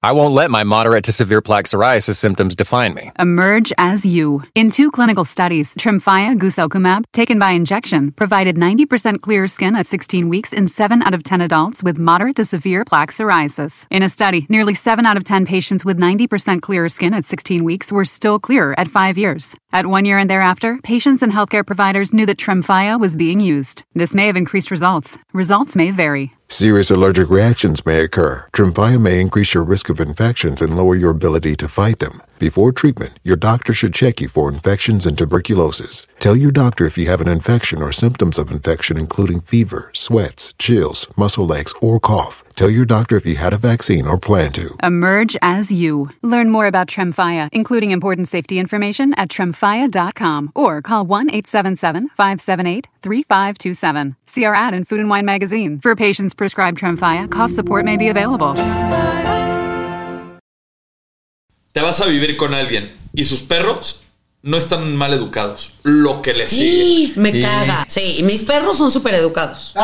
I 0.00 0.12
won't 0.12 0.32
let 0.32 0.52
my 0.52 0.62
moderate 0.62 1.02
to 1.06 1.12
severe 1.12 1.40
plaque 1.40 1.64
psoriasis 1.64 2.14
symptoms 2.14 2.54
define 2.54 2.94
me. 2.94 3.10
Emerge 3.18 3.72
as 3.78 4.06
you. 4.06 4.44
In 4.54 4.70
two 4.70 4.92
clinical 4.92 5.24
studies, 5.24 5.74
Tremfya 5.74 6.38
guselkumab, 6.38 7.04
taken 7.12 7.40
by 7.40 7.50
injection, 7.50 8.12
provided 8.12 8.54
90% 8.54 9.20
clearer 9.22 9.48
skin 9.48 9.74
at 9.74 9.88
16 9.88 10.28
weeks 10.28 10.52
in 10.52 10.68
7 10.68 11.02
out 11.02 11.14
of 11.14 11.24
10 11.24 11.40
adults 11.40 11.82
with 11.82 11.98
moderate 11.98 12.36
to 12.36 12.44
severe 12.44 12.84
plaque 12.84 13.10
psoriasis. 13.10 13.88
In 13.90 14.04
a 14.04 14.08
study, 14.08 14.46
nearly 14.48 14.74
7 14.74 15.04
out 15.04 15.16
of 15.16 15.24
10 15.24 15.44
patients 15.44 15.84
with 15.84 15.98
90% 15.98 16.62
clearer 16.62 16.88
skin 16.88 17.12
at 17.12 17.24
16 17.24 17.64
weeks 17.64 17.90
were 17.90 18.04
still 18.04 18.38
clear 18.38 18.76
at 18.78 18.86
5 18.86 19.18
years. 19.18 19.56
At 19.72 19.86
1 19.86 20.04
year 20.04 20.18
and 20.18 20.30
thereafter, 20.30 20.78
patients 20.84 21.24
and 21.24 21.32
healthcare 21.32 21.66
providers 21.66 22.14
knew 22.14 22.26
that 22.26 22.38
Tremfya 22.38 23.00
was 23.00 23.16
being 23.16 23.40
used. 23.40 23.82
This 23.94 24.14
may 24.14 24.28
have 24.28 24.36
increased 24.36 24.70
results. 24.70 25.18
Results 25.32 25.74
may 25.74 25.90
vary. 25.90 26.37
Serious 26.50 26.90
allergic 26.90 27.28
reactions 27.28 27.84
may 27.84 28.00
occur. 28.00 28.46
Tremfya 28.52 29.00
may 29.00 29.20
increase 29.20 29.52
your 29.54 29.62
risk 29.62 29.90
of 29.90 30.00
infections 30.00 30.62
and 30.62 30.76
lower 30.76 30.94
your 30.96 31.10
ability 31.10 31.54
to 31.56 31.68
fight 31.68 31.98
them. 31.98 32.22
Before 32.38 32.70
treatment, 32.70 33.18
your 33.24 33.36
doctor 33.36 33.72
should 33.72 33.92
check 33.92 34.20
you 34.20 34.28
for 34.28 34.48
infections 34.48 35.06
and 35.06 35.18
tuberculosis. 35.18 36.06
Tell 36.20 36.36
your 36.36 36.52
doctor 36.52 36.84
if 36.84 36.96
you 36.96 37.06
have 37.06 37.20
an 37.20 37.26
infection 37.26 37.82
or 37.82 37.90
symptoms 37.90 38.38
of 38.38 38.52
infection, 38.52 38.96
including 38.96 39.40
fever, 39.40 39.90
sweats, 39.92 40.54
chills, 40.58 41.08
muscle 41.16 41.52
aches, 41.52 41.74
or 41.82 41.98
cough. 41.98 42.44
Tell 42.54 42.70
your 42.70 42.84
doctor 42.84 43.16
if 43.16 43.26
you 43.26 43.36
had 43.36 43.52
a 43.52 43.56
vaccine 43.56 44.06
or 44.06 44.18
plan 44.18 44.52
to. 44.52 44.76
Emerge 44.82 45.36
as 45.42 45.72
you. 45.72 46.10
Learn 46.22 46.50
more 46.50 46.66
about 46.66 46.86
Tremfya, 46.86 47.48
including 47.52 47.90
important 47.90 48.28
safety 48.28 48.60
information 48.60 49.14
at 49.14 49.28
tremfya.com 49.28 50.52
or 50.54 50.80
call 50.80 51.04
1 51.06 51.30
877 51.30 52.08
578 52.10 52.86
3527. 53.02 54.16
See 54.26 54.44
our 54.44 54.54
ad 54.54 54.74
in 54.74 54.84
Food 54.84 55.00
and 55.00 55.10
Wine 55.10 55.24
magazine. 55.24 55.80
For 55.80 55.96
patients 55.96 56.34
prescribed 56.34 56.78
Tremfya, 56.78 57.30
cost 57.30 57.56
support 57.56 57.84
may 57.84 57.96
be 57.96 58.08
available. 58.08 58.54
Te 61.78 61.84
vas 61.84 62.00
a 62.00 62.06
vivir 62.06 62.36
con 62.36 62.54
alguien 62.54 62.92
y 63.14 63.22
sus 63.22 63.42
perros 63.42 64.00
no 64.42 64.56
están 64.56 64.96
mal 64.96 65.14
educados. 65.14 65.74
Lo 65.84 66.22
que 66.22 66.34
les 66.34 66.50
sigue. 66.50 66.82
Sí, 66.82 67.12
me 67.14 67.40
caga. 67.40 67.84
Sí, 67.88 68.18
mis 68.24 68.42
perros 68.42 68.76
son 68.78 68.90
súper 68.90 69.14
educados. 69.14 69.74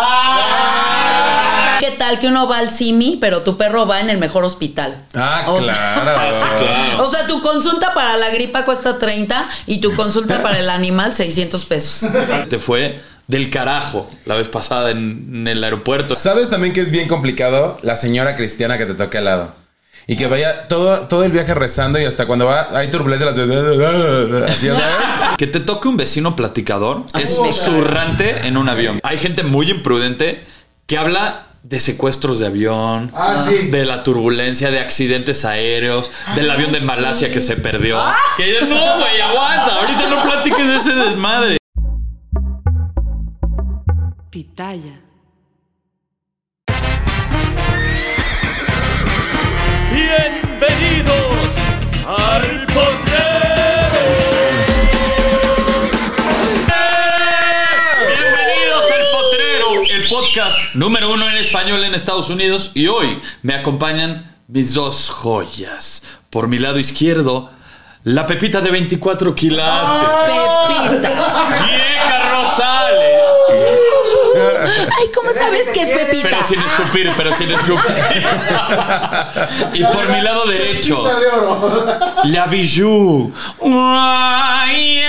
¿Qué 1.79 1.93
tal 1.93 2.19
que 2.19 2.27
uno 2.27 2.49
va 2.49 2.59
al 2.59 2.73
Simi, 2.73 3.19
pero 3.21 3.43
tu 3.43 3.57
perro 3.57 3.87
va 3.87 4.01
en 4.01 4.11
el 4.11 4.19
mejor 4.19 4.43
hospital? 4.43 5.05
Ah, 5.15 5.45
O 5.47 5.63
sea- 5.63 6.01
claro. 6.03 6.35
Claro. 6.59 7.05
O 7.07 7.11
sea, 7.13 7.29
tu 7.29 7.41
consulta 7.41 7.95
para 7.95 8.17
la 8.17 8.31
gripa 8.31 8.65
cuesta 8.65 8.99
30 8.99 9.49
y 9.67 9.79
tu 9.81 9.95
consulta 9.95 10.43
para 10.43 10.59
el 10.59 10.71
animal 10.71 11.15
600 11.15 11.65
pesos. 11.67 12.11
Te 12.49 12.59
fue 12.59 13.03
del 13.29 13.51
carajo 13.51 14.11
la 14.25 14.35
vez 14.35 14.49
pasada 14.49 14.91
en, 14.91 15.27
en 15.33 15.47
el 15.47 15.63
aeropuerto. 15.63 16.17
¿Sabes 16.17 16.51
también 16.51 16.73
que 16.73 16.81
es 16.81 16.91
bien 16.91 17.07
complicado? 17.07 17.79
La 17.83 17.95
señora 17.95 18.35
cristiana 18.35 18.79
que 18.79 18.87
te 18.87 18.95
toque 18.95 19.19
al 19.19 19.27
lado. 19.27 19.64
Y 20.07 20.17
que 20.17 20.27
vaya 20.27 20.69
todo, 20.69 21.09
todo 21.09 21.25
el 21.25 21.33
viaje 21.33 21.55
rezando 21.55 21.99
y 21.99 22.05
hasta 22.05 22.27
cuando 22.27 22.47
va, 22.47 22.69
hay 22.77 22.91
turbulencia, 22.91 23.27
las 23.27 23.37
de... 23.37 24.45
Así, 24.47 24.67
¿sabes? 24.67 24.83
Que 25.39 25.47
te 25.49 25.59
toque 25.61 25.89
un 25.89 25.97
vecino 25.97 26.37
platicador 26.37 27.05
es 27.19 27.39
me 27.41 27.51
caga. 27.51 27.53
zurrante 27.53 28.47
en 28.47 28.57
un 28.57 28.69
avión. 28.69 29.01
Hay 29.03 29.19
gente 29.19 29.43
muy 29.43 29.69
imprudente 29.71 30.45
que 30.87 30.97
habla 30.97 31.47
de 31.65 31.81
secuestros 31.81 32.39
de 32.39 32.47
avión, 32.47 33.11
de 33.71 33.85
la 33.87 34.03
turbulencia, 34.03 34.71
de 34.71 34.81
accidentes 34.81 35.45
aéreos, 35.45 36.13
del 36.37 36.51
avión 36.51 36.71
de 36.73 36.81
Malasia 36.81 37.33
que 37.33 37.41
se 37.41 37.57
perdió. 37.57 37.99
Que 38.37 38.61
no, 38.61 38.97
güey, 38.99 39.21
aguanta. 39.21 39.77
Ahorita 39.81 40.09
no 40.11 40.23
platiques 40.23 40.69
de 40.69 40.77
ese 40.77 40.95
desmadre. 40.95 41.57
Pitaya. 44.31 45.04
Bienvenidos 49.95 51.55
al 52.05 52.67
potrero. 52.67 53.15
Bienvenidos 58.09 58.91
al 58.91 59.05
Potrero, 59.13 59.83
el 59.89 60.09
podcast 60.09 60.75
número 60.75 61.13
uno 61.13 61.31
en 61.31 61.37
español 61.37 61.85
en 61.85 61.95
Estados 61.95 62.29
Unidos. 62.29 62.73
Y 62.75 62.89
hoy 62.89 63.21
me 63.43 63.55
acompañan 63.55 64.35
mis 64.49 64.75
dos 64.75 65.11
joyas. 65.11 66.03
Por 66.29 66.49
mi 66.49 66.59
lado 66.59 66.81
izquierdo, 66.81 67.53
la 68.03 68.27
Pepita 68.27 68.61
de 68.61 68.73
24 68.73 69.33
quilates. 69.37 70.35
Pepita. 70.91 71.67
Vieja 71.67 72.33
Rosales. 72.33 73.14
Ay, 74.99 75.11
¿cómo 75.15 75.33
sabes 75.33 75.71
que 75.71 75.83
es 75.83 75.91
Pepita? 75.91 76.29
Pero 76.31 76.43
sin 76.43 76.61
escupir, 76.61 77.13
pero 77.17 77.33
sin 77.33 77.51
escupir. 77.51 78.27
y 79.75 79.85
por 79.85 80.09
mi 80.11 80.21
lado 80.21 80.47
derecho, 80.47 81.05
la 82.25 82.47
Bijou. 82.47 83.33
Ay, 83.63 85.05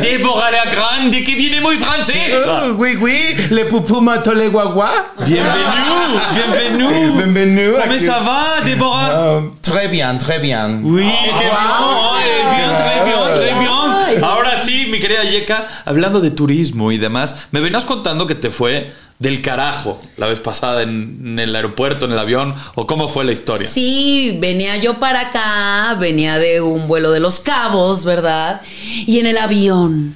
Débora 0.00 0.50
la 0.50 0.64
Grande 0.70 1.22
que 1.22 1.34
viene 1.34 1.60
muy 1.60 1.78
francesa. 1.78 2.36
Oh, 2.46 2.72
oui, 2.76 2.96
oui, 3.00 3.36
le 3.50 3.64
poupou 3.66 4.00
mató 4.00 4.34
le 4.34 4.48
guagua. 4.48 4.90
Bienvenue, 5.24 6.18
bienvenue. 6.32 7.12
Bienvenue. 7.12 7.72
Comment 7.80 7.98
ça 7.98 8.20
va, 8.20 8.60
Déborah? 8.64 9.10
Oh, 9.14 9.52
très 9.62 9.88
bien, 9.88 10.16
très 10.18 10.38
bien. 10.38 10.80
Oui, 10.82 11.08
qué 11.24 11.30
bien, 11.30 11.50
ay, 11.52 12.56
bien, 12.56 12.76
très 12.76 13.04
bien, 13.04 13.34
très 13.34 13.60
bien. 13.60 13.75
Ahora 14.22 14.60
sí, 14.60 14.86
mi 14.90 15.00
querida 15.00 15.24
Yeka, 15.24 15.66
hablando 15.84 16.20
de 16.20 16.30
turismo 16.30 16.92
y 16.92 16.98
demás, 16.98 17.48
me 17.50 17.60
venías 17.60 17.84
contando 17.84 18.26
que 18.26 18.34
te 18.34 18.50
fue 18.50 18.92
del 19.18 19.40
carajo 19.40 19.98
la 20.16 20.26
vez 20.26 20.40
pasada 20.40 20.82
en, 20.82 21.18
en 21.22 21.38
el 21.38 21.56
aeropuerto, 21.56 22.06
en 22.06 22.12
el 22.12 22.18
avión, 22.18 22.54
o 22.74 22.86
cómo 22.86 23.08
fue 23.08 23.24
la 23.24 23.32
historia. 23.32 23.68
Sí, 23.68 24.36
venía 24.40 24.76
yo 24.76 24.98
para 24.98 25.20
acá, 25.28 25.96
venía 25.98 26.38
de 26.38 26.60
un 26.60 26.86
vuelo 26.86 27.10
de 27.12 27.20
los 27.20 27.40
cabos, 27.40 28.04
¿verdad? 28.04 28.60
Y 29.06 29.18
en 29.18 29.26
el 29.26 29.38
avión, 29.38 30.14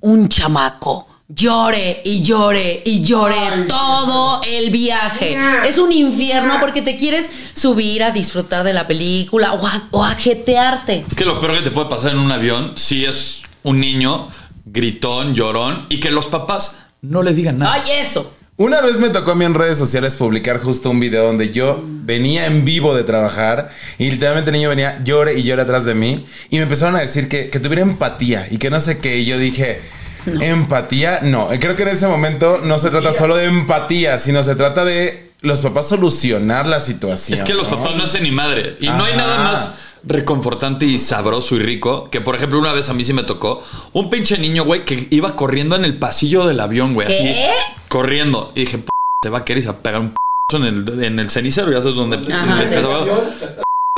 un 0.00 0.28
chamaco. 0.28 1.09
Llore 1.32 2.02
y 2.04 2.22
llore 2.22 2.82
y 2.84 3.02
llore 3.04 3.36
todo 3.68 4.42
el 4.42 4.70
viaje. 4.70 5.38
Es 5.64 5.78
un 5.78 5.92
infierno 5.92 6.58
porque 6.58 6.82
te 6.82 6.96
quieres 6.96 7.30
subir 7.54 8.02
a 8.02 8.10
disfrutar 8.10 8.64
de 8.64 8.72
la 8.72 8.88
película 8.88 9.52
o 9.52 9.64
a, 9.64 9.88
o 9.92 10.04
a 10.04 10.16
jetearte. 10.16 11.04
Es 11.08 11.14
que 11.14 11.24
lo 11.24 11.38
peor 11.38 11.58
que 11.58 11.62
te 11.62 11.70
puede 11.70 11.88
pasar 11.88 12.10
en 12.12 12.18
un 12.18 12.32
avión, 12.32 12.72
si 12.74 13.04
es 13.04 13.42
un 13.62 13.78
niño 13.78 14.26
gritón, 14.64 15.36
llorón, 15.36 15.86
y 15.88 16.00
que 16.00 16.10
los 16.10 16.26
papás 16.26 16.78
no 17.00 17.22
le 17.22 17.32
digan 17.32 17.58
nada. 17.58 17.74
Ay, 17.74 17.82
eso. 18.00 18.34
Una 18.56 18.80
vez 18.80 18.98
me 18.98 19.10
tocó 19.10 19.30
a 19.30 19.34
mí 19.36 19.44
en 19.44 19.54
redes 19.54 19.78
sociales 19.78 20.16
publicar 20.16 20.58
justo 20.58 20.90
un 20.90 20.98
video 20.98 21.26
donde 21.26 21.52
yo 21.52 21.80
venía 21.84 22.46
en 22.46 22.64
vivo 22.64 22.92
de 22.92 23.04
trabajar 23.04 23.70
y 23.98 24.10
literalmente 24.10 24.50
el 24.50 24.56
niño 24.56 24.68
venía 24.68 25.00
llore 25.04 25.38
y 25.38 25.44
llore 25.44 25.62
atrás 25.62 25.84
de 25.84 25.94
mí 25.94 26.26
y 26.50 26.56
me 26.56 26.64
empezaron 26.64 26.96
a 26.96 27.00
decir 27.00 27.28
que, 27.28 27.50
que 27.50 27.60
tuviera 27.60 27.82
empatía 27.82 28.48
y 28.50 28.58
que 28.58 28.68
no 28.68 28.80
sé 28.80 28.98
qué. 28.98 29.18
Y 29.18 29.26
yo 29.26 29.38
dije, 29.38 29.80
empatía, 30.40 31.20
no. 31.22 31.48
Creo 31.60 31.76
que 31.76 31.82
en 31.82 31.88
ese 31.90 32.06
momento 32.06 32.60
no 32.62 32.78
se 32.78 32.90
trata 32.90 33.12
solo 33.12 33.36
de 33.36 33.46
empatía, 33.46 34.18
sino 34.18 34.42
se 34.42 34.54
trata 34.56 34.84
de 34.84 35.30
los 35.40 35.60
papás 35.60 35.88
solucionar 35.88 36.66
la 36.66 36.80
situación. 36.80 37.38
Es 37.38 37.44
que 37.44 37.54
los 37.54 37.68
¿no? 37.70 37.76
papás 37.76 37.94
no 37.96 38.04
hacen 38.04 38.22
ni 38.24 38.30
madre. 38.30 38.76
Y 38.80 38.88
no 38.88 39.04
hay 39.04 39.16
nada 39.16 39.38
más 39.38 39.74
reconfortante 40.02 40.86
y 40.86 40.98
sabroso 40.98 41.56
y 41.56 41.58
rico 41.58 42.08
que, 42.10 42.20
por 42.20 42.34
ejemplo, 42.34 42.58
una 42.58 42.72
vez 42.72 42.88
a 42.88 42.94
mí 42.94 43.04
sí 43.04 43.12
me 43.12 43.22
tocó 43.22 43.62
un 43.92 44.08
pinche 44.10 44.38
niño, 44.38 44.64
güey, 44.64 44.84
que 44.84 45.08
iba 45.10 45.36
corriendo 45.36 45.76
en 45.76 45.84
el 45.84 45.98
pasillo 45.98 46.46
del 46.46 46.60
avión, 46.60 46.94
güey, 46.94 47.08
así. 47.08 47.22
¿Qué? 47.24 47.48
Corriendo. 47.88 48.52
Y 48.54 48.60
dije, 48.60 48.78
"P- 48.78 48.88
se 49.22 49.30
va 49.30 49.38
a 49.38 49.44
querer 49.44 49.62
ir 49.62 49.68
a 49.68 49.76
pegar 49.78 50.00
un 50.00 50.10
p 50.10 50.16
en 50.56 50.64
el, 50.64 51.04
en 51.04 51.18
el 51.20 51.30
cenicero, 51.30 51.70
ya 51.70 51.80
sabes 51.82 51.96
dónde. 51.96 52.18
Sí. 52.24 52.32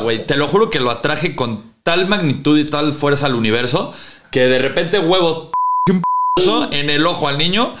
Güey, 0.01 0.25
te 0.25 0.35
lo 0.35 0.47
juro 0.47 0.69
que 0.69 0.79
lo 0.79 0.91
atraje 0.91 1.35
con 1.35 1.73
tal 1.83 2.07
magnitud 2.07 2.57
y 2.59 2.65
tal 2.65 2.93
fuerza 2.93 3.25
al 3.25 3.35
universo 3.35 3.91
que 4.31 4.41
de 4.47 4.59
repente 4.59 4.99
huevo 4.99 5.51
en 6.37 6.89
el 6.89 7.05
ojo 7.05 7.27
al 7.27 7.37
niño. 7.37 7.75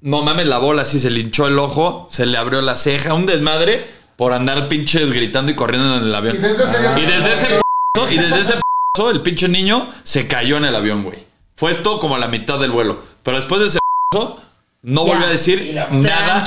No 0.00 0.22
mames, 0.22 0.46
la 0.46 0.58
bola 0.58 0.82
así 0.82 0.98
se 0.98 1.10
le 1.10 1.20
hinchó 1.20 1.46
el 1.46 1.58
ojo, 1.58 2.06
se 2.10 2.24
le 2.24 2.38
abrió 2.38 2.62
la 2.62 2.76
ceja, 2.76 3.12
un 3.14 3.26
desmadre 3.26 3.86
por 4.16 4.32
andar 4.32 4.68
pinches 4.68 5.10
gritando 5.10 5.52
y 5.52 5.54
corriendo 5.54 5.96
en 5.96 6.04
el 6.04 6.14
avión. 6.14 6.36
Y 6.36 7.02
desde 7.02 7.32
ese 7.32 7.46
p 7.48 8.14
y 8.14 8.16
desde 8.16 8.40
ese 8.40 8.52
p 8.54 8.60
el 9.10 9.20
pinche 9.22 9.48
niño 9.48 9.90
se 10.02 10.26
cayó 10.26 10.56
en 10.56 10.64
el 10.64 10.74
avión, 10.74 11.04
güey. 11.04 11.18
Fue 11.56 11.70
esto 11.70 12.00
como 12.00 12.14
a 12.14 12.18
la 12.18 12.28
mitad 12.28 12.58
del 12.58 12.70
vuelo. 12.70 13.02
Pero 13.22 13.36
después 13.36 13.60
de 13.60 13.66
ese 13.68 13.78
p 14.10 14.18
No 14.82 15.04
volvió 15.04 15.26
a 15.26 15.30
decir 15.30 15.72
nada 15.74 15.88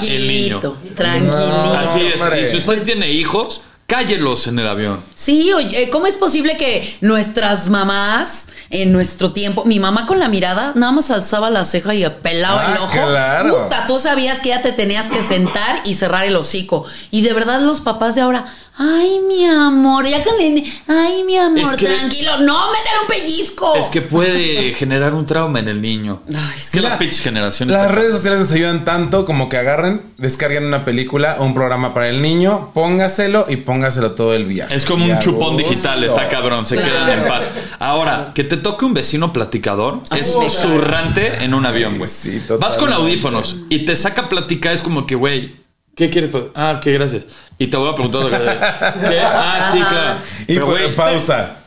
el 0.01 0.27
niño. 0.27 0.59
Tranquilito, 0.59 0.77
tranquilito. 0.95 1.73
Así 1.77 2.01
es. 2.01 2.15
Y 2.41 2.45
si 2.49 2.57
usted 2.57 2.73
Pues- 2.73 2.83
tiene 2.83 3.11
hijos, 3.11 3.61
cállelos 3.93 4.47
en 4.47 4.57
el 4.57 4.67
avión. 4.67 4.99
Sí, 5.13 5.53
oye, 5.53 5.89
¿cómo 5.91 6.07
es 6.07 6.15
posible 6.15 6.57
que 6.57 6.97
nuestras 7.01 7.69
mamás 7.69 8.47
en 8.71 8.91
nuestro 8.91 9.33
tiempo, 9.33 9.65
mi 9.65 9.79
mamá 9.79 10.07
con 10.07 10.19
la 10.19 10.29
mirada 10.29 10.71
nada 10.73 10.91
más 10.91 11.11
alzaba 11.11 11.51
la 11.51 11.63
ceja 11.63 11.93
y 11.93 12.03
pelaba 12.23 12.63
Ah, 12.65 12.71
el 12.71 12.81
ojo? 12.81 12.91
claro. 13.07 13.63
Puta, 13.65 13.85
tú 13.85 13.99
sabías 13.99 14.39
que 14.39 14.49
ya 14.49 14.63
te 14.63 14.71
tenías 14.71 15.09
que 15.09 15.21
sentar 15.21 15.81
y 15.85 15.93
cerrar 15.93 16.25
el 16.25 16.35
hocico. 16.35 16.85
Y 17.11 17.21
de 17.21 17.33
verdad 17.33 17.61
los 17.61 17.81
papás 17.81 18.15
de 18.15 18.21
ahora, 18.21 18.45
ay, 18.77 19.19
mi 19.27 19.45
amor, 19.45 20.07
ya 20.07 20.23
con 20.23 20.33
el- 20.41 20.63
ay, 20.87 21.23
mi 21.25 21.37
amor, 21.37 21.59
Es 21.59 21.69
que- 21.73 21.85
tranquilo, 21.87 22.31
no, 22.39 22.57
métele 22.71 22.95
un 23.03 23.07
pellizco. 23.07 23.75
Es 23.75 23.87
que 23.87 24.01
puede 24.01 24.73
generar 24.77 25.13
un 25.13 25.25
trauma 25.25 25.59
en 25.59 25.67
el 25.67 25.81
niño. 25.81 26.21
Ay, 26.29 26.57
Es 26.57 26.63
sí. 26.65 26.77
que 26.77 26.81
la 26.81 26.97
pinche 26.97 27.21
generación. 27.21 27.69
Las 27.71 27.91
redes 27.91 28.13
sociales 28.13 28.39
nos 28.39 28.51
ayudan 28.51 28.83
tanto 28.85 29.25
como 29.25 29.47
que 29.49 29.57
agarren, 29.57 30.01
descarguen 30.17 30.65
una 30.65 30.85
película 30.85 31.37
o 31.39 31.45
un 31.45 31.53
programa 31.53 31.93
para 31.93 32.09
el 32.09 32.21
niño, 32.21 32.71
póngaselo 32.73 33.45
y 33.47 33.57
póngaselo 33.57 34.11
todo 34.13 34.33
el 34.33 34.45
viaje. 34.45 34.75
Es 34.75 34.85
como 34.85 35.05
Y 35.05 35.11
un 35.11 35.19
chupón 35.19 35.53
gusto. 35.53 35.69
digital, 35.69 36.03
está 36.03 36.27
cabrón, 36.27 36.65
se 36.65 36.75
Claro. 36.75 36.91
quedan 36.91 37.19
en 37.19 37.27
paz. 37.27 37.49
Ahora, 37.79 38.31
que 38.33 38.43
te 38.43 38.57
toque 38.57 38.85
un 38.85 38.93
vecino 38.93 39.31
platicador 39.33 40.01
es 40.17 40.35
me 40.35 40.47
cae. 40.47 40.49
zurrante 40.49 41.31
en 41.41 41.53
un 41.53 41.65
avión, 41.65 41.97
güey. 41.97 42.09
Sí, 42.09 42.41
Vas 42.59 42.75
con 42.77 42.91
audífonos 42.91 43.57
y 43.69 43.85
te 43.85 43.95
saca 43.95 44.29
plática, 44.29 44.71
es 44.71 44.81
como 44.81 45.05
que, 45.05 45.15
güey, 45.15 45.62
¿qué 45.95 46.09
quieres? 46.09 46.31
Ah, 46.55 46.79
qué 46.81 46.91
gracias. 46.93 47.25
Y 47.57 47.67
te 47.67 47.77
voy 47.77 47.89
a 47.91 47.95
preguntar 47.95 48.23
otra 48.23 48.39
vez, 48.39 48.53
¿Qué? 49.09 49.19
Ah, 49.19 49.69
sí, 49.71 49.79
claro. 49.79 50.19
Y 50.41 50.45
Pero, 50.53 50.65
güey, 50.67 50.95
pausa. 50.95 51.57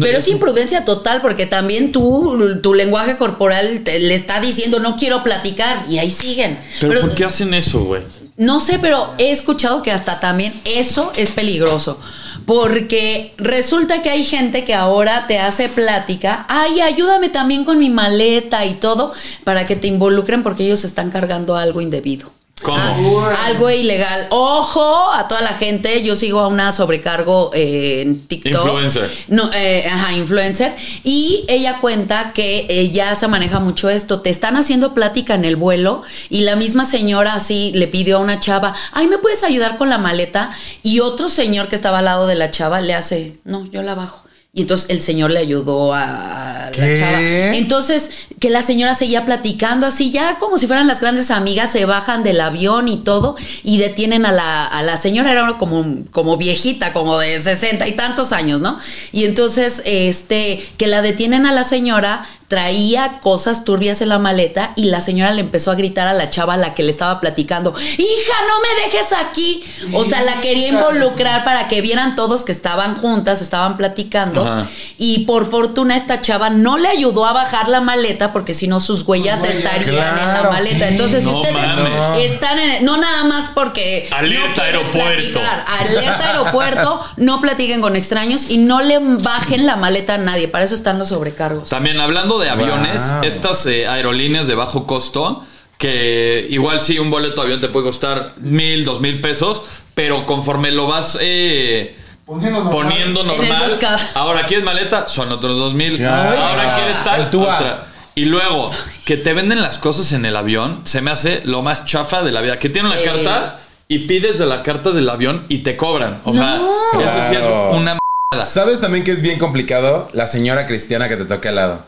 Pero 0.00 0.18
es 0.18 0.26
imprudencia 0.26 0.84
total 0.84 1.20
porque 1.22 1.46
también 1.46 1.92
tú, 1.92 2.58
tu 2.60 2.74
lenguaje 2.74 3.16
corporal 3.16 3.82
te- 3.84 4.00
le 4.00 4.16
está 4.16 4.40
diciendo 4.40 4.80
no 4.80 4.96
quiero 4.96 5.22
platicar 5.22 5.84
y 5.88 5.98
ahí 5.98 6.10
siguen. 6.10 6.58
¿Pero 6.80 7.02
por 7.02 7.14
qué 7.14 7.24
hacen 7.24 7.54
eso, 7.54 7.84
güey? 7.84 8.02
No 8.36 8.58
sé, 8.58 8.80
pero 8.80 9.14
he 9.16 9.30
escuchado 9.30 9.82
que 9.82 9.92
hasta 9.92 10.18
también 10.18 10.52
eso 10.64 11.12
es 11.14 11.30
peligroso. 11.30 12.00
Porque 12.46 13.32
resulta 13.38 14.02
que 14.02 14.10
hay 14.10 14.24
gente 14.24 14.64
que 14.64 14.74
ahora 14.74 15.26
te 15.28 15.38
hace 15.38 15.68
plática, 15.68 16.46
ay, 16.48 16.80
ayúdame 16.80 17.28
también 17.28 17.64
con 17.64 17.78
mi 17.78 17.88
maleta 17.90 18.64
y 18.66 18.74
todo, 18.74 19.12
para 19.44 19.66
que 19.66 19.76
te 19.76 19.86
involucren 19.88 20.42
porque 20.42 20.64
ellos 20.64 20.84
están 20.84 21.10
cargando 21.10 21.56
algo 21.56 21.80
indebido. 21.80 22.32
¿Cómo? 22.62 23.20
Ah, 23.20 23.46
algo 23.46 23.70
ilegal. 23.70 24.28
Ojo 24.30 25.12
a 25.12 25.28
toda 25.28 25.42
la 25.42 25.54
gente. 25.54 26.02
Yo 26.02 26.16
sigo 26.16 26.40
a 26.40 26.48
una 26.48 26.72
sobrecargo 26.72 27.50
eh, 27.52 28.00
en 28.00 28.26
TikTok. 28.26 28.52
Influencer. 28.52 29.10
No, 29.28 29.50
eh, 29.52 29.84
ajá, 29.86 30.14
influencer. 30.14 30.74
Y 31.04 31.44
ella 31.48 31.78
cuenta 31.80 32.32
que 32.32 32.66
eh, 32.70 32.90
ya 32.90 33.14
se 33.14 33.28
maneja 33.28 33.60
mucho 33.60 33.90
esto. 33.90 34.22
Te 34.22 34.30
están 34.30 34.56
haciendo 34.56 34.94
plática 34.94 35.34
en 35.34 35.44
el 35.44 35.56
vuelo 35.56 36.02
y 36.30 36.40
la 36.40 36.56
misma 36.56 36.86
señora 36.86 37.34
así 37.34 37.72
le 37.74 37.88
pidió 37.88 38.16
a 38.16 38.20
una 38.20 38.40
chava, 38.40 38.74
ay, 38.92 39.06
¿me 39.06 39.18
puedes 39.18 39.44
ayudar 39.44 39.76
con 39.76 39.90
la 39.90 39.98
maleta? 39.98 40.50
Y 40.82 41.00
otro 41.00 41.28
señor 41.28 41.68
que 41.68 41.76
estaba 41.76 41.98
al 41.98 42.06
lado 42.06 42.26
de 42.26 42.36
la 42.36 42.50
chava 42.50 42.80
le 42.80 42.94
hace, 42.94 43.36
no, 43.44 43.70
yo 43.70 43.82
la 43.82 43.94
bajo. 43.94 44.25
Y 44.56 44.62
entonces 44.62 44.88
el 44.88 45.02
señor 45.02 45.32
le 45.32 45.38
ayudó 45.38 45.92
a 45.92 46.70
la 46.74 46.98
chava. 46.98 47.20
Entonces, 47.54 48.10
que 48.40 48.48
la 48.48 48.62
señora 48.62 48.94
seguía 48.94 49.26
platicando 49.26 49.86
así, 49.86 50.10
ya 50.10 50.38
como 50.38 50.56
si 50.56 50.66
fueran 50.66 50.86
las 50.86 51.02
grandes 51.02 51.30
amigas, 51.30 51.70
se 51.70 51.84
bajan 51.84 52.22
del 52.22 52.40
avión 52.40 52.88
y 52.88 52.96
todo, 52.96 53.36
y 53.62 53.76
detienen 53.76 54.24
a 54.24 54.32
la, 54.32 54.64
a 54.64 54.82
la 54.82 54.96
señora, 54.96 55.32
era 55.32 55.58
como, 55.58 55.84
como 56.10 56.38
viejita, 56.38 56.94
como 56.94 57.18
de 57.18 57.38
sesenta 57.38 57.86
y 57.86 57.92
tantos 57.92 58.32
años, 58.32 58.62
¿no? 58.62 58.78
Y 59.12 59.26
entonces, 59.26 59.82
este, 59.84 60.66
que 60.78 60.86
la 60.86 61.02
detienen 61.02 61.44
a 61.44 61.52
la 61.52 61.64
señora, 61.64 62.26
traía 62.48 63.18
cosas 63.20 63.64
turbias 63.64 64.00
en 64.00 64.08
la 64.08 64.18
maleta, 64.18 64.72
y 64.76 64.84
la 64.84 65.00
señora 65.00 65.32
le 65.32 65.40
empezó 65.40 65.70
a 65.70 65.74
gritar 65.74 66.06
a 66.06 66.12
la 66.12 66.30
chava 66.30 66.54
a 66.54 66.56
la 66.56 66.74
que 66.74 66.82
le 66.82 66.90
estaba 66.90 67.20
platicando, 67.20 67.74
hija, 67.78 68.36
no 68.46 68.60
me 68.60 68.84
dejes 68.84 69.12
aquí. 69.12 69.64
O 69.92 70.04
sea, 70.04 70.22
la 70.22 70.40
quería 70.40 70.68
involucrar 70.68 71.44
para 71.44 71.68
que 71.68 71.80
vieran 71.80 72.16
todos 72.16 72.44
que 72.44 72.52
estaban 72.52 72.96
juntas, 72.96 73.42
estaban 73.42 73.76
platicando. 73.76 74.45
Ajá. 74.46 74.68
Y 74.98 75.20
por 75.26 75.44
fortuna 75.50 75.96
esta 75.96 76.22
chava 76.22 76.48
no 76.50 76.78
le 76.78 76.88
ayudó 76.88 77.26
a 77.26 77.32
bajar 77.32 77.68
la 77.68 77.80
maleta 77.80 78.32
porque 78.32 78.54
si 78.54 78.66
no 78.68 78.80
sus 78.80 79.02
huellas 79.02 79.42
estarían 79.44 80.18
en 80.18 80.28
la 80.32 80.48
maleta. 80.50 80.88
Entonces, 80.88 81.24
si 81.24 81.30
ustedes 81.30 81.54
mames. 81.54 82.24
están 82.24 82.58
en 82.58 82.84
no 82.84 82.96
nada 82.96 83.24
más 83.24 83.50
porque 83.54 84.08
Alerta 84.10 84.54
no 84.56 84.62
aeropuerto. 84.62 84.98
platicar, 85.16 85.64
alerta 85.80 86.30
aeropuerto, 86.30 87.00
no 87.16 87.40
platiquen 87.40 87.80
con 87.80 87.96
extraños 87.96 88.46
y 88.48 88.58
no 88.58 88.80
le 88.80 88.98
bajen 88.98 89.66
la 89.66 89.76
maleta 89.76 90.14
a 90.14 90.18
nadie. 90.18 90.48
Para 90.48 90.64
eso 90.64 90.74
están 90.74 90.98
los 90.98 91.08
sobrecargos. 91.08 91.68
También 91.68 92.00
hablando 92.00 92.38
de 92.38 92.48
aviones, 92.50 93.10
Wow. 93.12 93.22
estas 93.24 93.66
eh, 93.66 93.86
aerolíneas 93.86 94.46
de 94.46 94.54
bajo 94.54 94.86
costo, 94.86 95.44
que 95.78 96.46
igual 96.50 96.80
sí, 96.80 96.98
un 96.98 97.10
boleto 97.10 97.36
de 97.42 97.48
avión 97.48 97.60
te 97.60 97.68
puede 97.68 97.84
costar 97.86 98.34
mil, 98.38 98.84
dos 98.84 99.00
mil 99.00 99.20
pesos, 99.20 99.60
pero 99.94 100.24
conforme 100.26 100.70
lo 100.70 100.86
vas 100.86 101.18
eh, 101.20 101.96
Poniendo 102.26 102.64
normal. 102.64 102.72
poniendo 102.72 103.22
normal, 103.24 103.78
ahora 104.14 104.46
quieres 104.46 104.64
maleta, 104.64 105.06
son 105.06 105.30
otros 105.30 105.56
dos 105.56 105.74
mil. 105.74 105.96
Claro. 105.96 106.40
Ahora 106.42 106.74
quieres 106.76 107.04
tal, 107.04 107.20
otra. 107.32 107.86
Y 108.16 108.24
luego, 108.24 108.66
que 109.04 109.16
te 109.16 109.32
venden 109.32 109.62
las 109.62 109.78
cosas 109.78 110.10
en 110.12 110.24
el 110.26 110.36
avión, 110.36 110.80
se 110.84 111.00
me 111.02 111.12
hace 111.12 111.42
lo 111.44 111.62
más 111.62 111.84
chafa 111.84 112.22
de 112.22 112.32
la 112.32 112.40
vida. 112.40 112.58
Que 112.58 112.68
tienen 112.68 112.90
la 112.90 112.96
Sí. 112.98 113.04
carta 113.04 113.58
y 113.88 114.00
pides 114.00 114.38
de 114.38 114.46
la 114.46 114.62
carta 114.64 114.90
del 114.90 115.08
avión 115.08 115.44
y 115.48 115.58
te 115.58 115.76
cobran. 115.76 116.18
O 116.24 116.34
sea, 116.34 116.56
No. 116.56 117.00
eso 117.00 117.14
sí 117.28 117.36
es 117.36 117.46
una 117.46 117.92
m***da. 117.92 118.42
¿Sabes 118.42 118.80
también 118.80 119.04
que 119.04 119.12
es 119.12 119.22
bien 119.22 119.38
complicado? 119.38 120.08
La 120.12 120.26
señora 120.26 120.66
cristiana 120.66 121.08
que 121.08 121.16
te 121.16 121.26
toque 121.26 121.48
al 121.48 121.54
lado. 121.56 121.84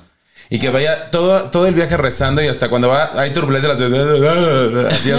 Y 0.50 0.58
que 0.58 0.70
vaya 0.70 1.10
todo, 1.10 1.50
todo 1.50 1.66
el 1.66 1.74
viaje 1.74 1.96
rezando 1.98 2.40
y 2.42 2.46
hasta 2.48 2.70
cuando 2.70 2.88
va, 2.88 3.10
hay 3.14 3.32
turbulencia, 3.34 3.68
las. 3.68 3.80
Así, 4.92 5.10
¿sabes? 5.10 5.18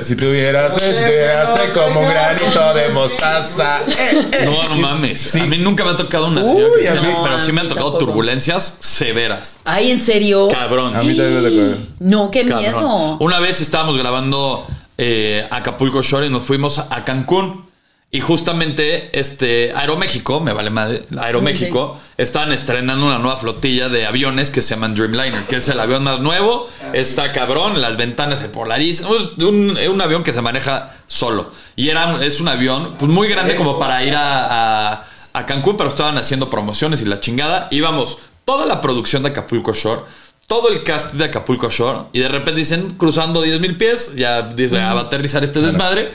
Si 0.06 0.16
tuvieras 0.16 0.76
este, 0.80 1.32
hace 1.32 1.70
como 1.72 2.00
un 2.00 2.08
granito 2.08 2.74
de 2.74 2.88
mostaza. 2.90 3.80
Eh, 3.88 4.28
eh. 4.32 4.44
No, 4.44 4.62
no 4.64 4.76
mames. 4.76 5.20
Sí. 5.20 5.40
A 5.40 5.44
mí 5.46 5.58
nunca 5.58 5.84
me 5.84 5.90
ha 5.90 5.96
tocado 5.96 6.26
una 6.28 6.42
Uy, 6.42 6.62
pero 6.84 7.40
sí 7.40 7.52
me 7.52 7.60
han 7.62 7.68
tocado 7.68 7.92
tampoco. 7.92 7.98
turbulencias 7.98 8.78
severas. 8.80 9.60
Ay, 9.64 9.90
¿en 9.90 10.00
serio? 10.00 10.48
Cabrón. 10.48 10.94
A 10.96 11.02
mí 11.02 11.16
también 11.16 11.42
me 11.42 11.50
tocó. 11.50 11.82
No, 11.98 12.30
qué 12.30 12.44
Cabrón. 12.46 12.60
miedo. 12.60 13.16
Una 13.20 13.40
vez 13.40 13.60
estábamos 13.60 13.96
grabando 13.96 14.66
eh, 14.98 15.46
Acapulco 15.50 16.02
Shore 16.02 16.26
y 16.26 16.30
nos 16.30 16.42
fuimos 16.42 16.78
a 16.78 17.04
Cancún. 17.04 17.64
Y 18.10 18.20
justamente 18.20 19.10
este 19.18 19.72
Aeroméxico, 19.74 20.40
me 20.40 20.52
vale 20.52 20.70
madre, 20.70 21.02
Aeroméxico, 21.18 22.00
estaban 22.16 22.52
estrenando 22.52 23.04
una 23.04 23.18
nueva 23.18 23.36
flotilla 23.36 23.88
de 23.88 24.06
aviones 24.06 24.50
que 24.50 24.62
se 24.62 24.70
llaman 24.74 24.94
Dreamliner, 24.94 25.42
que 25.44 25.56
es 25.56 25.68
el 25.68 25.78
avión 25.80 26.04
más 26.04 26.20
nuevo, 26.20 26.68
está 26.94 27.32
cabrón, 27.32 27.80
las 27.82 27.96
ventanas 27.96 28.38
se 28.38 28.48
polarizan, 28.48 29.08
es 29.12 29.36
un, 29.42 29.76
es 29.76 29.88
un 29.88 30.00
avión 30.00 30.22
que 30.22 30.32
se 30.32 30.40
maneja 30.40 30.94
solo. 31.06 31.50
Y 31.74 31.88
era, 31.90 32.24
es 32.24 32.40
un 32.40 32.48
avión 32.48 32.94
pues, 32.98 33.10
muy 33.10 33.28
grande 33.28 33.56
como 33.56 33.78
para 33.78 34.02
ir 34.04 34.14
a, 34.14 34.92
a- 34.92 35.04
a 35.34 35.44
Cancún, 35.46 35.76
pero 35.76 35.90
estaban 35.90 36.16
haciendo 36.16 36.48
promociones 36.48 37.02
y 37.02 37.04
la 37.04 37.20
chingada. 37.20 37.68
Íbamos 37.70 38.18
toda 38.46 38.64
la 38.64 38.80
producción 38.80 39.24
de 39.24 39.30
Acapulco 39.30 39.74
Shore, 39.74 40.02
todo 40.46 40.68
el 40.70 40.84
cast 40.84 41.12
de 41.14 41.24
Acapulco 41.24 41.68
Shore, 41.70 42.04
y 42.12 42.20
de 42.20 42.28
repente 42.28 42.60
dicen, 42.60 42.92
cruzando 42.96 43.42
10 43.42 43.60
mil 43.60 43.76
pies, 43.76 44.14
ya 44.14 44.42
dice, 44.42 44.80
"Ah, 44.80 44.94
va 44.94 45.00
a 45.00 45.04
aterrizar 45.04 45.42
este 45.44 45.60
desmadre, 45.60 46.12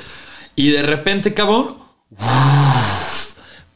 y 0.55 0.71
de 0.71 0.81
repente, 0.81 1.33
cabrón, 1.35 1.80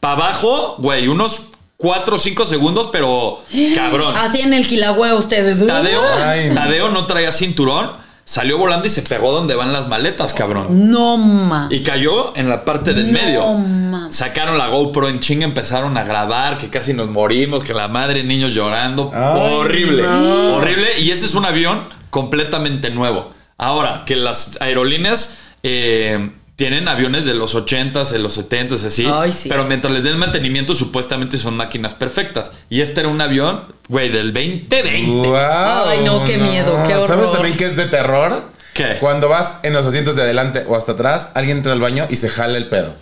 para 0.00 0.14
abajo, 0.14 0.76
güey, 0.78 1.08
unos 1.08 1.42
4 1.78 2.16
o 2.16 2.18
5 2.18 2.46
segundos, 2.46 2.88
pero 2.92 3.42
cabrón. 3.74 4.14
Así 4.16 4.40
en 4.40 4.52
el 4.54 4.66
Quilagüe 4.66 5.14
ustedes. 5.14 5.66
Tadeo, 5.66 6.02
Ay. 6.24 6.52
Tadeo 6.54 6.88
no 6.90 7.06
traía 7.06 7.32
cinturón, 7.32 7.92
salió 8.24 8.56
volando 8.58 8.86
y 8.86 8.90
se 8.90 9.02
pegó 9.02 9.32
donde 9.32 9.54
van 9.54 9.72
las 9.72 9.88
maletas, 9.88 10.32
cabrón. 10.32 10.90
No, 10.90 11.16
ma. 11.18 11.68
Y 11.70 11.82
cayó 11.82 12.36
en 12.36 12.48
la 12.48 12.64
parte 12.64 12.94
del 12.94 13.12
No, 13.12 13.18
medio. 13.18 13.52
ma. 13.54 14.08
Sacaron 14.10 14.56
la 14.58 14.68
GoPro 14.68 15.08
en 15.08 15.20
chinga, 15.20 15.44
empezaron 15.44 15.96
a 15.98 16.04
grabar, 16.04 16.58
que 16.58 16.68
casi 16.70 16.92
nos 16.94 17.08
morimos, 17.10 17.64
que 17.64 17.74
la 17.74 17.88
madre, 17.88 18.22
niños 18.22 18.54
llorando. 18.54 19.10
Ay, 19.14 19.40
horrible, 19.40 20.02
no. 20.02 20.54
horrible. 20.56 21.00
Y 21.00 21.10
ese 21.10 21.26
es 21.26 21.34
un 21.34 21.44
avión 21.44 21.88
completamente 22.10 22.90
nuevo. 22.90 23.32
Ahora, 23.58 24.04
que 24.06 24.16
las 24.16 24.58
aerolíneas 24.60 25.34
eh, 25.62 26.30
tienen 26.56 26.88
aviones 26.88 27.26
de 27.26 27.34
los 27.34 27.54
80s, 27.54 28.08
de 28.08 28.18
los 28.18 28.38
70s, 28.38 28.86
así. 28.86 29.06
Ay, 29.10 29.30
sí. 29.30 29.48
Pero 29.50 29.64
mientras 29.64 29.92
les 29.92 30.02
den 30.02 30.18
mantenimiento, 30.18 30.74
supuestamente 30.74 31.36
son 31.36 31.54
máquinas 31.54 31.94
perfectas. 31.94 32.50
Y 32.70 32.80
este 32.80 33.00
era 33.00 33.10
un 33.10 33.20
avión, 33.20 33.62
güey, 33.88 34.08
del 34.08 34.32
2020. 34.32 35.06
Wow, 35.06 35.36
Ay, 35.36 36.00
no, 36.02 36.24
qué 36.24 36.38
miedo, 36.38 36.82
qué 36.86 36.94
horror. 36.94 37.06
¿Sabes 37.06 37.32
también 37.32 37.56
qué 37.56 37.66
es 37.66 37.76
de 37.76 37.86
terror? 37.86 38.50
¿Qué? 38.72 38.96
Cuando 39.00 39.28
vas 39.28 39.60
en 39.64 39.74
los 39.74 39.86
asientos 39.86 40.16
de 40.16 40.22
adelante 40.22 40.64
o 40.66 40.76
hasta 40.76 40.92
atrás, 40.92 41.30
alguien 41.34 41.58
entra 41.58 41.72
al 41.72 41.80
baño 41.80 42.06
y 42.08 42.16
se 42.16 42.30
jala 42.30 42.56
el 42.56 42.68
pedo. 42.68 42.94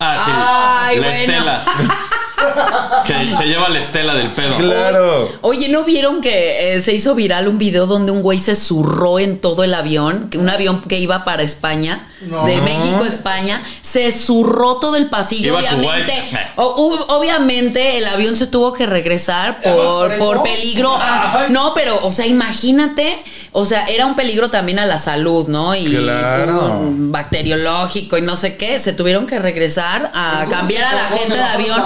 Ah, 0.00 0.16
sí. 0.16 0.30
Ay, 0.32 0.96
la 0.96 1.02
bueno. 1.08 1.18
estela. 1.18 1.64
que 3.06 3.32
se 3.32 3.44
lleva 3.44 3.68
la 3.68 3.80
estela 3.80 4.14
del 4.14 4.32
pedo. 4.32 4.56
Claro. 4.56 5.32
Oye, 5.40 5.68
¿no 5.68 5.84
vieron 5.84 6.20
que 6.20 6.74
eh, 6.74 6.82
se 6.82 6.94
hizo 6.94 7.14
viral 7.14 7.48
un 7.48 7.58
video 7.58 7.86
donde 7.86 8.12
un 8.12 8.22
güey 8.22 8.38
se 8.38 8.54
zurró 8.54 9.18
en 9.18 9.38
todo 9.40 9.64
el 9.64 9.74
avión? 9.74 10.30
Que 10.30 10.38
Un 10.38 10.48
avión 10.48 10.82
que 10.82 10.98
iba 10.98 11.24
para 11.24 11.42
España, 11.42 12.06
de 12.20 12.56
México 12.62 13.04
a 13.04 13.06
España, 13.06 13.62
se 13.82 14.10
zurró 14.12 14.76
todo 14.78 14.96
el 14.96 15.06
pasillo. 15.06 15.58
Iba 15.58 15.58
obviamente, 15.60 16.12
o- 16.56 16.74
ob- 16.90 17.04
obviamente 17.16 17.98
el 17.98 18.06
avión 18.06 18.36
se 18.36 18.46
tuvo 18.46 18.72
que 18.72 18.86
regresar 18.86 19.62
por, 19.62 20.16
por 20.18 20.42
peligro. 20.42 20.96
Ah, 21.00 21.46
no, 21.48 21.72
pero, 21.74 21.98
o 22.04 22.10
sea, 22.12 22.26
imagínate, 22.26 23.16
o 23.52 23.64
sea, 23.64 23.86
era 23.86 24.06
un 24.06 24.14
peligro 24.16 24.50
también 24.50 24.78
a 24.78 24.86
la 24.86 24.98
salud, 24.98 25.48
¿no? 25.48 25.74
Y 25.74 25.84
Claro. 25.86 26.78
un 26.80 27.12
bacteriológico 27.12 28.18
y 28.18 28.22
no 28.22 28.36
sé 28.36 28.56
qué. 28.56 28.78
Se 28.78 28.92
tuvieron 28.92 29.26
que 29.26 29.38
regresar 29.38 30.10
a 30.14 30.40
¿Cómo 30.44 30.50
cambiar 30.52 30.84
a 30.84 30.94
la 30.94 31.02
gente 31.04 31.28
¿Se 31.28 31.34
de 31.36 31.42
avión. 31.42 31.82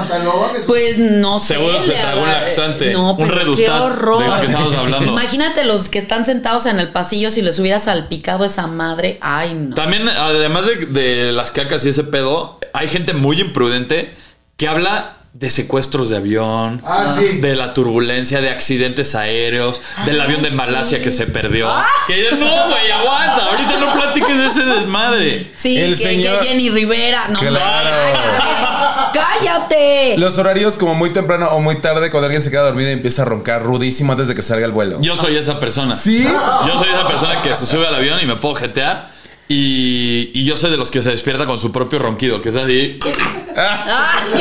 Pues 0.67 0.99
no 0.99 1.39
sé. 1.39 1.55
Seguro 1.55 1.85
se 1.85 1.93
tragó 1.93 2.23
un 2.23 2.29
laxante, 2.29 2.93
No, 2.93 3.11
un 3.12 3.17
pero 3.17 3.35
redustat, 3.35 3.67
Qué 3.67 3.71
horror. 3.73 4.23
de 4.23 4.29
lo 4.29 4.41
que 4.41 4.47
estamos 4.47 4.75
hablando. 4.75 5.07
Imagínate 5.11 5.65
los 5.65 5.89
que 5.89 5.99
están 5.99 6.25
sentados 6.25 6.67
en 6.67 6.81
el 6.81 6.89
pasillo 6.89 7.31
si 7.31 7.43
les 7.43 7.59
hubiera 7.59 7.79
salpicado 7.79 8.45
esa 8.45 8.67
madre. 8.67 9.19
Ay, 9.21 9.55
no. 9.55 9.75
También, 9.75 10.09
además 10.26 10.67
de, 10.67 10.87
de 10.87 11.33
las 11.33 11.50
cacas 11.50 11.85
y 11.85 11.91
ese 11.91 12.05
pedo, 12.05 12.59
hay 12.73 12.88
gente 12.88 13.12
muy 13.14 13.41
imprudente 13.41 14.14
que 14.57 14.69
habla 14.69 15.17
de 15.35 15.49
secuestros 15.49 16.11
de 16.11 16.19
avión, 16.19 16.83
Ah, 16.85 17.07
sí. 17.19 17.38
de 17.41 17.57
la 17.57 17.73
turbulencia, 17.73 18.43
de 18.43 18.50
accidentes 18.50 19.14
aéreos, 19.14 19.81
del 20.05 20.21
avión 20.21 20.43
de 20.43 20.50
Malasia 20.50 21.02
que 21.02 21.11
se 21.11 21.26
perdió. 21.26 21.71
Que 22.07 22.33
no, 22.33 22.69
güey, 22.69 22.91
aguanta. 22.91 23.47
Ahorita 23.47 23.81
no 23.81 23.93
platiques 23.95 24.37
de 24.38 24.47
ese 24.47 24.64
desmadre. 24.64 25.50
Sí, 25.57 25.79
El 25.79 25.97
que, 25.97 26.05
señor- 26.05 26.41
que 26.41 26.49
Jenny 26.49 26.69
Rivera. 26.69 27.29
No, 27.31 27.38
Claro. 27.38 27.91
cállate. 27.91 29.19
cállate. 29.41 30.14
Los 30.19 30.38
horarios 30.38 30.75
como 30.75 30.95
muy 30.95 31.11
temprano 31.11 31.49
o 31.52 31.61
muy 31.61 31.76
tarde 31.76 32.11
cuando 32.11 32.26
alguien 32.26 32.43
se 32.43 32.50
queda 32.50 32.62
dormido 32.62 32.91
y 32.91 32.93
empieza 32.93 33.23
a 33.23 33.25
roncar 33.25 33.62
rudísimo 33.62 34.12
antes 34.12 34.29
de 34.29 34.35
que 34.35 34.43
salga 34.43 34.67
el 34.67 34.73
vuelo. 34.73 34.99
Yo 35.00 35.17
soy 35.17 35.37
esa 35.37 35.59
persona. 35.59 35.95
¿Sí? 35.97 36.23
Yo 36.25 36.79
soy 36.79 36.88
esa 36.91 37.07
persona 37.07 37.43
que 37.43 37.57
se 37.57 37.67
sube 37.67 37.87
al 37.87 37.95
avión 37.95 38.21
y 38.23 38.26
me 38.26 38.37
puedo 38.37 38.55
jetear. 38.55 39.11
Y, 39.55 40.31
y 40.33 40.45
yo 40.47 40.57
soy 40.57 40.71
de 40.71 40.79
los 40.79 40.91
que 40.91 41.03
se 41.03 41.11
despierta 41.11 41.45
con 41.45 41.59
su 41.59 41.71
propio 41.71 41.99
ronquido, 41.99 42.41
que 42.41 42.49
es 42.49 42.57
así. 42.57 42.99
Que 42.99 43.13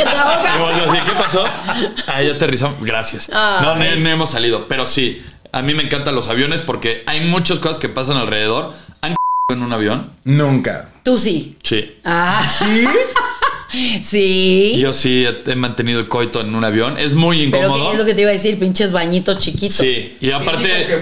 te 0.03 0.09
ahogas. 0.09 0.87
así, 0.87 0.99
¿qué 1.05 1.11
pasó? 1.11 1.43
Ah, 2.07 2.21
ya 2.21 2.31
aterrizamos. 2.35 2.81
Gracias. 2.81 3.27
No, 3.27 3.75
no, 3.75 3.95
no 3.97 4.09
hemos 4.09 4.29
salido. 4.29 4.69
Pero 4.69 4.87
sí, 4.87 5.21
a 5.51 5.61
mí 5.61 5.73
me 5.73 5.83
encantan 5.83 6.15
los 6.15 6.29
aviones 6.29 6.61
porque 6.61 7.03
hay 7.07 7.19
muchas 7.27 7.59
cosas 7.59 7.77
que 7.77 7.89
pasan 7.89 8.15
alrededor. 8.15 8.73
¿Han 9.01 9.15
en 9.49 9.63
un 9.63 9.73
avión? 9.73 10.09
Nunca. 10.23 10.87
Tú 11.03 11.17
sí. 11.17 11.57
Sí. 11.61 11.97
Ah, 12.05 12.49
¿Sí? 12.49 12.87
Sí. 14.01 14.75
Yo 14.77 14.93
sí 14.93 15.25
he 15.45 15.55
mantenido 15.55 15.99
el 15.99 16.07
coito 16.07 16.41
en 16.41 16.53
un 16.55 16.63
avión. 16.63 16.97
Es 16.97 17.13
muy 17.13 17.49
Pero 17.49 17.63
incómodo. 17.67 17.85
¿qué 17.85 17.91
es 17.93 17.99
lo 17.99 18.05
que 18.05 18.13
te 18.13 18.21
iba 18.21 18.29
a 18.29 18.33
decir? 18.33 18.59
Pinches 18.59 18.91
bañitos 18.91 19.39
chiquitos. 19.39 19.77
Sí, 19.77 20.17
y 20.19 20.31
aparte 20.31 21.01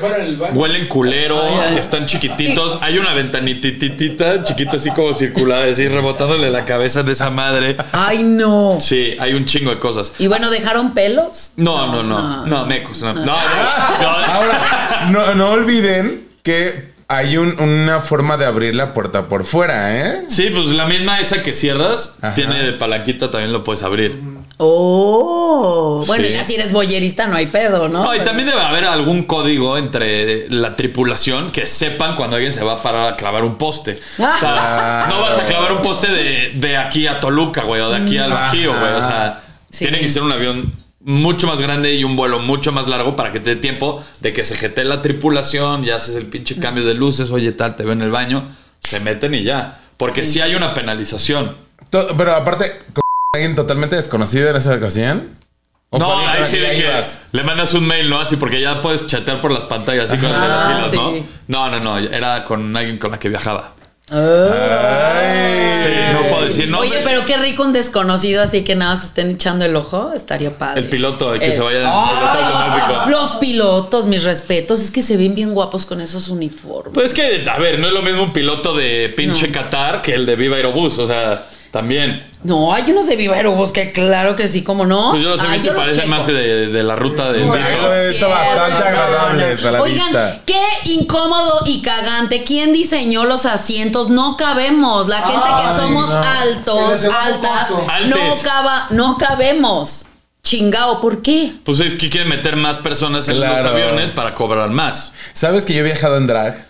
huelen 0.53 0.88
culero, 0.88 1.39
Ay, 1.41 1.77
están 1.77 2.05
chiquititos. 2.05 2.81
Hay 2.81 2.97
una 2.97 3.13
ventanititita 3.13 4.43
chiquita 4.43 4.77
así 4.77 4.91
como 4.91 5.13
circular, 5.13 5.67
así 5.67 5.88
rebotándole 5.88 6.49
la 6.49 6.65
cabeza 6.65 7.03
de 7.03 7.13
esa 7.13 7.29
madre. 7.29 7.77
Ay, 7.91 8.23
no. 8.23 8.77
Sí, 8.79 9.15
hay 9.19 9.33
un 9.33 9.45
chingo 9.45 9.71
de 9.71 9.79
cosas. 9.79 10.13
Y 10.19 10.27
bueno, 10.27 10.49
¿dejaron 10.49 10.93
pelos? 10.93 11.51
No, 11.57 11.88
no, 11.91 12.03
no, 12.03 12.45
no, 12.45 12.65
mecos, 12.65 13.01
no, 13.01 13.13
no, 13.13 13.25
no, 13.25 13.25
no. 13.25 14.09
Ahora, 14.09 15.07
no, 15.11 15.35
no 15.35 15.51
olviden 15.51 16.27
que 16.43 16.88
hay 17.12 17.38
un- 17.38 17.60
una 17.60 18.00
forma 18.01 18.38
de 18.38 18.46
abrir 18.46 18.75
la 18.75 18.94
puerta 18.94 19.28
por 19.28 19.44
fuera, 19.44 19.98
¿eh? 19.98 20.22
Sí, 20.30 20.50
pues 20.54 20.68
la 20.68 20.86
misma 20.86 21.20
esa 21.20 21.42
que 21.44 21.54
cierras 21.54 22.16
Ajá. 22.22 22.36
tiene 22.36 22.63
de 22.63 22.74
palanquita 22.74 23.30
también 23.32 23.51
lo 23.51 23.63
puedes 23.63 23.82
abrir. 23.84 24.18
Oh, 24.62 26.04
bueno, 26.06 26.28
Sí. 26.28 26.34
ya 26.34 26.44
si 26.44 26.56
eres 26.56 26.72
boyerista 26.72 27.25
no 27.28 27.36
hay 27.36 27.48
pedo, 27.48 27.88
¿no? 27.89 28.04
No, 28.04 28.13
y 28.13 28.20
Pero- 28.20 28.24
también 28.30 28.48
debe 28.50 28.62
haber 28.62 28.86
algún 28.86 29.24
código 29.24 29.78
entre 29.78 30.50
la 30.50 30.75
tripulación 30.75 31.51
que 31.51 31.66
sepan 31.66 32.16
cuando 32.16 32.36
alguien 32.36 32.54
se 32.54 32.63
va 32.63 32.74
a 32.74 32.82
parar 32.84 33.13
a 33.13 33.16
clavar 33.16 33.44
un 33.44 33.58
poste. 33.58 34.00
O 34.20 34.38
sea, 34.39 35.08
no 35.10 35.22
vas 35.22 35.39
a 35.39 35.46
clavar 35.46 35.72
un 35.72 35.82
poste 35.82 36.08
de, 36.12 36.51
de 36.56 36.78
aquí 36.78 37.08
a 37.08 37.20
Toluca, 37.20 37.63
güey, 37.63 37.82
o 37.82 37.89
de 37.89 37.98
aquí 37.98 38.18
al 38.18 38.32
Bajío, 38.32 38.78
güey. 38.78 38.94
O 38.94 39.01
sea, 39.01 39.42
Sí. 39.72 39.86
tiene 39.86 40.00
que 40.00 40.10
ser 40.10 40.24
un 40.24 40.32
avión 40.32 40.72
mucho 41.01 41.48
más 41.48 41.62
grande 41.62 41.94
y 41.96 42.03
un 42.03 42.15
vuelo 42.15 42.39
mucho 42.39 42.72
más 42.72 42.88
largo 42.88 43.15
para 43.15 43.32
que 43.32 43.39
te 43.39 43.51
dé 43.51 43.62
tiempo 43.62 44.03
de 44.22 44.34
que 44.34 44.44
se 44.44 44.56
jete 44.56 44.84
la 44.84 45.01
tripulación, 45.01 45.84
ya 45.84 45.96
haces 45.96 46.15
el 46.15 46.25
pinche 46.25 46.58
cambio 46.60 46.84
de 46.86 46.94
luces, 46.94 47.32
oye, 47.32 47.51
tal, 47.53 47.75
te 47.75 47.84
veo 47.84 47.94
en 47.94 48.01
el 48.01 48.12
baño, 48.12 48.44
se 48.82 49.00
meten 49.00 49.34
y 49.34 49.44
ya. 49.44 49.79
Porque 49.98 50.25
sí, 50.25 50.41
hay 50.41 50.56
una 50.56 50.74
penalización. 50.74 51.56
To- 51.89 52.08
Pero 52.18 52.36
aparte, 52.36 52.72
¿con 52.94 53.01
alguien 53.34 53.56
totalmente 53.56 53.96
desconocido 53.96 54.50
en 54.50 54.56
esa 54.58 54.74
ocasión? 54.75 55.38
¿O 55.91 55.98
fue 56.00 56.08
No, 56.08 56.20
ahí 56.27 56.44
sí 56.44 56.58
de 56.60 56.70
que 56.75 57.03
le 57.32 57.44
mandas 57.44 57.74
un 57.74 57.88
mail, 57.88 58.10
¿no? 58.10 58.20
Así 58.20 58.36
porque 58.36 58.62
ya 58.62 58.82
puedes 58.82 59.08
chatear 59.08 59.41
por 59.41 59.51
las 59.51 59.65
pantallas, 59.65 60.12
así 60.12 60.22
con 60.22 60.32
las 60.32 60.41
de 60.41 60.48
las 60.48 60.68
filas, 60.68 60.94
¿no? 60.94 61.12
sí. 61.13 61.25
No, 61.48 61.70
no, 61.72 61.79
no, 61.79 61.98
era 61.98 62.44
con 62.44 62.75
alguien 62.77 62.98
con 63.00 63.10
la 63.12 63.20
que 63.20 63.27
viajaba. 63.29 63.74
Ay. 64.12 65.74
Sí, 65.84 65.89
no 66.13 66.28
puedo 66.30 66.46
decir 66.46 66.70
no. 66.70 66.80
Oye, 66.80 67.00
pero 67.04 67.25
qué 67.25 67.38
rico 67.38 67.63
un 67.63 67.74
desconocido 67.74 68.42
así 68.42 68.63
que 68.63 68.75
nada 68.75 68.96
más 68.96 69.06
estén 69.06 69.32
echando 69.32 69.66
el 69.66 69.75
ojo. 69.75 70.12
Estaría 70.16 70.58
padre. 70.58 70.82
El 70.82 70.89
piloto, 70.89 71.34
el 71.34 71.39
que 71.39 71.48
Eh, 71.48 71.54
se 71.54 71.62
vaya 71.62 71.88
automático. 71.89 73.10
Los 73.12 73.36
pilotos, 73.36 74.06
mis 74.08 74.24
respetos. 74.24 74.82
Es 74.82 74.92
que 74.92 75.01
se 75.01 75.18
ven 75.18 75.36
bien 75.36 75.54
guapos 75.54 75.86
con 75.86 76.01
esos 76.01 76.30
uniformes. 76.30 76.94
Pues 76.94 77.08
es 77.08 77.13
que, 77.13 77.50
a 77.50 77.58
ver, 77.60 77.80
no 77.80 77.88
es 77.88 77.94
lo 77.94 78.01
mismo 78.01 78.24
un 78.24 78.34
piloto 78.34 78.75
de 78.75 79.13
pinche 79.16 79.48
No. 79.48 79.54
Qatar 79.54 80.01
que 80.01 80.13
el 80.13 80.25
de 80.25 80.36
Viva 80.36 80.56
Aerobús, 80.58 80.98
o 80.98 81.08
sea, 81.08 81.46
también. 81.71 82.25
No, 82.43 82.73
hay 82.73 82.89
unos 82.91 83.05
de 83.07 83.15
Viva 83.17 83.35
Aerobús 83.35 83.71
que 83.71 83.91
claro 83.91 84.35
que 84.35 84.47
sí, 84.47 84.63
¿cómo 84.63 84.85
no? 84.85 85.11
Pues 85.11 85.23
yo 85.23 85.29
los 85.29 85.43
he 85.43 85.47
visto, 85.49 85.75
parecen 85.75 86.09
más 86.09 86.25
de, 86.25 86.67
de 86.67 86.83
la 86.83 86.95
ruta 86.95 87.31
de 87.31 87.41
Eso 87.41 87.51
Beto. 87.51 87.93
está 88.09 88.27
bastante 88.27 88.83
agradable 88.88 89.43
a 89.67 89.71
la 89.71 89.81
Oigan, 89.81 90.05
vista. 90.07 90.41
qué 90.45 90.61
incómodo 90.85 91.63
y 91.65 91.81
cagante. 91.81 92.43
¿Quién 92.45 92.71
diseñó 92.71 93.25
los 93.25 93.45
asientos? 93.45 94.09
No 94.09 94.38
cabemos. 94.38 95.07
La 95.09 95.17
gente 95.21 95.47
que 95.47 95.81
somos 95.81 96.09
no. 96.09 96.15
Altos, 96.17 97.05
altas, 97.05 97.69
no 98.07 98.17
caba, 98.41 98.88
no 98.91 99.17
cabemos. 99.17 100.05
Chingao, 100.41 101.01
¿por 101.01 101.21
qué? 101.21 101.51
Pues 101.65 101.81
es 101.81 101.93
que 101.95 102.09
quieren 102.09 102.29
meter 102.29 102.55
más 102.55 102.77
personas 102.77 103.27
en 103.27 103.41
los 103.41 103.49
aviones 103.65 104.11
para 104.11 104.33
cobrar 104.33 104.69
más. 104.69 105.11
¿Sabes 105.33 105.65
que 105.65 105.73
yo 105.73 105.81
he 105.81 105.83
viajado 105.83 106.15
en 106.17 106.25
drag? 106.27 106.68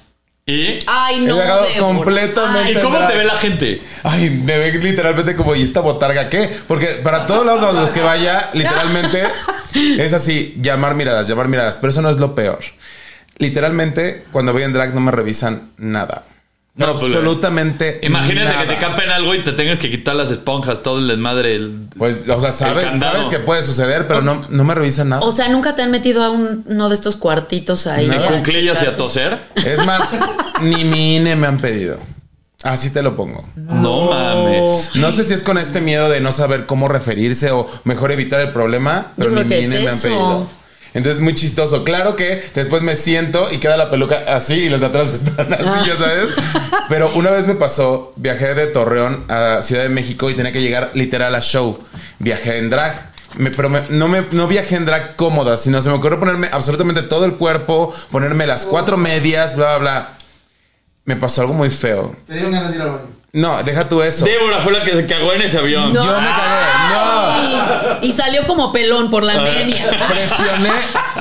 ¿Y? 0.50 0.80
Ay, 0.88 1.24
He 1.24 1.28
no. 1.28 1.36
Débora. 1.38 1.66
completamente 1.80 2.72
¿Y 2.72 2.82
cómo 2.82 3.06
te 3.06 3.16
ve 3.16 3.24
la 3.24 3.38
gente? 3.38 3.82
Ay, 4.04 4.30
me 4.30 4.58
ve 4.58 4.72
literalmente 4.74 5.36
como, 5.36 5.56
¿y 5.56 5.62
esta 5.62 5.82
botarga 5.82 6.30
qué? 6.30 6.50
Porque 6.68 6.88
para 7.04 7.26
todos 7.26 7.46
lados 7.46 7.64
a 7.64 7.80
los 7.80 7.92
que 7.92 8.02
vaya, 8.02 8.50
literalmente 8.54 9.24
es 10.00 10.14
así, 10.14 10.56
llamar 10.60 10.96
miradas, 10.96 11.28
llamar 11.28 11.48
miradas. 11.48 11.78
Pero 11.78 11.92
eso 11.92 12.02
no 12.02 12.10
es 12.10 12.18
lo 12.18 12.34
peor. 12.34 12.60
Literalmente, 13.38 14.26
cuando 14.32 14.52
voy 14.52 14.64
en 14.64 14.74
drag 14.74 14.94
no 14.94 15.00
me 15.02 15.12
revisan 15.12 15.72
nada. 15.78 16.24
No, 16.76 16.94
pues, 16.94 17.04
absolutamente 17.14 18.00
Imagínate 18.04 18.46
nada. 18.54 18.62
que 18.62 18.74
te 18.74 18.80
capen 18.80 19.10
algo 19.10 19.36
y 19.36 19.44
te 19.44 19.52
tengas 19.52 19.80
que 19.80 19.90
quitar 19.90 20.16
las 20.16 20.32
esponjas, 20.32 20.82
todo 20.82 21.00
el 21.00 21.08
desmadre. 21.10 21.56
el- 21.56 21.88
Pues, 21.98 22.24
o 22.30 22.40
sea, 22.40 22.52
sabes, 22.52 22.98
sabes 23.00 23.28
que 23.28 23.40
puede 23.40 23.64
suceder, 23.64 24.08
pero 24.08 24.22
no, 24.22 24.46
no 24.50 24.64
me 24.64 24.74
revisan 24.76 25.10
nada. 25.10 25.22
O 25.24 25.32
sea, 25.34 25.50
nunca 25.50 25.76
te 25.76 25.82
han 25.82 25.92
metido 25.92 26.24
a 26.24 26.30
un- 26.30 26.64
uno 26.68 26.88
de 26.88 26.96
estos 26.96 27.18
cuartitos 27.18 27.86
ahí. 27.88 28.08
de 28.08 28.16
a 28.16 28.28
cunclillas 28.28 28.82
y 28.84 28.86
a 28.86 28.96
toser. 28.96 29.40
es 29.56 29.86
más, 29.86 30.04
ni 30.62 30.86
mi 30.86 31.18
INE 31.18 31.36
me 31.36 31.48
han 31.48 31.60
pedido. 31.60 32.00
Así 32.64 32.90
te 32.92 33.02
lo 33.02 33.16
pongo. 33.16 33.46
No 33.56 34.10
mames. 34.12 34.92
No 34.96 35.12
sé 35.12 35.24
si 35.24 35.34
es 35.34 35.44
con 35.44 35.58
este 35.58 35.82
miedo 35.82 36.10
de 36.10 36.20
no 36.22 36.32
saber 36.32 36.66
cómo 36.66 36.88
referirse 36.88 37.52
o 37.52 37.68
mejor 37.86 38.12
evitar 38.12 38.40
el 38.42 38.52
problema, 38.52 39.12
pero 39.18 39.32
creo 39.32 39.44
ni 39.44 39.50
que 39.50 39.58
mi 39.68 39.76
es 39.76 39.84
me 39.84 39.90
han 39.90 40.00
pedido. 40.00 40.48
Entonces 40.94 41.16
es 41.18 41.22
muy 41.22 41.36
chistoso. 41.36 41.84
Claro 41.84 42.16
que 42.16 42.42
después 42.56 42.82
me 42.82 42.96
siento 42.96 43.52
y 43.52 43.60
queda 43.60 43.78
la 43.78 43.92
peluca 43.92 44.24
así 44.28 44.56
y 44.56 44.70
los 44.70 44.80
de 44.82 44.88
atrás 44.88 45.14
están 45.14 45.54
así, 45.54 45.88
ya 45.88 45.96
sabes. 45.98 46.30
Pero 46.90 47.12
una 47.16 47.30
vez 47.32 47.46
me 47.48 47.56
pasó, 47.56 48.14
viajé 48.16 48.56
de 48.56 48.68
Torreón 48.68 49.26
a 49.30 49.62
Ciudad 49.62 49.84
de 49.84 49.90
México 49.90 50.30
y 50.30 50.34
tenía 50.34 50.52
que 50.52 50.62
llegar 50.62 50.92
literal 50.96 51.36
a 51.36 51.42
show. 51.42 51.80
Viajé 52.20 52.58
en 52.58 52.70
drag. 52.70 53.10
Me- 53.38 53.52
pero 53.52 53.70
me- 53.70 53.84
no, 53.90 54.08
me, 54.08 54.24
no 54.32 54.48
viajé 54.48 54.76
en 54.76 54.86
drag 54.88 55.16
cómoda, 55.16 55.56
sino 55.58 55.82
se 55.84 55.90
me 55.90 55.96
ocurrió 55.96 56.20
ponerme 56.20 56.50
absolutamente 56.52 57.04
todo 57.04 57.26
el 57.26 57.36
cuerpo, 57.36 57.94
ponerme 58.12 58.48
las 58.48 58.66
cuatro 58.66 58.98
medias, 58.98 59.56
bla, 59.56 59.78
bla, 59.78 60.00
bla. 60.00 60.10
Me 61.06 61.16
pasó 61.16 61.42
algo 61.42 61.54
muy 61.54 61.70
feo. 61.70 62.16
Te 62.28 62.34
dieron 62.34 62.52
ganas 62.52 62.72
de 62.72 62.76
ir 62.78 62.82
al 62.82 62.90
baño. 62.92 63.19
No, 63.34 63.62
deja 63.64 63.88
tú 63.88 64.02
eso. 64.02 64.26
Débora 64.26 64.60
fue 64.60 64.74
la 64.74 64.84
que 64.84 64.96
se 64.96 65.06
cagó 65.06 65.34
en 65.34 65.42
ese 65.42 65.60
avión. 65.60 65.94
No. 65.94 66.04
Yo 66.04 66.12
me 66.20 66.28
cagué. 66.28 66.90
No. 66.94 67.98
Y 68.02 68.12
salió 68.12 68.48
como 68.48 68.72
pelón 68.72 69.12
por 69.12 69.24
la 69.24 69.42
media. 69.42 69.90
Presioné 70.08 70.72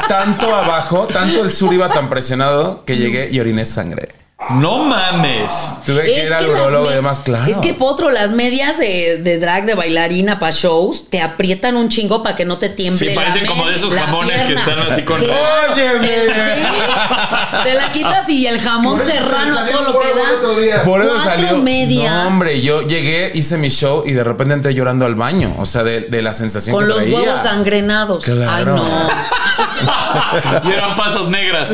tanto 0.09 0.55
abajo, 0.55 1.07
tanto 1.07 1.45
el 1.45 1.51
sur 1.51 1.73
iba 1.73 1.89
tan 1.89 2.09
presionado 2.09 2.85
que 2.85 2.97
llegué 2.97 3.29
y 3.31 3.41
oriné 3.41 3.65
sangre. 3.65 4.09
No 4.61 4.79
mames. 4.85 5.53
Tuve 5.85 6.05
que 6.05 6.25
ir 6.27 6.33
al 6.33 6.45
las 6.47 6.55
urólogo 6.55 6.87
y 6.87 6.89
me- 6.91 6.95
demás, 6.95 7.19
claro. 7.19 7.51
Es 7.51 7.57
que 7.59 7.75
potro, 7.75 8.09
las 8.11 8.31
medias 8.31 8.79
de, 8.79 9.19
de 9.19 9.39
drag 9.39 9.67
de 9.67 9.75
bailarina 9.75 10.39
para 10.39 10.53
shows 10.53 11.11
te 11.11 11.21
aprietan 11.21 11.77
un 11.77 11.89
chingo 11.89 12.23
para 12.23 12.37
que 12.37 12.45
no 12.45 12.57
te 12.57 12.69
tiemble. 12.69 12.99
Sí, 13.01 13.07
la 13.07 13.15
parecen 13.17 13.45
como 13.47 13.67
de 13.67 13.75
esos 13.75 13.93
jamones 13.93 14.43
que 14.43 14.55
están 14.55 14.79
así 14.79 15.03
con- 15.03 15.21
Claro, 15.21 15.73
Óyeme. 15.75 16.07
te- 16.09 16.27
sí, 16.27 16.63
te 17.65 17.75
la 17.75 17.91
quitas 17.93 18.29
y 18.29 18.47
el 18.47 18.61
jamón 18.61 19.01
serrano 19.01 19.59
a 19.59 19.67
todo 19.67 19.93
lo 19.93 19.99
que 20.01 20.07
da. 20.09 20.23
otro 20.39 20.55
día. 20.61 20.83
Por 20.85 21.03
eso 21.03 21.19
salió. 21.21 21.59
medias. 21.59 22.15
No, 22.23 22.29
hombre, 22.29 22.63
yo 22.63 22.83
llegué, 22.87 23.33
hice 23.35 23.59
mi 23.59 23.71
show 23.71 24.05
y 24.07 24.13
de 24.13 24.23
repente 24.23 24.55
entré 24.55 24.73
llorando 24.73 25.05
al 25.05 25.17
baño. 25.17 25.53
O 25.59 25.67
sea, 25.67 25.83
de, 25.83 26.03
de 26.03 26.23
la 26.23 26.33
sensación 26.33 26.75
Con 26.77 26.85
que 26.85 26.89
los 26.91 26.99
traía. 26.99 27.19
huevos 27.19 27.43
gangrenados. 27.43 28.25
Claro. 28.25 28.51
Ay, 28.51 28.65
no. 28.65 28.85
Y 30.65 30.73
eran 30.73 30.97
pasas 30.97 31.29
negras. 31.29 31.73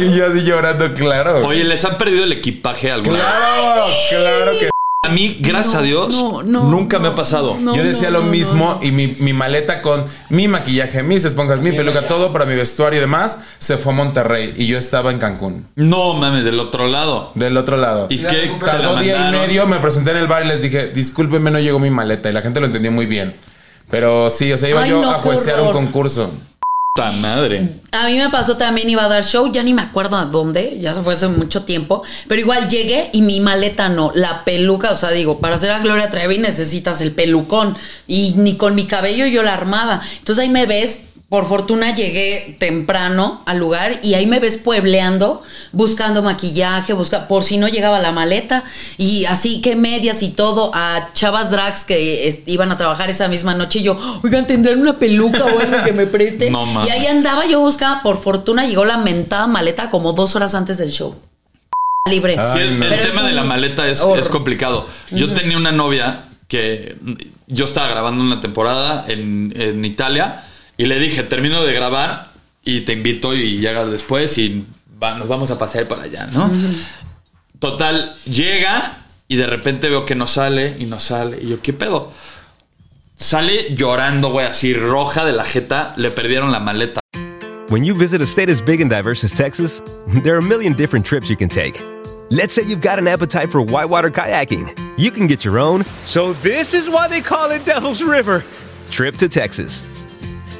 Y 0.00 0.16
yo 0.16 0.26
así 0.26 0.42
llorando, 0.44 0.92
claro. 0.94 1.46
Oye, 1.46 1.64
¿les 1.64 1.84
han 1.84 1.98
perdido 1.98 2.24
el 2.24 2.32
equipaje 2.32 2.90
alguna 2.90 3.18
claro, 3.18 3.84
claro 4.10 4.52
que 4.58 4.68
A 5.02 5.08
mí, 5.10 5.38
gracias 5.40 5.74
No, 5.74 5.80
a 5.80 5.82
Dios, 5.82 6.14
no, 6.14 6.42
no, 6.42 6.64
nunca 6.64 6.98
me 6.98 7.08
ha 7.08 7.14
pasado. 7.14 7.56
no. 7.60 7.76
Yo 7.76 7.84
decía 7.84 8.10
lo 8.10 8.22
mismo 8.22 8.78
y 8.82 8.90
mi, 8.90 9.08
mi 9.20 9.32
maleta 9.32 9.82
con 9.82 10.04
mi 10.30 10.48
maquillaje, 10.48 11.02
mis 11.02 11.24
esponjas, 11.24 11.60
mi 11.60 11.72
peluca, 11.72 12.08
todo 12.08 12.32
para 12.32 12.44
mi 12.44 12.56
vestuario 12.56 12.98
y 12.98 13.00
demás, 13.00 13.38
se 13.58 13.78
fue 13.78 13.92
a 13.92 13.96
Monterrey 13.96 14.54
y 14.56 14.66
yo 14.66 14.78
estaba 14.78 15.10
en 15.12 15.18
Cancún. 15.18 15.66
No 15.76 16.14
mames, 16.14 16.44
del 16.44 16.58
otro 16.58 16.88
lado. 16.88 17.30
Del 17.34 17.56
otro 17.56 17.76
lado. 17.76 18.06
¿Y 18.10 18.18
qué? 18.18 18.28
¿Te 18.28 18.46
la 18.48 18.58
Tardó 18.58 18.96
día 18.96 19.28
y 19.28 19.32
medio, 19.32 19.66
me 19.66 19.76
presenté 19.76 20.10
en 20.10 20.16
el 20.18 20.26
bar 20.26 20.44
y 20.44 20.48
les 20.48 20.60
dije, 20.60 20.88
discúlpenme, 20.88 21.50
no 21.50 21.60
llegó 21.60 21.78
mi 21.78 21.90
maleta. 21.90 22.28
Y 22.28 22.32
la 22.32 22.42
gente 22.42 22.58
lo 22.60 22.66
entendió 22.66 22.90
muy 22.90 23.06
bien. 23.06 23.34
Pero 23.88 24.30
sí, 24.30 24.52
o 24.52 24.58
sea, 24.58 24.68
iba 24.68 24.82
Ay, 24.82 24.90
yo 24.90 25.00
no, 25.02 25.10
a 25.10 25.14
juecear 25.18 25.60
un 25.60 25.70
concurso. 25.70 26.32
Madre. 26.96 27.68
A 27.92 28.06
mí 28.06 28.18
me 28.18 28.28
pasó 28.30 28.56
también, 28.56 28.90
iba 28.90 29.04
a 29.04 29.08
dar 29.08 29.24
show, 29.24 29.50
ya 29.52 29.62
ni 29.62 29.72
me 29.72 29.82
acuerdo 29.82 30.16
a 30.16 30.24
dónde, 30.24 30.78
ya 30.80 30.94
se 30.94 31.02
fue 31.02 31.14
hace 31.14 31.28
mucho 31.28 31.64
tiempo, 31.64 32.02
pero 32.28 32.40
igual 32.40 32.68
llegué 32.68 33.10
y 33.12 33.22
mi 33.22 33.40
maleta 33.40 33.88
no, 33.88 34.10
la 34.14 34.44
peluca, 34.44 34.92
o 34.92 34.96
sea, 34.96 35.10
digo, 35.10 35.38
para 35.38 35.56
hacer 35.56 35.70
a 35.70 35.78
Gloria 35.80 36.10
Trevi 36.10 36.38
necesitas 36.38 37.00
el 37.00 37.12
pelucón 37.12 37.76
y 38.06 38.34
ni 38.36 38.56
con 38.56 38.74
mi 38.74 38.86
cabello 38.86 39.26
yo 39.26 39.42
la 39.42 39.54
armaba. 39.54 40.00
Entonces 40.18 40.42
ahí 40.42 40.50
me 40.50 40.66
ves, 40.66 41.00
por 41.28 41.44
fortuna 41.46 41.92
llegué 41.94 42.56
temprano 42.60 43.42
al 43.46 43.58
lugar 43.58 43.98
y 44.04 44.14
ahí 44.14 44.26
me 44.26 44.38
ves 44.38 44.58
puebleando, 44.58 45.42
buscando 45.72 46.22
maquillaje, 46.22 46.92
busca, 46.92 47.26
por 47.26 47.42
si 47.42 47.58
no 47.58 47.66
llegaba 47.66 47.98
la 47.98 48.12
maleta 48.12 48.62
y 48.96 49.24
así 49.24 49.60
que 49.60 49.74
medias 49.74 50.22
y 50.22 50.28
todo 50.30 50.70
a 50.72 51.10
chavas 51.14 51.50
drags 51.50 51.82
que 51.82 52.28
es- 52.28 52.40
iban 52.46 52.70
a 52.70 52.76
trabajar 52.78 53.10
esa 53.10 53.26
misma 53.26 53.54
noche 53.54 53.80
y 53.80 53.82
yo, 53.82 53.98
oigan, 54.22 54.46
tendrán 54.46 54.80
una 54.80 54.98
peluca 54.98 55.44
o 55.44 55.58
algo 55.58 55.84
que 55.84 55.92
me 55.92 56.06
preste. 56.06 56.48
No 56.56 56.64
y 56.86 56.90
ahí 56.90 57.06
andaba, 57.08 57.44
yo 57.46 57.58
buscaba, 57.58 58.02
por 58.04 58.22
fortuna 58.22 58.64
llegó 58.64 58.84
la 58.84 58.98
mentada 58.98 59.48
maleta 59.48 59.90
como 59.90 60.12
dos 60.12 60.36
horas 60.36 60.54
antes 60.54 60.78
del 60.78 60.92
show. 60.92 61.16
Libre. 62.08 62.34
Sí, 62.52 62.60
es- 62.60 62.72
el 62.72 63.00
tema 63.10 63.22
de 63.26 63.32
la 63.32 63.42
maleta 63.42 63.88
es 63.88 64.00
complicado. 64.28 64.86
Yo 65.10 65.34
tenía 65.34 65.56
una 65.56 65.72
novia 65.72 66.26
que 66.46 66.96
yo 67.48 67.64
estaba 67.64 67.88
grabando 67.88 68.22
una 68.22 68.40
temporada 68.40 69.04
en, 69.08 69.52
en 69.56 69.84
Italia 69.84 70.44
y 70.76 70.86
le 70.86 70.98
dije, 70.98 71.22
termino 71.22 71.64
de 71.64 71.72
grabar 71.72 72.30
y 72.64 72.82
te 72.82 72.92
invito 72.92 73.34
y 73.34 73.58
llegas 73.58 73.90
después 73.90 74.36
y 74.38 74.64
va- 75.02 75.16
nos 75.18 75.28
vamos 75.28 75.50
a 75.50 75.58
pasear 75.58 75.86
para 75.88 76.02
allá, 76.04 76.28
¿no? 76.32 76.50
Total, 77.58 78.14
llega 78.24 78.98
y 79.28 79.36
de 79.36 79.46
repente 79.46 79.88
veo 79.88 80.04
que 80.04 80.14
no 80.14 80.26
sale 80.26 80.76
y 80.78 80.84
no 80.84 81.00
sale. 81.00 81.38
Y 81.42 81.48
yo, 81.48 81.60
¿qué 81.62 81.72
pedo? 81.72 82.12
Sale 83.16 83.74
llorando, 83.74 84.30
güey, 84.30 84.46
así 84.46 84.74
roja 84.74 85.24
de 85.24 85.32
la 85.32 85.44
jeta. 85.44 85.94
Le 85.96 86.10
perdieron 86.10 86.52
la 86.52 86.60
maleta. 86.60 87.00
When 87.70 87.82
you 87.82 87.94
visit 87.94 88.20
a 88.20 88.26
state 88.26 88.50
as 88.50 88.60
big 88.62 88.80
and 88.80 88.90
diverse 88.90 89.24
as 89.24 89.32
Texas, 89.32 89.82
there 90.22 90.34
are 90.34 90.38
a 90.38 90.42
million 90.42 90.74
different 90.74 91.04
trips 91.06 91.30
you 91.30 91.36
can 91.36 91.48
take. 91.48 91.80
Let's 92.30 92.54
say 92.54 92.62
you've 92.64 92.80
got 92.82 92.98
an 92.98 93.08
appetite 93.08 93.50
for 93.50 93.62
whitewater 93.62 94.10
kayaking. 94.10 94.68
You 94.98 95.10
can 95.10 95.26
get 95.26 95.44
your 95.44 95.58
own, 95.58 95.84
so 96.04 96.32
this 96.42 96.74
is 96.74 96.90
why 96.90 97.08
they 97.08 97.20
call 97.20 97.50
it 97.52 97.64
Devil's 97.64 98.02
River, 98.02 98.44
trip 98.90 99.16
to 99.18 99.28
Texas. 99.28 99.82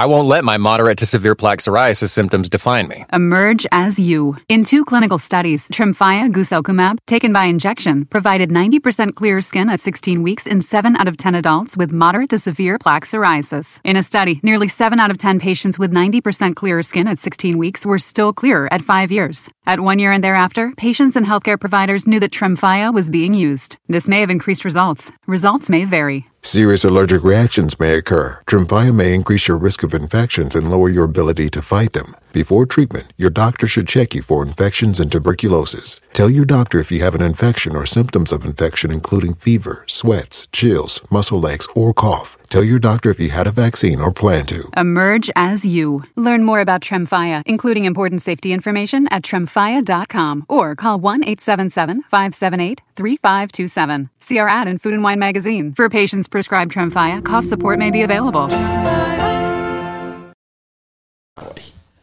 I 0.00 0.06
won't 0.06 0.28
let 0.28 0.46
my 0.46 0.56
moderate 0.56 0.96
to 1.00 1.04
severe 1.04 1.34
plaque 1.34 1.58
psoriasis 1.58 2.08
symptoms 2.08 2.48
define 2.48 2.88
me. 2.88 3.04
Emerge 3.12 3.66
as 3.70 3.98
you. 3.98 4.38
In 4.48 4.64
two 4.64 4.82
clinical 4.86 5.18
studies, 5.18 5.68
Tremfya 5.68 6.32
guselkumab, 6.32 7.00
taken 7.06 7.34
by 7.34 7.44
injection, 7.44 8.06
provided 8.06 8.48
90% 8.48 9.14
clearer 9.14 9.42
skin 9.42 9.68
at 9.68 9.78
16 9.78 10.22
weeks 10.22 10.46
in 10.46 10.62
7 10.62 10.96
out 10.96 11.06
of 11.06 11.18
10 11.18 11.34
adults 11.34 11.76
with 11.76 11.92
moderate 11.92 12.30
to 12.30 12.38
severe 12.38 12.78
plaque 12.78 13.04
psoriasis. 13.04 13.78
In 13.84 13.96
a 13.96 14.02
study, 14.02 14.40
nearly 14.42 14.68
7 14.68 14.98
out 14.98 15.10
of 15.10 15.18
10 15.18 15.38
patients 15.38 15.78
with 15.78 15.92
90% 15.92 16.56
clearer 16.56 16.82
skin 16.82 17.06
at 17.06 17.18
16 17.18 17.58
weeks 17.58 17.84
were 17.84 17.98
still 17.98 18.32
clearer 18.32 18.72
at 18.72 18.80
5 18.80 19.12
years. 19.12 19.50
At 19.66 19.80
1 19.80 19.98
year 19.98 20.12
and 20.12 20.24
thereafter, 20.24 20.72
patients 20.78 21.14
and 21.14 21.26
healthcare 21.26 21.60
providers 21.60 22.06
knew 22.06 22.20
that 22.20 22.32
Tremfya 22.32 22.94
was 22.94 23.10
being 23.10 23.34
used. 23.34 23.76
This 23.86 24.08
may 24.08 24.20
have 24.20 24.30
increased 24.30 24.64
results. 24.64 25.12
Results 25.26 25.68
may 25.68 25.84
vary. 25.84 26.24
Serious 26.42 26.84
allergic 26.84 27.22
reactions 27.22 27.78
may 27.78 27.94
occur. 27.94 28.40
Tremfya 28.46 28.94
may 28.94 29.14
increase 29.14 29.46
your 29.46 29.58
risk 29.58 29.82
of 29.82 29.94
infections 29.94 30.56
and 30.56 30.70
lower 30.70 30.88
your 30.88 31.04
ability 31.04 31.50
to 31.50 31.60
fight 31.62 31.92
them. 31.92 32.16
Before 32.32 32.64
treatment, 32.64 33.12
your 33.16 33.30
doctor 33.30 33.66
should 33.66 33.86
check 33.86 34.14
you 34.14 34.22
for 34.22 34.42
infections 34.42 34.98
and 34.98 35.12
tuberculosis. 35.12 36.00
Tell 36.20 36.28
your 36.28 36.44
doctor 36.44 36.78
if 36.78 36.92
you 36.92 37.00
have 37.00 37.14
an 37.14 37.22
infection 37.22 37.74
or 37.74 37.86
symptoms 37.86 38.30
of 38.30 38.44
infection, 38.44 38.90
including 38.90 39.32
fever, 39.32 39.84
sweats, 39.86 40.46
chills, 40.52 41.00
muscle 41.08 41.48
aches, 41.48 41.66
or 41.74 41.94
cough. 41.94 42.36
Tell 42.50 42.62
your 42.62 42.78
doctor 42.78 43.08
if 43.08 43.18
you 43.18 43.30
had 43.30 43.46
a 43.46 43.50
vaccine 43.50 44.02
or 44.02 44.12
plan 44.12 44.44
to. 44.52 44.68
Emerge 44.76 45.30
as 45.34 45.64
you. 45.64 46.04
Learn 46.16 46.44
more 46.44 46.60
about 46.60 46.82
Tremfya, 46.82 47.42
including 47.46 47.86
important 47.86 48.20
safety 48.20 48.52
information 48.52 49.08
at 49.10 49.22
tremfya.com 49.22 50.44
or 50.46 50.74
call 50.74 50.98
1 50.98 51.24
877 51.24 52.02
578 52.02 52.82
3527. 52.96 54.10
See 54.20 54.38
our 54.38 54.46
ad 54.46 54.68
in 54.68 54.76
Food 54.76 54.92
and 54.92 55.02
Wine 55.02 55.18
magazine. 55.18 55.72
For 55.72 55.88
patients 55.88 56.28
prescribed 56.28 56.70
Tremfya, 56.70 57.24
cost 57.24 57.48
support 57.48 57.78
may 57.78 57.90
be 57.90 58.02
available. 58.02 58.50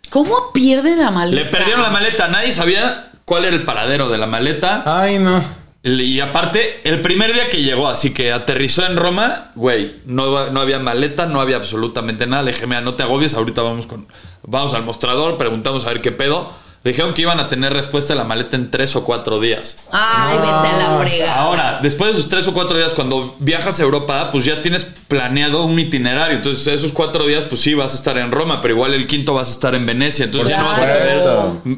¿Cómo 0.09 0.51
pierde 0.53 0.95
la 0.95 1.11
maleta? 1.11 1.35
Le 1.35 1.51
perdieron 1.51 1.83
la 1.83 1.91
maleta. 1.91 2.27
Nadie 2.29 2.51
sabía 2.51 3.11
cuál 3.27 3.43
era 3.43 3.57
el 3.57 3.65
paradero 3.65 4.07
de 4.07 4.17
la 4.17 4.25
maleta. 4.25 4.83
Ay, 4.85 5.19
no. 5.19 5.43
Y 5.83 6.21
aparte, 6.21 6.79
el 6.85 7.01
primer 7.01 7.33
día 7.33 7.49
que 7.49 7.61
llegó, 7.61 7.89
así 7.89 8.13
que 8.13 8.31
aterrizó 8.31 8.85
en 8.85 8.95
Roma, 8.95 9.51
güey, 9.55 9.97
no, 10.05 10.49
no 10.49 10.61
había 10.61 10.79
maleta, 10.79 11.25
no 11.25 11.41
había 11.41 11.57
absolutamente 11.57 12.25
nada. 12.25 12.43
Le 12.43 12.53
dije, 12.53 12.65
mira, 12.67 12.79
no 12.79 12.95
te 12.95 13.03
agobies, 13.03 13.33
ahorita 13.33 13.61
vamos 13.61 13.85
con, 13.85 14.07
vamos 14.43 14.73
al 14.73 14.83
mostrador, 14.83 15.37
preguntamos 15.37 15.83
a 15.85 15.89
ver 15.89 16.01
qué 16.01 16.13
pedo. 16.13 16.51
Dijeron 16.83 17.13
que 17.13 17.23
iban 17.23 17.39
a 17.39 17.49
tener 17.49 17.73
respuesta 17.73 18.13
de 18.13 18.19
la 18.19 18.23
maleta 18.23 18.55
en 18.55 18.71
tres 18.71 18.95
o 18.95 19.03
cuatro 19.03 19.41
días. 19.41 19.89
Ay, 19.91 20.37
vete 20.37 20.47
a 20.47 20.77
la 20.77 20.99
fregada. 20.99 21.35
Ahora, 21.35 21.79
después 21.81 22.11
de 22.13 22.19
esos 22.19 22.29
tres 22.29 22.47
o 22.47 22.53
cuatro 22.53 22.77
días, 22.77 22.93
cuando 22.93 23.35
viajas 23.39 23.79
a 23.79 23.83
Europa, 23.83 24.29
pues 24.31 24.45
ya 24.45 24.61
tienes 24.61 24.87
planeado 25.07 25.65
un 25.65 25.77
itinerario. 25.77 26.37
Entonces, 26.37 26.67
esos 26.67 26.93
cuatro 26.93 27.25
días, 27.25 27.43
pues 27.45 27.59
sí, 27.59 27.73
vas 27.73 27.93
a 27.93 27.97
estar 27.97 28.17
en 28.17 28.31
Roma, 28.31 28.61
pero 28.61 28.75
igual 28.75 28.93
el 28.93 29.05
quinto 29.05 29.33
vas 29.33 29.49
a 29.49 29.51
estar 29.51 29.75
en 29.75 29.85
Venecia. 29.85 30.25
Entonces 30.25 30.51
ya 30.51 30.61
no 30.61 30.69
vas 30.69 30.79
a 30.79 30.85
tener 30.85 31.23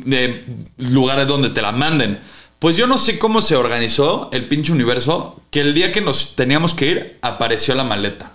de 0.06 0.46
lugares 0.78 1.28
donde 1.28 1.50
te 1.50 1.62
la 1.62 1.72
manden. 1.72 2.20
Pues 2.60 2.78
yo 2.78 2.86
no 2.86 2.98
sé 2.98 3.18
cómo 3.18 3.42
se 3.42 3.56
organizó 3.56 4.30
el 4.32 4.48
pinche 4.48 4.72
universo 4.72 5.42
que 5.50 5.62
el 5.62 5.74
día 5.74 5.92
que 5.92 6.02
nos 6.02 6.36
teníamos 6.36 6.74
que 6.74 6.86
ir 6.86 7.18
apareció 7.22 7.74
la 7.74 7.86
maleta. 7.86 8.32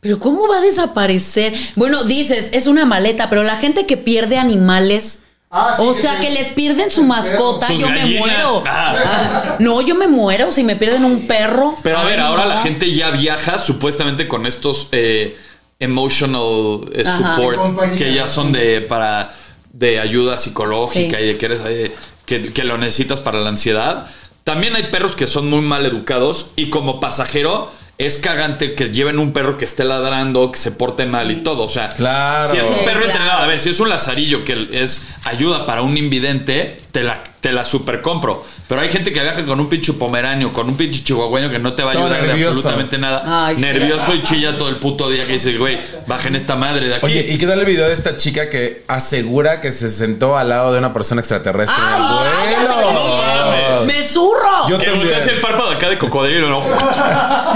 Pero 0.00 0.18
¿cómo 0.20 0.46
va 0.46 0.58
a 0.58 0.60
desaparecer? 0.60 1.54
Bueno, 1.74 2.04
dices, 2.04 2.50
es 2.52 2.66
una 2.66 2.84
maleta, 2.84 3.30
pero 3.30 3.44
la 3.44 3.56
gente 3.56 3.86
que 3.86 3.96
pierde 3.96 4.36
animales... 4.36 5.22
Ah, 5.50 5.72
sí, 5.76 5.82
o 5.86 5.92
que 5.94 6.00
sea, 6.00 6.14
se- 6.14 6.20
que 6.20 6.30
les 6.30 6.48
pierden 6.50 6.90
su 6.90 7.04
mascota, 7.04 7.68
Sus 7.68 7.80
yo 7.80 7.88
me 7.88 8.04
muero. 8.18 8.62
Ah. 8.66 8.96
Ah, 9.04 9.56
no, 9.60 9.80
yo 9.80 9.94
me 9.94 10.08
muero 10.08 10.50
si 10.52 10.64
me 10.64 10.76
pierden 10.76 11.04
un 11.04 11.26
perro. 11.28 11.74
Pero 11.82 11.98
a 11.98 12.02
Ay, 12.02 12.08
ver, 12.08 12.20
ahora 12.20 12.42
no. 12.44 12.48
la 12.50 12.58
gente 12.62 12.92
ya 12.92 13.10
viaja 13.10 13.58
supuestamente 13.58 14.26
con 14.28 14.46
estos 14.46 14.88
eh, 14.92 15.36
emotional 15.78 16.80
eh, 16.92 17.04
support 17.04 17.96
que 17.96 18.14
ya 18.14 18.26
son 18.28 18.52
de 18.52 18.80
para 18.82 19.30
de 19.72 20.00
ayuda 20.00 20.38
psicológica 20.38 21.18
Sí. 21.18 21.24
y 21.24 21.26
de 21.28 21.38
que 21.38 21.46
eres 21.46 21.60
eh, 21.66 21.94
que, 22.24 22.52
que 22.52 22.64
lo 22.64 22.78
necesitas 22.78 23.20
para 23.20 23.38
la 23.40 23.48
ansiedad. 23.50 24.06
También 24.42 24.74
hay 24.76 24.84
perros 24.84 25.14
que 25.16 25.26
son 25.26 25.50
muy 25.50 25.60
mal 25.60 25.84
educados 25.86 26.46
y 26.56 26.70
como 26.70 26.98
pasajero 27.00 27.70
es 27.98 28.18
cagante 28.18 28.74
que 28.74 28.90
lleven 28.90 29.18
un 29.18 29.32
perro 29.32 29.56
que 29.56 29.64
esté 29.64 29.84
ladrando, 29.84 30.52
que 30.52 30.58
se 30.58 30.70
porte 30.72 31.06
mal 31.06 31.30
y 31.30 31.36
todo. 31.36 31.62
O 31.64 31.68
sea, 31.70 31.88
Claro. 31.88 32.48
si 32.48 32.58
es 32.58 32.66
un 32.66 32.74
Sí, 32.74 32.80
perro 32.84 33.00
claro. 33.00 33.06
entrenado, 33.06 33.38
a 33.42 33.46
ver, 33.46 33.58
si 33.58 33.70
es 33.70 33.80
un 33.80 33.88
lazarillo 33.88 34.44
que 34.44 34.68
es 34.72 35.06
ayuda 35.24 35.64
para 35.66 35.82
un 35.82 35.96
invidente, 35.96 36.80
te 36.96 37.02
la, 37.02 37.22
te 37.42 37.52
la 37.52 37.62
super 37.62 38.00
compro. 38.00 38.42
Pero 38.66 38.80
hay 38.80 38.88
gente 38.88 39.12
que 39.12 39.20
viaja 39.20 39.44
con 39.44 39.60
un 39.60 39.68
pinche 39.68 39.92
pomeranio, 39.92 40.50
con 40.50 40.66
un 40.66 40.78
pinche 40.78 41.04
chihuahueño 41.04 41.50
que 41.50 41.58
no 41.58 41.74
te 41.74 41.82
va 41.82 41.90
a 41.90 41.92
Todo 41.92 42.06
ayudar 42.06 42.22
de 42.24 42.46
absolutamente 42.46 42.96
nada. 42.96 43.22
Ay, 43.48 43.56
sí. 43.56 43.60
Nervioso 43.60 44.14
y 44.14 44.22
chilla 44.22 44.56
todo 44.56 44.70
el 44.70 44.76
puto 44.76 45.10
día 45.10 45.26
que 45.26 45.34
dices, 45.34 45.58
güey, 45.58 45.78
bajen 46.06 46.34
esta 46.34 46.56
madre 46.56 46.88
de 46.88 46.94
aquí. 46.94 47.04
Oye, 47.04 47.26
¿y 47.28 47.36
qué 47.36 47.46
tal 47.46 47.58
el 47.60 47.66
video 47.66 47.86
de 47.86 47.92
esta 47.92 48.16
chica 48.16 48.48
que 48.48 48.82
asegura 48.88 49.60
que 49.60 49.72
se 49.72 49.90
sentó 49.90 50.38
al 50.38 50.48
lado 50.48 50.72
de 50.72 50.78
una 50.78 50.94
persona 50.94 51.20
extraterrestre? 51.20 51.76
¡Ay, 51.78 52.54
vuelo? 52.64 53.04
mames. 53.04 53.84
¡Me 53.84 54.02
zurro! 54.02 54.66
Yo 54.70 54.78
que 54.78 54.86
también. 54.86 55.06
volteas 55.06 55.26
el 55.28 55.40
párpado 55.42 55.72
acá 55.72 55.90
de 55.90 55.98
cocodrilo, 55.98 56.48
¿no? 56.48 56.62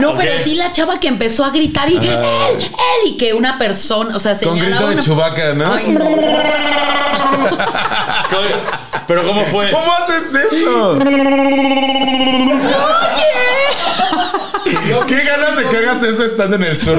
No, 0.00 0.18
pero 0.18 0.32
sí 0.44 0.54
la 0.54 0.70
chava 0.74 1.00
que 1.00 1.08
empezó 1.08 1.46
a 1.46 1.50
gritar 1.50 1.88
y 1.90 1.96
él, 1.96 2.02
él, 2.10 2.68
y 3.06 3.16
que 3.16 3.32
una 3.32 3.56
persona, 3.58 4.14
o 4.14 4.20
sea, 4.20 4.32
Con 4.32 4.54
señalaba 4.58 4.66
grito 4.68 4.86
de 4.88 4.92
una- 4.96 5.02
chubaca, 5.02 5.54
¿no? 5.54 5.72
Ay, 5.72 5.92
no. 5.92 6.04
Pero 9.06 9.26
¿cómo 9.30 9.44
fue? 9.46 9.70
¿Cómo 9.70 9.92
haces 9.94 10.34
eso? 10.52 10.98
¿Qué 15.06 15.24
ganas 15.24 15.56
de 15.56 15.64
que 15.68 15.76
hagas 15.76 16.02
eso 16.02 16.24
estando 16.24 16.56
en 16.56 16.64
el 16.64 16.76
sur. 16.76 16.98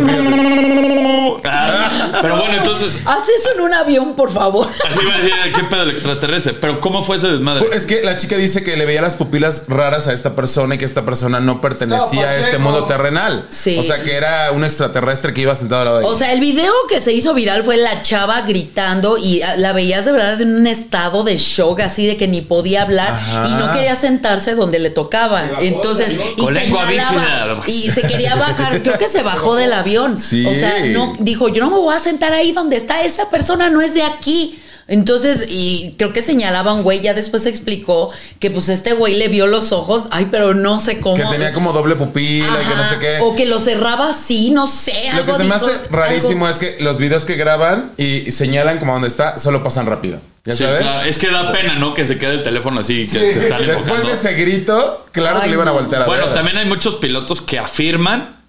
Ah, 1.44 2.20
pero 2.22 2.38
bueno, 2.38 2.58
entonces, 2.58 3.00
Haz 3.06 3.28
eso 3.30 3.52
en 3.56 3.62
un 3.62 3.74
avión, 3.74 4.16
por 4.16 4.32
favor. 4.32 4.68
así 4.90 5.06
va 5.06 5.16
a 5.16 5.18
decir, 5.18 5.34
¿qué 5.56 5.64
pedo 5.64 5.84
el 5.84 5.92
extraterrestre? 5.92 6.54
Pero 6.54 6.80
¿cómo 6.80 7.04
fue 7.04 7.18
ese 7.18 7.28
desmadre? 7.28 7.66
Es 7.74 7.86
que 7.86 8.04
la 8.04 8.18
chica 8.18 8.38
dice 8.38 8.64
que 8.64 8.76
le 8.78 8.86
veía 8.86 9.02
las 9.02 9.16
pupilas 9.16 9.64
raras 9.68 10.08
a 10.08 10.14
esta 10.14 10.36
persona 10.36 10.76
y 10.76 10.78
que 10.78 10.86
esta 10.86 11.04
persona 11.06 11.40
no 11.40 11.62
pertenecía 11.62 12.30
a 12.30 12.38
este 12.38 12.58
mundo 12.58 12.86
terrenal. 12.86 13.46
Sí. 13.50 13.78
O 13.80 13.84
sea, 13.84 14.04
que 14.04 14.16
era 14.16 14.52
un 14.52 14.64
extraterrestre 14.64 15.34
que 15.34 15.42
iba 15.42 15.56
sentado 15.56 15.82
al 15.82 15.86
lado 15.86 15.98
de 16.00 16.06
ella. 16.06 16.14
O 16.14 16.18
sea, 16.18 16.34
el 16.34 16.40
video 16.40 16.74
que 16.90 17.02
se 17.02 17.14
hizo 17.14 17.34
viral 17.34 17.64
fue 17.64 17.78
la 17.78 18.02
chava 18.02 18.42
gritando 18.42 19.18
y 19.18 19.42
ah, 19.42 19.56
la 19.58 19.74
veías 19.74 20.06
de 20.06 20.12
verdad 20.12 20.42
en 20.42 20.56
un 20.56 20.68
estado 20.68 21.24
de 21.24 21.38
shock, 21.38 21.80
así 21.82 22.06
de 22.06 22.18
que 22.18 22.28
ni 22.28 22.42
podía 22.42 22.84
hablar 22.84 23.12
Ajá. 23.14 23.48
y 23.48 23.52
no 23.52 23.72
quería 23.74 23.96
sentarse 23.96 24.56
donde 24.56 24.80
le 24.80 24.90
tocaba. 24.90 25.44
Entonces, 25.60 26.16
y 26.38 26.42
Con 26.42 26.54
lengua 26.54 26.88
señalaba. 26.88 27.41
Y 27.68 27.90
se 27.90 28.02
quería 28.04 28.36
bajar. 28.36 28.82
Creo 28.82 28.98
que 28.98 29.08
se 29.08 29.24
bajó 29.24 29.56
del 29.56 29.74
avión. 29.74 30.18
Sí. 30.18 30.46
O 30.46 30.54
sea, 30.54 30.86
no 30.86 31.14
dijo, 31.20 31.50
yo 31.50 31.64
no 31.64 31.70
me 31.70 31.78
voy 31.78 31.96
a 31.96 32.00
sentar 32.00 32.34
ahí 32.34 32.52
donde 32.52 32.78
está 32.78 33.02
esa 33.04 33.30
persona, 33.30 33.70
no 33.70 33.82
es 33.82 33.94
de 33.94 34.04
aquí. 34.04 34.61
Entonces, 34.92 35.48
y 35.50 35.96
creo 35.98 36.12
que 36.12 36.22
señalaba 36.22 36.72
a 36.72 36.74
un 36.74 36.84
güey, 36.84 37.00
ya 37.00 37.14
después 37.14 37.44
se 37.44 37.50
explicó 37.50 38.12
que 38.40 38.52
pues 38.52 38.68
este 38.68 38.92
güey 38.92 39.16
le 39.16 39.30
vio 39.30 39.48
los 39.48 39.72
ojos, 39.72 40.04
ay, 40.12 40.28
pero 40.30 40.54
no 40.54 40.82
sé 40.82 41.00
cómo. 41.00 41.16
que 41.16 41.24
tenía 41.24 41.54
como 41.54 41.72
doble 41.72 41.96
pupila 41.96 42.46
y 42.62 42.68
que 42.70 42.76
no 42.76 42.90
sé 42.90 43.00
qué. 43.00 43.20
O 43.22 43.34
que 43.34 43.46
lo 43.46 43.60
cerraba 43.62 44.10
así, 44.10 44.52
no 44.52 44.68
sé. 44.68 44.94
Lo 45.16 45.26
que 45.26 45.34
se 45.36 45.44
me 45.46 45.56
hace 45.56 45.72
rarísimo 45.90 46.46
algo- 46.46 46.50
es 46.50 46.60
que 46.76 46.84
los 46.84 46.98
videos 46.98 47.24
que 47.24 47.38
graban 47.38 47.94
y 47.96 48.32
señalan 48.34 48.80
como 48.80 48.92
donde 48.92 49.08
está, 49.08 49.38
solo 49.38 49.64
pasan 49.64 49.86
rápido. 49.86 50.20
¿Ya 50.44 50.54
Sí, 50.56 50.64
sabes? 50.66 50.82
claro, 50.82 51.02
es 51.08 51.18
que 51.18 51.30
da 51.32 51.52
pena, 51.54 51.76
¿no? 51.78 51.94
Que 51.94 52.06
se 52.06 52.18
quede 52.18 52.34
el 52.34 52.44
teléfono 52.44 52.82
así, 52.82 53.08
que 53.08 53.18
te 53.20 53.40
están 53.40 53.60
Después 53.66 53.80
enfocando. 53.80 54.08
de 54.10 54.14
ese 54.16 54.34
grito, 54.34 55.06
claro 55.14 55.40
que 55.40 55.48
le 55.48 55.54
iban 55.54 55.68
a 55.70 55.72
no. 55.72 55.78
voltear 55.78 56.02
a 56.02 56.06
Bueno, 56.06 56.26
ver. 56.26 56.34
también 56.34 56.58
hay 56.58 56.66
muchos 56.66 56.98
pilotos 56.98 57.40
que 57.42 57.60
afirman 57.60 58.41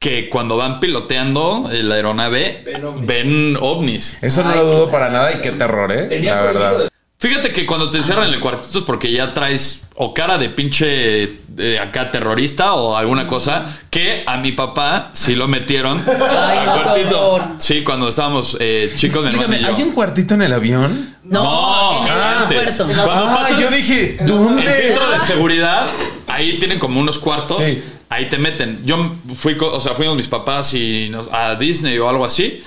que 0.00 0.30
cuando 0.30 0.56
van 0.56 0.80
piloteando 0.80 1.68
la 1.70 1.94
aeronave 1.94 2.64
ven 3.02 3.56
ovnis. 3.60 4.16
Eso 4.22 4.42
no 4.42 4.54
lo 4.54 4.64
dudo 4.64 4.90
para 4.90 5.10
nada 5.10 5.30
y 5.32 5.40
qué 5.42 5.50
terror, 5.52 5.92
¿eh? 5.92 6.20
La 6.22 6.40
verdad. 6.40 6.88
Fíjate 7.18 7.52
que 7.52 7.66
cuando 7.66 7.90
te 7.90 7.98
encierran 7.98 8.28
en 8.28 8.34
el 8.34 8.40
cuartito 8.40 8.78
es 8.78 8.84
porque 8.84 9.12
ya 9.12 9.34
traes 9.34 9.82
o 9.96 10.14
cara 10.14 10.38
de 10.38 10.48
pinche 10.48 11.24
eh, 11.58 11.78
acá 11.78 12.10
terrorista 12.10 12.72
o 12.72 12.96
alguna 12.96 13.26
cosa 13.26 13.78
que 13.90 14.22
a 14.26 14.38
mi 14.38 14.52
papá 14.52 15.10
sí 15.12 15.34
lo 15.34 15.46
metieron 15.46 16.02
Ay, 16.08 16.58
al 16.60 16.64
no, 16.66 16.82
cuartito. 16.82 17.48
Sí, 17.58 17.84
cuando 17.84 18.08
estábamos 18.08 18.56
eh, 18.58 18.90
chicos, 18.96 19.22
y 19.30 19.36
yo. 19.36 19.68
¿hay 19.68 19.82
un 19.82 19.92
cuartito 19.92 20.32
en 20.32 20.40
el 20.40 20.52
avión? 20.54 21.14
No, 21.24 22.06
en 22.06 22.10
el 22.10 22.22
antes. 22.22 22.80
aeropuerto. 22.80 23.04
Cuando 23.04 23.24
Ah, 23.28 23.36
pasas 23.42 23.58
yo 23.60 23.68
dije, 23.70 24.16
el 24.18 24.26
¿dónde? 24.26 24.62
filtro 24.62 25.10
de 25.10 25.20
seguridad, 25.20 25.86
ahí 26.26 26.58
tienen 26.58 26.78
como 26.78 26.98
unos 27.00 27.18
cuartos. 27.18 27.58
Sí. 27.62 27.84
Ahí 28.10 28.28
te 28.28 28.36
meten. 28.38 28.82
Yo 28.84 29.12
fui, 29.34 29.56
o 29.58 29.80
sea, 29.80 29.94
fuimos 29.94 30.16
mis 30.16 30.28
papás 30.28 30.74
y 30.74 31.08
nos- 31.10 31.28
a 31.32 31.54
Disney 31.54 31.96
o 31.98 32.08
algo 32.08 32.24
así. 32.26 32.62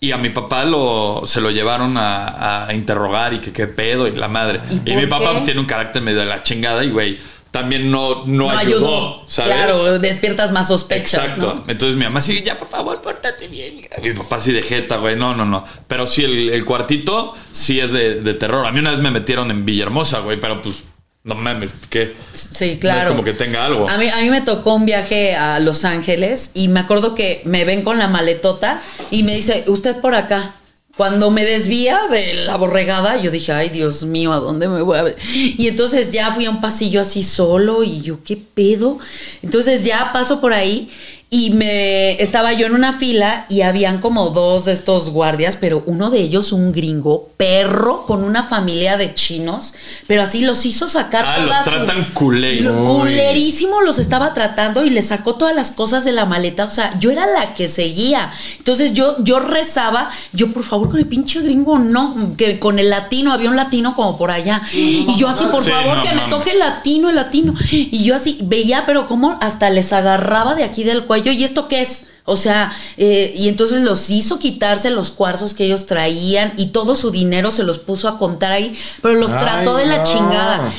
Y 0.00 0.12
a 0.12 0.16
mi 0.16 0.28
papá 0.28 0.64
lo, 0.64 1.22
se 1.24 1.40
lo 1.40 1.50
llevaron 1.50 1.96
a, 1.96 2.66
a 2.68 2.74
interrogar 2.74 3.32
y 3.34 3.40
que 3.40 3.52
qué 3.52 3.66
pedo 3.66 4.06
y 4.06 4.12
la 4.12 4.28
madre. 4.28 4.60
¿Y 4.84 4.94
mi 4.94 5.06
papá 5.06 5.32
pues, 5.32 5.44
tiene 5.44 5.58
un 5.60 5.66
carácter 5.66 6.02
medio 6.02 6.20
de 6.20 6.26
la 6.26 6.42
chingada 6.44 6.84
y 6.84 6.90
güey, 6.90 7.18
también 7.50 7.90
no, 7.90 8.24
no, 8.26 8.44
No 8.46 8.50
ayudó, 8.50 8.76
ayudó. 8.86 9.24
¿sabes? 9.26 9.52
Claro, 9.54 9.98
despiertas 9.98 10.52
más 10.52 10.68
sospechas. 10.68 11.14
Exacto. 11.24 11.54
¿no? 11.56 11.64
Entonces 11.66 11.96
mi 11.96 12.04
mamá 12.04 12.20
sí, 12.20 12.42
ya 12.44 12.56
por 12.58 12.68
favor, 12.68 13.00
pórtate 13.02 13.48
bien. 13.48 13.80
Mi 14.02 14.12
papá 14.12 14.36
así 14.36 14.52
de 14.52 14.62
jeta, 14.62 14.98
güey. 14.98 15.16
No, 15.16 15.34
no, 15.34 15.44
no. 15.44 15.64
Pero 15.88 16.06
sí, 16.06 16.22
el, 16.24 16.50
el 16.50 16.64
cuartito 16.64 17.34
sí 17.50 17.80
es 17.80 17.90
de, 17.90 18.20
de 18.20 18.34
terror. 18.34 18.66
A 18.66 18.70
mí 18.72 18.78
una 18.80 18.90
vez 18.92 19.00
me 19.00 19.10
metieron 19.10 19.50
en 19.50 19.64
Villahermosa, 19.64 20.20
güey, 20.20 20.38
pero 20.38 20.62
pues 20.62 20.84
no 21.28 21.34
mames, 21.34 21.74
¿qué? 21.90 22.16
Sí, 22.32 22.78
claro. 22.80 23.00
No 23.00 23.04
es 23.04 23.10
como 23.12 23.24
que 23.24 23.34
tenga 23.34 23.66
algo. 23.66 23.88
A 23.88 23.98
mí, 23.98 24.08
a 24.08 24.20
mí 24.22 24.30
me 24.30 24.40
tocó 24.40 24.74
un 24.74 24.86
viaje 24.86 25.36
a 25.36 25.60
Los 25.60 25.84
Ángeles 25.84 26.52
y 26.54 26.68
me 26.68 26.80
acuerdo 26.80 27.14
que 27.14 27.42
me 27.44 27.66
ven 27.66 27.82
con 27.82 27.98
la 27.98 28.08
maletota 28.08 28.82
y 29.10 29.22
me 29.24 29.34
dice, 29.34 29.64
usted 29.68 30.00
por 30.00 30.14
acá. 30.14 30.54
Cuando 30.96 31.30
me 31.30 31.44
desvía 31.44 32.00
de 32.10 32.34
la 32.46 32.56
borregada, 32.56 33.18
yo 33.18 33.30
dije, 33.30 33.52
ay 33.52 33.68
Dios 33.68 34.02
mío, 34.02 34.32
¿a 34.32 34.40
dónde 34.40 34.66
me 34.66 34.82
voy 34.82 34.98
a 34.98 35.02
ver? 35.02 35.16
Y 35.32 35.68
entonces 35.68 36.10
ya 36.10 36.32
fui 36.32 36.46
a 36.46 36.50
un 36.50 36.60
pasillo 36.60 37.00
así 37.00 37.22
solo 37.22 37.84
y 37.84 38.00
yo, 38.00 38.18
¿qué 38.24 38.36
pedo? 38.36 38.98
Entonces 39.42 39.84
ya 39.84 40.12
paso 40.12 40.40
por 40.40 40.52
ahí 40.52 40.90
y 41.30 41.50
me 41.50 42.12
estaba 42.22 42.54
yo 42.54 42.66
en 42.66 42.72
una 42.74 42.94
fila 42.94 43.44
y 43.50 43.60
habían 43.60 44.00
como 44.00 44.30
dos 44.30 44.64
de 44.64 44.72
estos 44.72 45.10
guardias, 45.10 45.58
pero 45.60 45.82
uno 45.84 46.08
de 46.08 46.20
ellos 46.20 46.52
un 46.52 46.72
gringo, 46.72 47.28
perro, 47.36 48.06
con 48.06 48.24
una 48.24 48.42
familia 48.44 48.96
de 48.96 49.14
chinos, 49.14 49.74
pero 50.06 50.22
así 50.22 50.42
los 50.42 50.64
hizo 50.64 50.88
sacar 50.88 51.26
Ah, 51.26 51.36
los 51.36 51.46
toda 51.48 51.64
su- 51.64 51.70
tratan 51.70 52.04
culé. 52.14 52.62
Lo- 52.62 52.82
culerísimo 52.82 53.82
los 53.82 53.98
estaba 53.98 54.32
tratando 54.32 54.86
y 54.86 54.90
le 54.90 55.02
sacó 55.02 55.34
todas 55.34 55.54
las 55.54 55.70
cosas 55.72 56.06
de 56.06 56.12
la 56.12 56.24
maleta. 56.24 56.64
O 56.64 56.70
sea, 56.70 56.98
yo 56.98 57.10
era 57.10 57.26
la 57.26 57.54
que 57.54 57.68
seguía. 57.68 58.30
Entonces 58.56 58.94
yo, 58.94 59.22
yo 59.22 59.38
rezaba, 59.38 60.10
yo 60.32 60.50
por 60.50 60.64
favor 60.64 60.88
con 60.88 60.98
el 60.98 61.06
pinche 61.06 61.40
gringo, 61.40 61.78
no, 61.78 62.34
que 62.38 62.58
con 62.58 62.78
el 62.78 62.88
latino, 62.88 63.34
había 63.34 63.50
un 63.50 63.56
latino 63.56 63.94
como 63.94 64.16
por 64.16 64.30
allá. 64.30 64.62
Y 64.72 65.14
yo 65.18 65.28
así, 65.28 65.44
por 65.44 65.62
Sí, 65.62 65.70
favor, 65.70 65.98
no 65.98 66.02
que 66.02 66.12
me 66.14 66.22
toque 66.30 66.52
el 66.52 66.58
latino, 66.58 67.10
el 67.10 67.16
latino. 67.16 67.54
Y 67.70 68.02
yo 68.04 68.14
así 68.16 68.38
veía, 68.42 68.84
pero 68.86 69.06
como 69.06 69.36
hasta 69.42 69.68
les 69.68 69.92
agarraba 69.92 70.54
de 70.54 70.64
aquí 70.64 70.84
del 70.84 71.04
cuello. 71.04 71.17
¿Y 71.24 71.44
esto 71.44 71.68
qué 71.68 71.82
es? 71.82 72.04
O 72.24 72.36
sea, 72.36 72.70
eh, 72.98 73.32
y 73.34 73.48
entonces 73.48 73.82
los 73.82 74.10
hizo 74.10 74.38
quitarse 74.38 74.90
los 74.90 75.10
cuarzos 75.10 75.54
que 75.54 75.64
ellos 75.64 75.86
traían 75.86 76.52
y 76.58 76.66
todo 76.66 76.94
su 76.94 77.10
dinero 77.10 77.50
se 77.50 77.62
los 77.62 77.78
puso 77.78 78.06
a 78.06 78.18
contar 78.18 78.52
ahí, 78.52 78.78
pero 79.00 79.14
los 79.14 79.32
Ay, 79.32 79.38
trató 79.40 79.76
de 79.76 79.86
la 79.86 80.02
chingada. 80.02 80.70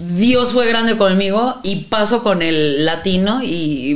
Dios 0.00 0.52
fue 0.52 0.66
grande 0.66 0.96
conmigo 0.96 1.58
y 1.64 1.84
paso 1.86 2.22
con 2.22 2.40
el 2.42 2.84
latino 2.84 3.40
y 3.42 3.94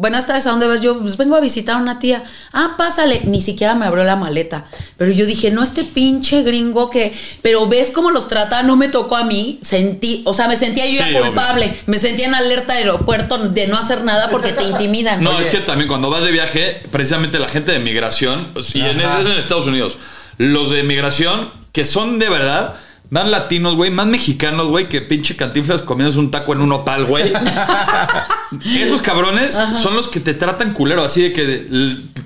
buenas 0.00 0.26
tardes, 0.26 0.46
¿a 0.46 0.50
dónde 0.50 0.66
vas? 0.66 0.80
Yo 0.80 0.98
pues 0.98 1.16
vengo 1.16 1.36
a 1.36 1.40
visitar 1.40 1.76
a 1.76 1.78
una 1.78 1.98
tía. 1.98 2.22
Ah, 2.52 2.74
pásale. 2.78 3.22
Ni 3.24 3.40
siquiera 3.40 3.74
me 3.74 3.84
abrió 3.86 4.04
la 4.04 4.16
maleta. 4.16 4.66
Pero 4.96 5.10
yo 5.10 5.26
dije, 5.26 5.50
no 5.50 5.62
este 5.62 5.84
pinche 5.84 6.42
gringo 6.42 6.88
que... 6.88 7.12
Pero 7.42 7.68
ves 7.68 7.90
cómo 7.90 8.10
los 8.10 8.28
trata, 8.28 8.62
no 8.62 8.76
me 8.76 8.88
tocó 8.88 9.16
a 9.16 9.24
mí. 9.24 9.60
Sentí, 9.62 10.22
o 10.24 10.32
sea, 10.32 10.48
me 10.48 10.56
sentía 10.56 10.86
yo 10.86 11.02
Sí, 11.02 11.12
ya 11.12 11.20
culpable. 11.20 11.76
Me 11.86 11.98
sentía 11.98 12.26
en 12.26 12.34
alerta 12.34 12.74
aeropuerto 12.74 13.38
de 13.38 13.66
no 13.66 13.76
hacer 13.76 14.04
nada 14.04 14.30
porque 14.30 14.52
te 14.52 14.64
intimidan. 14.64 15.22
No, 15.22 15.38
es 15.40 15.48
que 15.48 15.58
también 15.58 15.88
cuando 15.88 16.10
vas 16.10 16.24
de 16.24 16.30
viaje, 16.30 16.80
precisamente 16.90 17.38
la 17.38 17.48
gente 17.48 17.72
de 17.72 17.78
migración, 17.78 18.52
y 18.74 18.80
en, 18.80 19.00
es 19.00 19.26
en 19.26 19.32
Estados 19.32 19.66
Unidos, 19.66 19.98
los 20.38 20.70
de 20.70 20.82
migración, 20.82 21.52
que 21.72 21.84
son 21.84 22.18
de 22.18 22.28
verdad, 22.28 22.76
más 23.10 23.28
latinos, 23.28 23.74
güey, 23.74 23.90
más 23.90 24.06
mexicanos, 24.06 24.68
güey, 24.68 24.88
que 24.88 25.00
pinche 25.02 25.36
cantinflas 25.36 25.82
comiéndose 25.82 26.18
un 26.20 26.30
taco 26.30 26.52
en 26.52 26.60
un 26.60 26.72
opal, 26.72 27.04
güey. 27.06 27.32
Esos 28.76 29.00
cabrones 29.02 29.58
son 29.80 29.94
los 29.94 30.08
que 30.08 30.20
te 30.20 30.34
tratan 30.34 30.72
culero, 30.72 31.04
así 31.04 31.22
de 31.22 31.32
que 31.32 31.66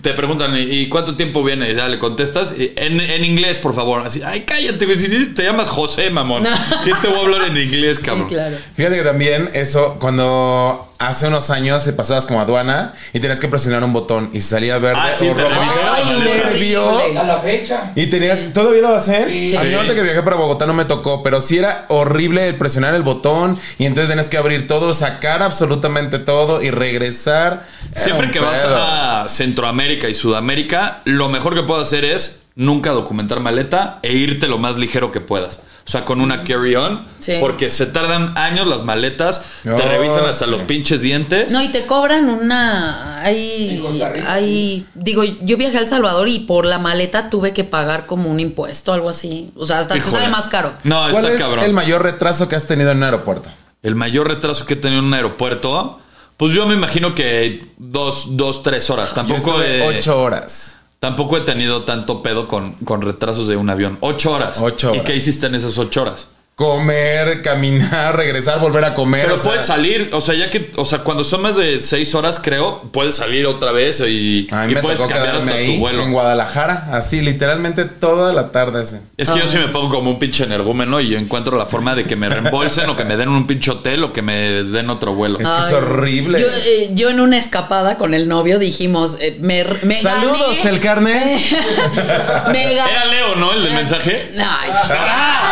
te 0.01 0.12
preguntan, 0.12 0.55
¿y 0.57 0.88
cuánto 0.88 1.16
tiempo 1.16 1.42
viene? 1.42 1.70
Y 1.70 1.75
ya 1.75 1.88
le 1.88 1.99
contestas, 1.99 2.55
en, 2.59 3.01
en 3.01 3.25
inglés, 3.25 3.59
por 3.59 3.75
favor. 3.75 4.07
Así, 4.07 4.23
ay, 4.25 4.42
cállate, 4.47 4.85
güey, 4.87 4.99
si 4.99 5.07
dices- 5.09 5.35
te 5.35 5.44
llamas 5.44 5.68
José, 5.68 6.11
mamón. 6.11 6.44
¿Quién 6.85 6.97
te 7.01 7.09
voy 7.09 7.16
a 7.18 7.20
hablar 7.20 7.42
en 7.49 7.57
inglés, 7.59 7.97
Sí, 8.01 8.07
cabrón? 8.07 8.29
claro. 8.29 8.57
Fíjate 8.75 8.97
que 8.97 9.03
también 9.03 9.49
eso, 9.55 9.97
cuando 10.01 10.93
hace 10.98 11.28
unos 11.28 11.50
años 11.50 11.83
se 11.83 11.92
pasabas 11.92 12.26
como 12.26 12.40
aduana 12.40 12.94
y 13.12 13.20
tenías 13.20 13.40
que 13.40 13.48
presionar 13.48 13.83
un 13.85 13.92
botón 13.92 14.30
y 14.33 14.40
salía 14.40 14.78
verde 14.78 15.00
Ah, 15.02 15.11
sí, 15.18 15.28
o 15.28 15.35
rojo. 15.35 15.61
Ay, 15.94 16.20
nervio. 16.24 16.98
A 17.20 17.22
la 17.24 17.38
fecha. 17.40 17.92
Y 17.94 18.07
tenías, 18.07 18.52
¿todavía 18.52 18.83
lo 18.83 18.94
hacen? 18.94 19.28
Sí. 19.28 19.57
A 19.57 19.62
mí 19.62 19.74
ahorita 19.74 19.94
que 19.94 20.02
viajé 20.02 20.22
para 20.22 20.37
Bogotá 20.37 20.66
no 20.66 20.74
me 20.74 20.85
tocó, 20.85 21.22
pero 21.22 21.40
sí 21.40 21.59
era 21.59 21.85
horrible 21.88 22.48
el 22.48 22.57
presionar 22.57 22.94
el 22.94 23.02
botón 23.02 23.59
y 23.78 23.87
entonces 23.87 24.09
tenías 24.09 24.28
que 24.28 24.37
abrir 24.37 24.66
todo, 24.66 24.94
sacar 24.94 25.42
absolutamente 25.42 26.18
todo 26.18 26.62
y 26.62 26.70
regresar. 26.70 27.64
Era 27.92 28.00
Siempre 28.00 28.30
que 28.30 28.40
vas 28.40 28.64
a 28.64 29.26
Centroamérica 29.28 30.09
y 30.09 30.14
Sudamérica, 30.14 31.00
lo 31.04 31.28
mejor 31.28 31.54
que 31.54 31.62
puedo 31.62 31.80
hacer 31.80 32.04
es 32.04 32.40
nunca 32.57 32.90
documentar 32.90 33.40
maleta 33.40 33.98
e 34.02 34.12
irte 34.12 34.46
lo 34.48 34.59
más 34.59 34.76
ligero 34.76 35.11
que 35.12 35.20
puedas. 35.20 35.61
O 35.87 35.90
sea, 35.90 36.05
con 36.07 36.20
una 36.23 36.44
carry-on, 36.44 37.07
Sí. 37.20 37.35
porque 37.40 37.68
se 37.70 37.85
tardan 37.87 38.37
años 38.38 38.66
las 38.66 38.85
maletas, 38.85 39.42
te 39.62 39.77
revisan 39.77 40.25
hasta 40.25 40.47
sí. 40.47 40.51
los 40.51 40.62
pinches 40.62 41.03
dientes. 41.03 41.53
No, 41.53 41.62
y 41.62 41.68
te 41.73 41.85
cobran 41.87 42.29
una. 42.31 43.23
Rica. 43.23 44.33
hay. 44.33 44.87
Digo, 44.94 45.25
yo 45.25 45.57
viajé 45.59 45.79
a 45.79 45.81
El 45.83 45.88
Salvador 45.88 46.29
y 46.29 46.40
por 46.40 46.64
la 46.64 46.79
maleta 46.79 47.29
tuve 47.29 47.53
que 47.53 47.64
pagar 47.64 48.07
como 48.07 48.31
un 48.31 48.40
impuesto, 48.40 48.92
algo 48.94 49.11
así. 49.11 49.51
O 49.57 49.66
sea, 49.66 49.81
hasta 49.81 49.94
te 49.94 50.01
Híjole. 50.01 50.16
sale 50.18 50.29
más 50.29 50.49
caro. 50.49 50.73
No, 50.85 51.03
¿Cuál 51.11 51.16
está 51.25 51.33
es 51.33 51.38
cabrón. 51.38 51.59
el 51.61 51.66
El, 51.66 51.73
mayor 51.75 52.03
retraso 52.03 52.49
que 52.49 52.57
has 52.57 52.66
tenido 52.66 52.90
en 52.90 52.99
un 52.99 53.03
aeropuerto? 53.05 53.51
mayor 53.94 54.29
retraso 54.29 54.64
que 54.64 54.75
he 54.75 54.77
tenido 54.79 55.01
en 55.01 55.07
un 55.09 55.14
aeropuerto, 55.14 56.01
pues 56.38 56.53
yo 56.55 56.66
me 56.66 56.75
imagino 56.75 57.14
que 57.14 57.64
dos, 57.77 58.37
dos 58.37 58.62
tres 58.62 58.88
horas. 58.90 59.12
Tampoco, 59.12 59.62
he, 59.62 59.83
ocho 59.83 60.20
horas. 60.20 60.73
Tampoco 61.05 61.37
he 61.37 61.43
tenido 61.43 61.83
tanto 61.83 62.23
pedo 62.23 62.49
con, 62.49 62.73
con 62.77 63.03
retrasos 63.03 63.47
de 63.47 63.59
un 63.59 63.69
avión. 63.69 63.99
Ocho 64.01 64.33
horas. 64.33 64.59
Ocho 64.59 64.87
¿Y 64.88 64.90
horas. 64.93 65.05
qué 65.05 65.14
hiciste 65.14 65.47
en 65.49 65.55
esas 65.55 65.77
ocho 65.77 66.01
horas? 66.01 66.29
Comer, 66.57 67.43
caminar, 67.43 68.17
regresar, 68.17 68.61
volver 68.61 68.85
a 68.85 68.95
comer. 68.95 69.23
Pero 69.25 69.35
o 69.35 69.38
sea, 69.38 69.51
puedes 69.51 69.67
salir, 69.67 70.11
o 70.12 70.21
sea, 70.21 70.35
ya 70.37 70.51
que, 70.51 70.71
o 70.77 70.85
sea, 70.85 71.01
cuando 71.01 71.25
son 71.25 71.43
más 71.43 71.57
de 71.57 71.83
seis 71.83 72.14
horas, 72.14 72.40
creo, 72.43 72.83
puedes 72.93 73.17
salir 73.17 73.45
otra 73.47 73.73
vez 73.73 74.01
y, 74.01 74.47
A 74.53 74.64
mí 74.67 74.73
y 74.73 74.75
me 74.77 74.81
puedes 74.81 75.01
tocó 75.01 75.11
cambiar 75.12 75.37
hasta 75.37 75.53
ahí 75.53 75.75
tu 75.75 75.81
vuelo. 75.81 76.05
en 76.05 76.12
Guadalajara, 76.12 76.88
así 76.93 77.23
literalmente 77.23 77.85
toda 77.87 78.33
la 78.33 78.53
tarde. 78.53 78.85
Es 79.17 79.31
que 79.31 79.38
yo 79.40 79.47
sí 79.49 79.59
me 79.59 79.69
pongo 79.69 79.88
como 79.88 80.11
un 80.11 80.19
pinche 80.19 80.45
energúmeno 80.45 81.01
y 81.01 81.09
yo 81.09 81.19
encuentro 81.19 81.57
la 81.59 81.67
forma 81.67 81.95
de 81.97 82.05
que 82.05 82.14
me 82.14 82.29
reembolsen 82.29 82.88
o 82.88 82.95
que 82.97 83.05
me 83.05 83.17
den 83.17 83.29
un 83.31 83.47
pinche 83.49 83.73
hotel 83.73 84.05
o 84.05 84.12
que 84.12 84.23
me 84.23 84.35
den 84.62 84.90
otro 84.90 85.14
vuelo. 85.14 85.40
Es 85.40 85.49
que 85.49 85.67
es 85.69 85.73
horrible. 85.73 86.40
Yo, 86.40 86.47
eh, 86.49 86.90
yo 86.95 87.11
en 87.11 87.19
una 87.21 87.37
escapada 87.38 87.99
con 87.99 88.14
el 88.14 88.29
novio 88.29 88.61
dijimos, 88.61 89.19
eh, 89.21 89.37
me, 89.40 89.64
me 89.83 89.99
Saludos, 90.01 90.59
gané- 90.62 90.69
el 90.71 90.81
carnes. 90.81 91.53
me. 92.53 92.75
Era 92.75 93.05
Leo, 93.07 93.35
¿no? 93.37 93.53
El 93.55 93.64
del 93.64 93.73
mensaje. 93.75 94.31
Ay, 94.38 94.71
ya, 94.88 95.43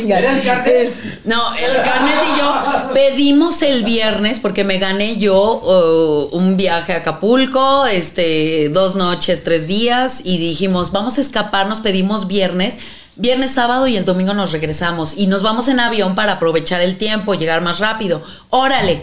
deja 0.00 0.24
de 0.24 0.40
chingar. 0.40 0.68
Es- 0.68 0.94
No, 1.24 1.54
el 1.54 1.76
Carnes 1.82 2.18
y 2.34 2.38
yo 2.38 2.92
pedimos 2.92 3.62
el 3.62 3.84
viernes 3.84 4.40
porque 4.40 4.64
me 4.64 4.78
gané 4.78 5.16
yo 5.18 5.60
uh, 5.60 6.36
un 6.36 6.56
viaje 6.56 6.92
a 6.94 6.96
Acapulco, 6.98 7.86
este, 7.86 8.68
dos 8.70 8.94
noches, 8.96 9.44
tres 9.44 9.66
días 9.66 10.20
y 10.24 10.38
dijimos, 10.38 10.92
vamos 10.92 11.18
a 11.18 11.20
escaparnos, 11.20 11.80
pedimos 11.80 12.26
viernes. 12.26 12.78
Viernes, 13.14 13.50
sábado 13.52 13.86
y 13.86 13.96
el 13.98 14.06
domingo 14.06 14.32
nos 14.32 14.52
regresamos 14.52 15.12
y 15.18 15.26
nos 15.26 15.42
vamos 15.42 15.68
en 15.68 15.80
avión 15.80 16.14
para 16.14 16.32
aprovechar 16.32 16.80
el 16.80 16.96
tiempo, 16.96 17.34
llegar 17.34 17.60
más 17.60 17.78
rápido. 17.78 18.24
Órale, 18.48 19.02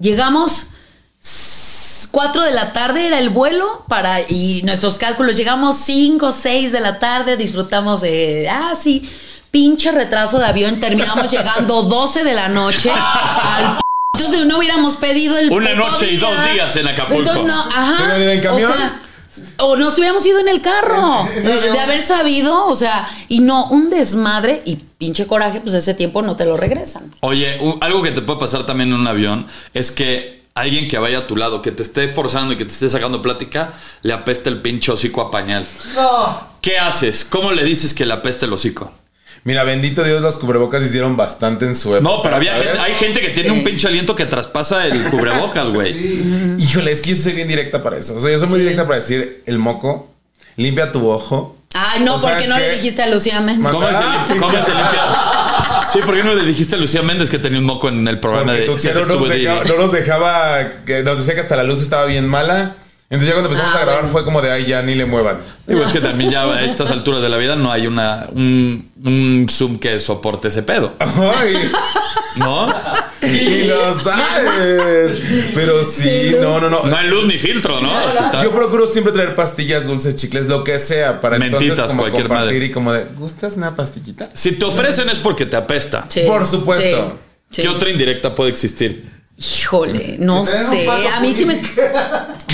llegamos 0.00 0.68
4 2.10 2.42
de 2.42 2.50
la 2.52 2.72
tarde 2.72 3.06
era 3.06 3.18
el 3.18 3.30
vuelo 3.30 3.84
para 3.88 4.20
y 4.22 4.62
nuestros 4.64 4.96
cálculos 4.98 5.36
llegamos 5.36 5.76
5, 5.76 6.32
6 6.32 6.72
de 6.72 6.80
la 6.80 6.98
tarde, 6.98 7.36
disfrutamos 7.36 8.00
de 8.00 8.48
ah 8.50 8.74
sí, 8.78 9.08
pinche 9.52 9.92
retraso 9.92 10.40
de 10.40 10.46
avión, 10.46 10.80
terminamos 10.80 11.30
llegando 11.30 11.82
12 11.82 12.24
de 12.24 12.34
la 12.34 12.48
noche 12.48 12.90
al 12.90 13.76
p- 13.76 13.82
entonces 14.14 14.44
no 14.46 14.58
hubiéramos 14.58 14.96
pedido 14.96 15.38
el 15.38 15.50
Una 15.50 15.74
noche 15.74 16.10
y 16.12 16.16
dos 16.16 16.34
días 16.52 16.76
en 16.76 16.86
Acapulco. 16.88 17.20
Entonces, 17.30 17.44
no, 17.44 17.60
ajá. 17.60 18.08
¿Se 18.16 18.32
en 18.34 18.40
camión? 18.40 18.70
O, 18.70 18.74
sea, 18.74 19.00
o 19.58 19.76
nos 19.76 19.96
hubiéramos 19.96 20.24
ido 20.26 20.38
en 20.38 20.48
el 20.48 20.60
carro. 20.60 21.26
En- 21.34 21.46
en 21.46 21.72
de, 21.72 21.80
haber 21.80 22.00
sabido, 22.00 22.66
o 22.66 22.76
sea, 22.76 23.08
y 23.28 23.40
no, 23.40 23.66
un 23.68 23.88
desmadre 23.90 24.62
y 24.66 24.76
pinche 24.76 25.26
coraje, 25.26 25.60
pues 25.60 25.74
ese 25.74 25.94
tiempo 25.94 26.20
no 26.22 26.36
te 26.36 26.44
lo 26.44 26.56
regresan. 26.56 27.10
Oye, 27.20 27.58
algo 27.80 28.02
que 28.02 28.10
te 28.10 28.20
puede 28.20 28.38
pasar 28.38 28.66
también 28.66 28.90
en 28.90 29.00
un 29.00 29.06
avión 29.06 29.46
es 29.72 29.90
que 29.90 30.42
alguien 30.54 30.88
que 30.88 30.98
vaya 30.98 31.18
a 31.20 31.26
tu 31.26 31.34
lado, 31.36 31.62
que 31.62 31.72
te 31.72 31.82
esté 31.82 32.08
forzando 32.08 32.52
y 32.52 32.56
que 32.56 32.66
te 32.66 32.72
esté 32.72 32.90
sacando 32.90 33.22
plática, 33.22 33.72
le 34.02 34.12
apesta 34.12 34.50
el 34.50 34.58
pinche 34.60 34.92
hocico 34.92 35.22
a 35.22 35.30
pañal. 35.30 35.66
¿Qué 36.60 36.78
haces? 36.78 37.24
¿Cómo 37.24 37.50
le 37.52 37.64
dices 37.64 37.94
que 37.94 38.04
le 38.04 38.12
apesta 38.12 38.44
el 38.46 38.52
hocico? 38.52 38.92
Mira, 39.44 39.64
bendito 39.64 40.04
Dios, 40.04 40.22
los 40.22 40.36
cubrebocas 40.36 40.84
hicieron 40.84 41.16
bastante 41.16 41.64
en 41.64 41.74
su 41.74 41.96
época. 41.96 42.08
No, 42.14 42.22
pero 42.22 42.36
había 42.36 42.54
gente, 42.54 42.78
hay 42.78 42.94
gente 42.94 43.20
que 43.20 43.30
tiene 43.30 43.50
un 43.50 43.64
pinche 43.64 43.88
aliento 43.88 44.14
que 44.14 44.26
traspasa 44.26 44.86
el 44.86 45.02
cubrebocas, 45.10 45.68
güey. 45.68 46.22
Híjole, 46.58 46.92
es 46.92 47.02
que 47.02 47.10
yo 47.10 47.16
soy 47.16 47.32
bien 47.32 47.48
directa 47.48 47.82
para 47.82 47.96
eso. 47.96 48.14
O 48.16 48.20
sea, 48.20 48.30
yo 48.30 48.38
soy 48.38 48.48
muy 48.48 48.60
directa 48.60 48.86
para 48.86 49.00
decir 49.00 49.42
el 49.46 49.58
moco, 49.58 50.10
limpia 50.56 50.92
tu 50.92 51.08
ojo. 51.08 51.56
Ay, 51.74 52.02
no, 52.04 52.20
porque 52.20 52.46
no 52.46 52.58
le 52.58 52.76
dijiste 52.76 53.02
a 53.02 53.06
Lucía 53.08 53.40
Méndez. 53.40 53.70
¿Cómo 53.72 53.86
se, 53.88 53.94
lim- 53.94 54.38
cómo 54.38 54.50
se 54.62 54.70
limpia? 54.74 55.02
Sí, 55.90 55.98
¿por 56.04 56.14
qué 56.14 56.22
no 56.22 56.34
le 56.34 56.44
dijiste 56.44 56.76
a 56.76 56.78
Lucía 56.78 57.02
Méndez 57.02 57.28
que 57.30 57.38
tenía 57.38 57.58
un 57.58 57.64
moco 57.64 57.88
en 57.88 58.06
el 58.06 58.20
programa 58.20 58.52
Porque 58.52 58.60
de 58.60 58.66
tu 58.66 58.76
tía 58.76 58.92
no 58.94 59.04
nos, 59.06 59.28
dejaba, 59.28 59.64
no 59.64 59.76
nos 59.78 59.92
dejaba, 59.92 60.68
que 60.86 61.02
nos 61.02 61.18
decía 61.18 61.34
que 61.34 61.40
hasta 61.40 61.56
la 61.56 61.64
luz 61.64 61.80
estaba 61.80 62.04
bien 62.04 62.28
mala. 62.28 62.76
Entonces 63.12 63.28
ya 63.28 63.34
cuando 63.34 63.50
empezamos 63.50 63.74
Ah, 63.74 63.78
a 63.78 63.82
grabar 63.82 64.00
bueno. 64.02 64.12
fue 64.12 64.24
como 64.24 64.40
de, 64.40 64.50
ay, 64.50 64.64
ya 64.64 64.82
ni 64.82 64.94
le 64.94 65.04
muevan. 65.04 65.36
Digo, 65.66 65.84
es 65.84 65.92
que 65.92 66.00
también 66.00 66.30
ya 66.30 66.44
a 66.44 66.62
estas 66.64 66.90
alturas 66.90 67.20
de 67.22 67.28
la 67.28 67.36
vida 67.36 67.56
no 67.56 67.70
hay 67.70 67.86
una, 67.86 68.26
un, 68.32 68.90
un 69.04 69.46
Zoom 69.50 69.78
que 69.78 70.00
soporte 70.00 70.48
ese 70.48 70.62
pedo, 70.62 70.94
Ay, 70.98 71.56
¿no? 72.36 72.68
y 73.22 73.64
lo 73.66 73.94
sabes. 74.02 75.18
Pero 75.54 75.84
sí, 75.84 76.34
no, 76.40 76.58
no, 76.60 76.70
no. 76.70 76.84
No 76.84 76.96
hay 76.96 77.08
luz 77.08 77.26
ni 77.26 77.38
filtro, 77.38 77.80
¿no? 77.80 77.92
Yo 78.42 78.50
procuro 78.50 78.86
siempre 78.86 79.12
traer 79.12 79.34
pastillas, 79.34 79.86
dulces, 79.86 80.16
chicles, 80.16 80.46
lo 80.46 80.64
que 80.64 80.78
sea, 80.78 81.20
para 81.20 81.36
entonces 81.36 81.68
Mentitas, 81.68 81.90
como 81.90 82.02
cualquier 82.04 82.28
compartir 82.28 82.54
madre. 82.54 82.64
y 82.66 82.70
como 82.70 82.92
de, 82.94 83.04
¿gustas 83.18 83.54
una 83.56 83.76
pastillita? 83.76 84.30
Si 84.34 84.52
te 84.52 84.64
ofrecen 84.64 85.10
es 85.10 85.18
porque 85.18 85.44
te 85.46 85.56
apesta. 85.56 86.06
Sí, 86.08 86.22
Por 86.26 86.46
supuesto. 86.46 87.10
sí, 87.50 87.56
sí. 87.56 87.62
¿Qué 87.62 87.68
otra 87.68 87.90
indirecta 87.90 88.34
puede 88.34 88.50
existir? 88.50 89.04
Híjole, 89.42 90.16
no 90.20 90.46
sé. 90.46 90.88
A 91.14 91.20
mí 91.20 91.32
sí 91.32 91.44
me. 91.44 91.60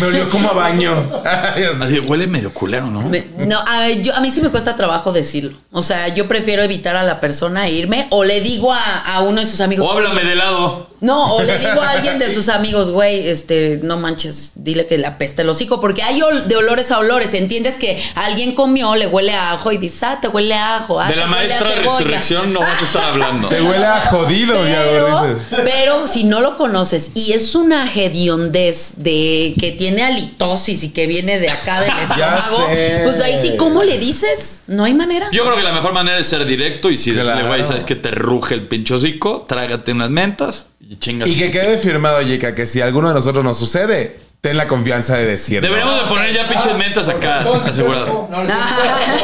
Me 0.01 0.07
olió 0.07 0.31
como 0.31 0.49
a 0.49 0.53
baño. 0.55 0.95
Así. 1.83 1.99
Huele 2.01 2.27
medio 2.27 2.53
culero, 2.55 2.87
¿no? 2.87 3.03
me- 3.03 3.27
no, 3.47 3.59
a, 3.67 3.89
yo, 3.91 4.15
a 4.15 4.21
mí 4.21 4.31
sí 4.31 4.41
me 4.41 4.49
cuesta 4.49 4.75
trabajo 4.77 5.13
decirlo. 5.13 5.59
O 5.73 5.83
sea, 5.83 6.09
yo 6.09 6.27
prefiero 6.29 6.63
evitar 6.63 6.97
a 6.97 7.03
la 7.03 7.21
persona 7.21 7.67
e 7.67 7.73
irme 7.73 8.07
o 8.11 8.25
le 8.25 8.41
digo 8.41 8.73
a, 8.73 8.81
a 9.15 9.21
uno 9.23 9.41
de 9.41 9.47
sus 9.47 9.61
amigos. 9.61 9.87
O 9.87 9.93
háblame 9.93 10.21
"Oye, 10.21 10.29
de 10.31 10.35
lado. 10.37 10.88
No, 11.01 11.35
o 11.37 11.43
le 11.43 11.59
digo 11.59 11.81
a 11.81 11.91
alguien 11.91 12.19
de 12.19 12.33
sus 12.33 12.49
amigos, 12.49 12.91
güey, 12.91 13.29
este, 13.29 13.79
no 13.83 13.97
manches, 13.99 14.53
dile 14.57 14.87
que 14.87 14.99
le 14.99 15.07
apesta 15.07 15.43
el 15.43 15.49
hocico, 15.49 15.81
porque 15.81 16.03
hay 16.03 16.21
ol- 16.23 16.47
de 16.49 16.57
olores 16.57 16.91
a 16.91 16.99
olores. 16.99 17.35
¿Entiendes 17.35 17.77
que 17.77 18.03
alguien 18.17 18.55
comió, 18.55 18.95
le 18.97 19.07
huele 19.07 19.33
a 19.33 19.53
ajo 19.53 19.71
y 19.73 19.79
dices, 19.79 20.03
ah, 20.03 20.19
te 20.21 20.29
huele 20.29 20.55
a 20.55 20.77
ajo. 20.77 21.01
ah, 21.01 21.09
De 21.09 21.17
la 21.17 21.27
maestra 21.29 21.69
de 21.69 21.75
cebolla". 21.77 21.99
resurrección 21.99 22.53
no 22.53 22.61
vas 22.61 22.83
a 22.83 22.85
estar 22.85 23.05
hablando. 23.05 23.49
Te 23.49 23.63
huele 23.63 23.87
a 23.87 24.01
jodido, 24.01 24.55
ya 24.67 24.83
Pero, 24.83 25.23
dices. 25.23 25.43
pero 25.65 26.07
si 26.09 26.25
no 26.25 26.41
lo 26.41 26.57
conoces 26.57 27.13
y 27.15 27.33
es 27.33 27.55
una 27.55 27.89
hediondez 27.93 28.95
de 28.97 29.55
que 29.59 29.73
tiene 29.73 30.03
halitosis 30.03 30.83
y 30.85 30.91
que 30.91 31.07
viene 31.07 31.39
de 31.39 31.49
acá 31.51 31.81
del 31.81 31.91
estómago, 32.03 32.69
pues 33.05 33.21
ahí 33.23 33.37
sí, 33.41 33.57
¿cómo 33.57 33.83
le 33.83 33.99
dices? 33.99 34.63
No 34.67 34.85
hay 34.85 34.95
manera. 34.95 35.29
Yo 35.33 35.45
creo 35.45 35.57
que 35.57 35.63
la 35.63 35.73
mejor 35.73 35.93
manera 35.93 36.19
es 36.19 36.27
ser 36.27 36.45
directo 36.45 36.91
y 36.91 36.97
si 36.97 37.11
decirle, 37.13 37.33
Claro. 37.33 37.49
güey, 37.49 37.65
sabes 37.65 37.85
que 37.85 37.95
te 37.95 38.11
ruge 38.11 38.55
el 38.55 38.67
pinche 38.69 38.95
hocico, 38.95 39.45
trágate 39.47 39.93
unas 39.93 40.11
mentas 40.11 40.67
y 40.81 40.97
chingas. 40.97 41.29
Y 41.29 41.37
que 41.37 41.51
quede 41.51 41.79
firmado, 41.79 42.23
Yeka, 42.23 42.55
que 42.55 42.67
si 42.67 42.81
alguno 42.81 43.09
de 43.09 43.15
nosotros 43.15 43.45
nos 43.45 43.59
sucede, 43.59 44.19
ten 44.41 44.57
la 44.57 44.69
confianza 44.69 45.17
de 45.17 45.27
decirlo. 45.27 45.63
Deberíamos 45.69 46.03
de 46.03 46.09
poner 46.09 46.33
ya 46.33 46.47
pinches 46.49 46.75
mentas 46.77 47.09
acá, 47.09 47.41
asegurado. 47.67 48.29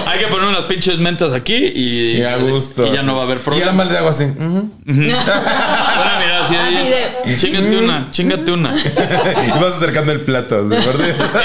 Hay 0.06 0.18
que 0.18 0.26
poner 0.26 0.48
unas 0.48 0.64
pinches 0.64 0.98
mentas 0.98 1.32
aquí 1.32 1.54
y, 1.54 2.16
Y 2.18 2.22
a 2.24 2.36
gusto. 2.36 2.84
y 2.86 2.92
ya 2.92 3.02
no 3.02 3.14
va 3.14 3.20
a 3.22 3.24
haber 3.24 3.38
Si 3.38 3.44
problema. 3.44 3.72
mal 3.72 3.88
de 3.88 3.98
agua 3.98 4.10
así. 4.10 4.24
Ahora 4.24 4.62
mira, 6.18 6.44
así, 6.44 6.56
Así 6.56 6.74
de- 7.30 7.36
Chingate 7.38 7.76
una, 7.76 8.10
chingate 8.10 8.50
una. 8.52 8.74
y 9.46 9.50
vas 9.60 9.74
acercando 9.76 10.10
el 10.12 10.20
plato. 10.22 10.68
¿sí? 10.68 10.74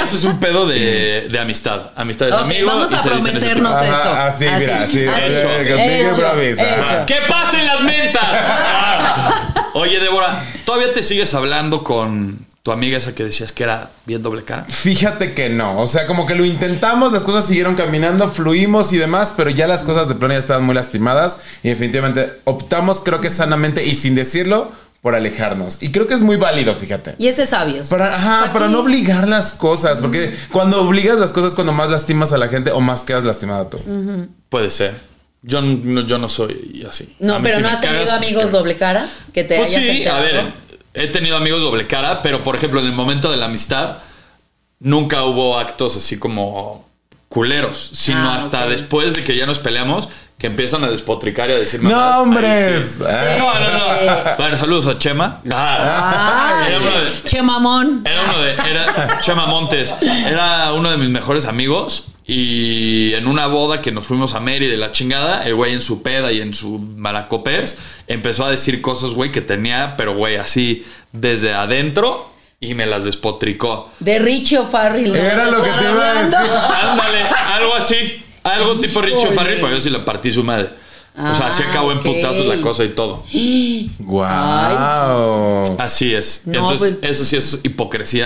Eso 0.04 0.16
es 0.18 0.24
un 0.26 0.40
pedo 0.40 0.68
de, 0.68 1.28
de 1.30 1.40
amistad. 1.40 1.92
Amistad 1.96 2.26
de 2.26 2.32
Ok, 2.34 2.40
amigos. 2.42 2.74
vamos 2.74 2.94
a 2.94 3.02
prometernos 3.04 3.82
eso. 3.82 3.94
Ajá, 3.94 4.28
así, 4.28 4.46
mira, 4.58 4.82
así, 4.82 5.00
hecho, 5.04 5.12
hecho, 5.62 6.12
improvisa. 6.12 6.76
hecho. 6.76 7.06
¡Que 7.06 7.16
pasen 7.30 7.66
las 7.68 7.82
mentas! 7.82 8.38
Oye, 9.74 10.00
Débora, 10.00 10.44
¿todavía 10.66 10.92
te 10.92 11.04
sigues 11.04 11.34
hablando 11.34 11.84
con 11.84 12.38
tu 12.64 12.72
amiga 12.72 12.98
esa 12.98 13.14
que 13.14 13.24
decías 13.24 13.52
que 13.52 13.64
era 13.64 13.92
bien 14.06 14.24
doble 14.24 14.44
cara? 14.44 14.66
Fíjate 14.66 15.34
que 15.34 15.50
no, 15.50 15.80
o 15.80 15.88
sea, 15.88 16.08
como 16.08 16.26
que 16.26 16.36
lo 16.36 16.44
intentamos, 16.44 17.14
las 17.14 17.24
cosas 17.24 17.46
siguieron 17.46 17.76
caminando, 17.76 18.30
fluimos 18.30 18.92
y 18.94 18.98
demás, 18.98 19.34
pero 19.38 19.50
ya 19.50 19.68
las 19.68 19.84
cosas 19.84 20.10
de 20.10 20.16
plano 20.16 20.34
ya 20.34 20.40
estaban 20.40 20.64
muy 20.64 20.76
lastimadas 20.76 21.40
y 21.64 21.70
definitivamente 21.70 22.34
optamos, 22.46 23.02
creo 23.02 23.22
que 23.22 23.30
sanamente 23.30 23.86
y 23.86 23.96
sin 23.96 24.16
decirlo, 24.16 24.72
por 25.02 25.16
alejarnos. 25.16 25.82
Y 25.82 25.92
creo 25.92 26.08
que 26.08 26.14
es 26.14 26.22
muy 26.22 26.36
válido, 26.36 26.76
fíjate. 26.76 27.16
Y 27.18 27.28
ese 27.28 27.44
es 27.44 27.50
sabios. 27.50 27.88
Para, 27.88 28.16
ajá, 28.16 28.52
para 28.52 28.68
no 28.68 28.80
obligar 28.80 29.28
las 29.28 29.54
cosas, 29.54 30.00
porque 30.00 30.36
cuando 30.52 30.82
obligas 30.82 31.18
las 31.20 31.32
cosas, 31.32 31.56
cuando 31.56 31.74
más 31.74 31.90
lastimas 31.90 32.34
a 32.34 32.38
la 32.38 32.50
gente 32.50 32.72
o 32.72 32.82
más 32.82 33.02
quedas 33.02 33.24
lastimada 33.24 33.70
tú. 33.70 33.80
Puede 34.50 34.70
ser. 34.72 35.09
Yo 35.42 35.62
no, 35.62 36.02
yo 36.02 36.18
no 36.18 36.28
soy 36.28 36.86
así. 36.90 37.16
No, 37.20 37.42
pero 37.42 37.56
si 37.58 37.62
no 37.62 37.70
has 37.70 37.80
tenido 37.82 38.04
cagas, 38.06 38.18
amigos 38.18 38.52
doble 38.52 38.76
cara 38.78 39.08
que 39.34 39.44
te 39.46 39.56
Pues 39.58 39.70
hayas 39.76 39.96
sí, 39.96 40.06
a 40.06 40.20
ver, 40.20 40.52
he 40.94 41.08
tenido 41.08 41.38
amigos 41.38 41.62
doble 41.62 41.88
cara, 41.88 42.22
pero 42.22 42.44
por 42.44 42.56
ejemplo, 42.56 42.80
en 42.82 42.88
el 42.88 42.92
momento 42.92 43.32
de 43.32 43.38
la 43.38 43.46
amistad, 43.46 44.00
nunca 44.80 45.24
hubo 45.24 45.58
actos 45.58 45.96
así 45.98 46.18
como 46.20 46.88
culeros, 47.30 47.92
sino 47.94 48.20
Ah, 48.32 48.36
hasta 48.38 48.68
después 48.68 49.16
de 49.16 49.24
que 49.24 49.36
ya 49.38 49.46
nos 49.46 49.60
peleamos, 49.60 50.10
que 50.38 50.48
empiezan 50.48 50.84
a 50.84 50.90
despotricar 50.90 51.50
y 51.50 51.54
a 51.54 51.58
decir 51.58 51.82
¡No, 51.84 51.90
mamadas. 51.90 52.18
Hombres! 52.18 52.92
sí. 52.98 53.04
Ah. 53.06 53.36
No, 53.38 53.54
no, 53.54 54.30
no. 54.32 54.38
Bueno, 54.38 54.58
saludos 54.58 54.88
a 54.88 54.98
Chema. 54.98 55.42
Ah, 55.52 56.64
Ay, 56.66 56.74
era 56.74 56.82
uno 56.82 56.92
de- 57.00 57.12
che, 57.22 57.22
che 57.28 57.42
mamón. 57.44 58.02
era 58.06 58.22
uno 58.24 58.40
de. 58.42 58.52
Era 58.72 59.20
Chema 59.22 59.46
Montes. 59.48 59.94
Era 60.02 60.72
uno 60.74 60.92
de 60.92 60.98
mis 60.98 61.10
mejores 61.10 61.46
amigos. 61.46 62.06
Y 62.32 63.16
en 63.16 63.28
una 63.28 63.48
boda 63.48 63.82
que 63.82 63.92
nos 63.92 64.06
fuimos 64.06 64.36
a 64.36 64.40
Mérida 64.40 64.70
de 64.70 64.78
la 64.78 64.92
chingada, 64.92 65.42
el 65.48 65.56
güey 65.56 65.74
en 65.74 65.82
su 65.82 66.04
peda 66.04 66.32
y 66.32 66.42
en 66.42 66.54
su 66.54 66.78
malacopés 66.78 67.76
empezó 68.06 68.46
a 68.46 68.52
decir 68.52 68.82
cosas, 68.82 69.16
güey, 69.16 69.32
que 69.32 69.42
tenía, 69.42 69.96
pero 69.98 70.16
güey, 70.16 70.36
así 70.36 70.86
desde 71.12 71.56
adentro 71.56 72.30
y 72.60 72.76
me 72.76 72.86
las 72.86 73.06
despotricó. 73.06 73.90
De 74.00 74.20
Richie 74.20 74.60
O'Farrill. 74.60 75.16
Era 75.16 75.46
lo 75.50 75.64
que 75.64 75.70
te 75.72 75.92
iba 75.92 76.08
a 76.08 76.14
decir. 76.22 76.38
Ándale, 76.84 77.22
algo 77.54 77.74
así. 77.76 77.96
Algo 78.44 78.76
tipo 78.76 79.02
Richo 79.02 79.18
Híjole. 79.18 79.36
Farrell, 79.36 79.60
pero 79.60 79.74
yo 79.74 79.82
sí 79.82 79.90
le 79.90 80.00
partí 80.00 80.32
su 80.32 80.44
madre. 80.44 80.70
o 81.18 81.34
sea, 81.36 81.48
así 81.48 81.64
Ah, 81.66 81.70
acabó 81.72 81.92
en 81.92 81.98
ok. 81.98 82.04
putazos 82.04 82.46
la 82.46 82.62
cosa 82.62 82.84
y 82.84 82.90
todo. 82.90 83.24
¡Wow! 84.00 85.78
Así 85.80 86.14
es. 86.14 86.44
No, 86.46 86.54
Entonces, 86.60 86.98
pues- 87.02 87.12
eso 87.12 87.26
sí 87.26 87.36
es 87.38 87.60
hipocresía. 87.64 88.26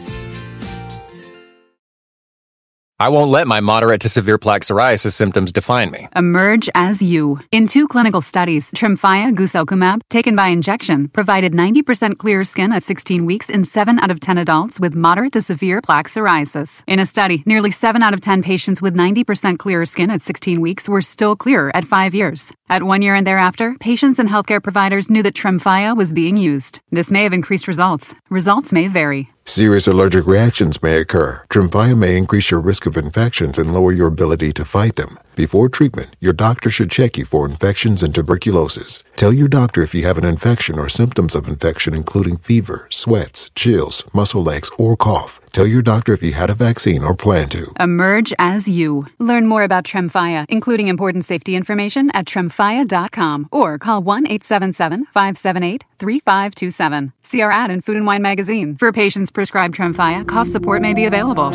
I 3.01 3.09
won't 3.09 3.31
let 3.31 3.47
my 3.47 3.61
moderate 3.61 4.01
to 4.01 4.09
severe 4.09 4.37
plaque 4.37 4.61
psoriasis 4.61 5.13
symptoms 5.13 5.51
define 5.51 5.89
me. 5.89 6.07
Emerge 6.15 6.69
as 6.75 7.01
you. 7.01 7.39
In 7.51 7.65
two 7.65 7.87
clinical 7.87 8.21
studies, 8.21 8.69
Tremfya 8.73 9.33
guselkumab, 9.33 10.01
taken 10.11 10.35
by 10.35 10.49
injection, 10.49 11.07
provided 11.07 11.51
90% 11.51 12.19
clearer 12.19 12.43
skin 12.43 12.71
at 12.71 12.83
16 12.83 13.25
weeks 13.25 13.49
in 13.49 13.65
7 13.65 13.97
out 13.97 14.11
of 14.11 14.19
10 14.19 14.37
adults 14.37 14.79
with 14.79 14.93
moderate 14.93 15.33
to 15.33 15.41
severe 15.41 15.81
plaque 15.81 16.09
psoriasis. 16.09 16.83
In 16.85 16.99
a 16.99 17.07
study, 17.07 17.41
nearly 17.47 17.71
7 17.71 18.03
out 18.03 18.13
of 18.13 18.21
10 18.21 18.43
patients 18.43 18.83
with 18.83 18.93
90% 18.93 19.57
clearer 19.57 19.87
skin 19.87 20.11
at 20.11 20.21
16 20.21 20.61
weeks 20.61 20.87
were 20.87 21.01
still 21.01 21.35
clearer 21.35 21.75
at 21.75 21.85
5 21.85 22.13
years. 22.13 22.53
At 22.69 22.83
1 22.83 23.01
year 23.01 23.15
and 23.15 23.25
thereafter, 23.25 23.77
patients 23.79 24.19
and 24.19 24.29
healthcare 24.29 24.61
providers 24.61 25.09
knew 25.09 25.23
that 25.23 25.33
Tremfya 25.33 25.97
was 25.97 26.13
being 26.13 26.37
used. 26.37 26.81
This 26.91 27.09
may 27.09 27.23
have 27.23 27.33
increased 27.33 27.67
results. 27.67 28.13
Results 28.29 28.71
may 28.71 28.87
vary. 28.87 29.31
Serious 29.51 29.85
allergic 29.85 30.27
reactions 30.27 30.81
may 30.81 31.01
occur. 31.01 31.43
Tremfya 31.49 31.97
may 31.97 32.15
increase 32.15 32.51
your 32.51 32.61
risk 32.61 32.85
of 32.85 32.95
infections 32.95 33.57
and 33.57 33.73
lower 33.73 33.91
your 33.91 34.07
ability 34.07 34.53
to 34.53 34.63
fight 34.63 34.95
them. 34.95 35.19
Before 35.35 35.69
treatment, 35.69 36.15
your 36.19 36.33
doctor 36.33 36.69
should 36.69 36.91
check 36.91 37.17
you 37.17 37.25
for 37.25 37.45
infections 37.45 38.03
and 38.03 38.13
tuberculosis. 38.13 39.03
Tell 39.15 39.31
your 39.31 39.47
doctor 39.47 39.81
if 39.81 39.95
you 39.95 40.03
have 40.03 40.17
an 40.17 40.25
infection 40.25 40.77
or 40.77 40.89
symptoms 40.89 41.35
of 41.35 41.47
infection, 41.47 41.93
including 41.93 42.37
fever, 42.37 42.87
sweats, 42.89 43.49
chills, 43.55 44.03
muscle 44.13 44.51
aches, 44.51 44.69
or 44.77 44.97
cough. 44.97 45.39
Tell 45.51 45.67
your 45.67 45.81
doctor 45.81 46.13
if 46.13 46.23
you 46.23 46.33
had 46.33 46.49
a 46.49 46.53
vaccine 46.53 47.03
or 47.03 47.15
plan 47.15 47.49
to. 47.49 47.71
Emerge 47.79 48.33
as 48.39 48.67
you. 48.67 49.07
Learn 49.19 49.47
more 49.47 49.63
about 49.63 49.83
Tremfya, 49.83 50.45
including 50.49 50.87
important 50.87 51.25
safety 51.25 51.55
information 51.55 52.09
at 52.11 52.25
tremfya.com 52.25 53.47
or 53.51 53.77
call 53.77 54.01
1 54.01 54.25
877 54.27 55.05
578 55.05 55.85
3527. 55.99 57.13
See 57.23 57.41
our 57.41 57.51
ad 57.51 57.71
in 57.71 57.81
Food 57.81 57.97
and 57.97 58.05
Wine 58.05 58.21
magazine. 58.21 58.75
For 58.75 58.91
patients 58.91 59.31
prescribed 59.31 59.75
Tremfya, 59.75 60.27
cost 60.27 60.51
support 60.51 60.81
may 60.81 60.93
be 60.93 61.05
available. 61.05 61.51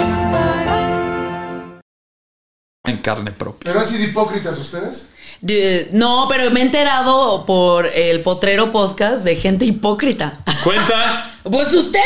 En 2.86 2.98
carne 2.98 3.32
propia. 3.32 3.70
¿Pero 3.72 3.80
han 3.80 3.88
sido 3.88 4.04
hipócritas 4.04 4.58
ustedes? 4.58 5.08
De- 5.40 5.88
no, 5.92 6.26
pero 6.28 6.50
me 6.50 6.60
he 6.60 6.62
enterado 6.62 7.44
por 7.44 7.86
el 7.86 8.20
Potrero 8.20 8.72
Podcast 8.72 9.24
de 9.24 9.36
gente 9.36 9.64
hipócrita. 9.64 10.38
Cuenta. 10.64 11.32
Pues 11.46 11.72
ustedes 11.74 12.02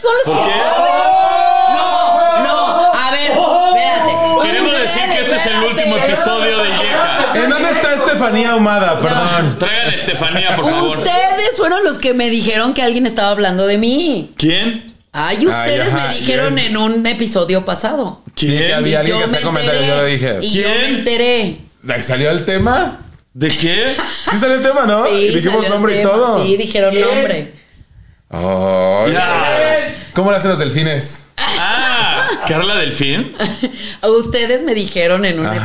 son 0.00 0.10
los 0.26 0.36
¿Por 0.36 0.44
que 0.44 0.52
qué? 0.52 0.58
No, 1.74 2.42
no, 2.42 2.92
a 2.92 3.10
ver, 3.12 3.30
espérate. 3.30 4.12
Pues 4.34 4.46
Queremos 4.48 4.72
decir 4.72 5.02
que 5.04 5.20
este 5.20 5.36
es 5.36 5.46
el 5.46 5.56
último 5.62 5.96
episodio 5.98 6.58
de 6.58 6.68
Yeka. 6.68 7.30
¿En 7.34 7.48
dónde 7.50 7.70
está 7.70 7.94
Estefanía 7.94 8.50
Ahumada? 8.52 8.98
Perdón. 8.98 9.56
Traigan 9.58 9.86
a 9.88 9.94
Estefanía, 9.94 10.56
por 10.56 10.64
favor. 10.68 10.98
Ustedes 10.98 11.56
fueron 11.56 11.84
los 11.84 11.98
que 12.00 12.12
me 12.12 12.28
dijeron 12.28 12.74
que 12.74 12.82
alguien 12.82 13.06
estaba 13.06 13.30
hablando 13.30 13.66
de 13.68 13.78
mí. 13.78 14.32
¿Quién? 14.36 14.91
Ay, 15.12 15.46
ustedes 15.46 15.92
ajá, 15.92 16.08
me 16.08 16.14
dijeron 16.14 16.54
¿quién? 16.54 16.66
en 16.68 16.76
un 16.78 17.06
episodio 17.06 17.64
pasado. 17.64 18.22
Sí, 18.34 18.46
que 18.56 18.72
había 18.72 19.00
alguien 19.00 19.18
que 19.18 19.24
hacía 19.24 19.42
comentarios, 19.42 19.86
yo 19.86 19.96
lo 19.96 20.04
dije. 20.06 20.38
Y 20.40 20.50
yo 20.52 20.68
me 20.68 20.74
¿Quién? 20.80 20.94
enteré. 20.98 21.56
¿Ahí 21.88 22.02
¿Salió 22.02 22.30
el 22.30 22.44
tema? 22.46 23.00
¿De 23.34 23.48
qué? 23.48 23.94
Sí 24.30 24.38
salió 24.38 24.56
el 24.56 24.62
tema, 24.62 24.86
¿no? 24.86 25.04
Sí, 25.06 25.12
y 25.12 25.28
dijimos 25.34 25.64
salió 25.64 25.66
el 25.66 25.70
nombre 25.70 26.00
y 26.00 26.02
todo. 26.02 26.42
Sí, 26.44 26.56
dijeron 26.56 26.98
nombre. 26.98 27.52
Ay, 28.30 29.12
Ya. 29.12 29.94
¿Cómo 30.14 30.30
le 30.30 30.36
hacen 30.38 30.50
los 30.50 30.58
delfines? 30.58 31.26
Ah, 31.36 32.28
Carla 32.48 32.76
Delfín. 32.76 33.34
Ustedes 34.02 34.62
me 34.62 34.74
dijeron 34.74 35.24
en 35.24 35.40
un 35.40 35.46
Ajá. 35.46 35.56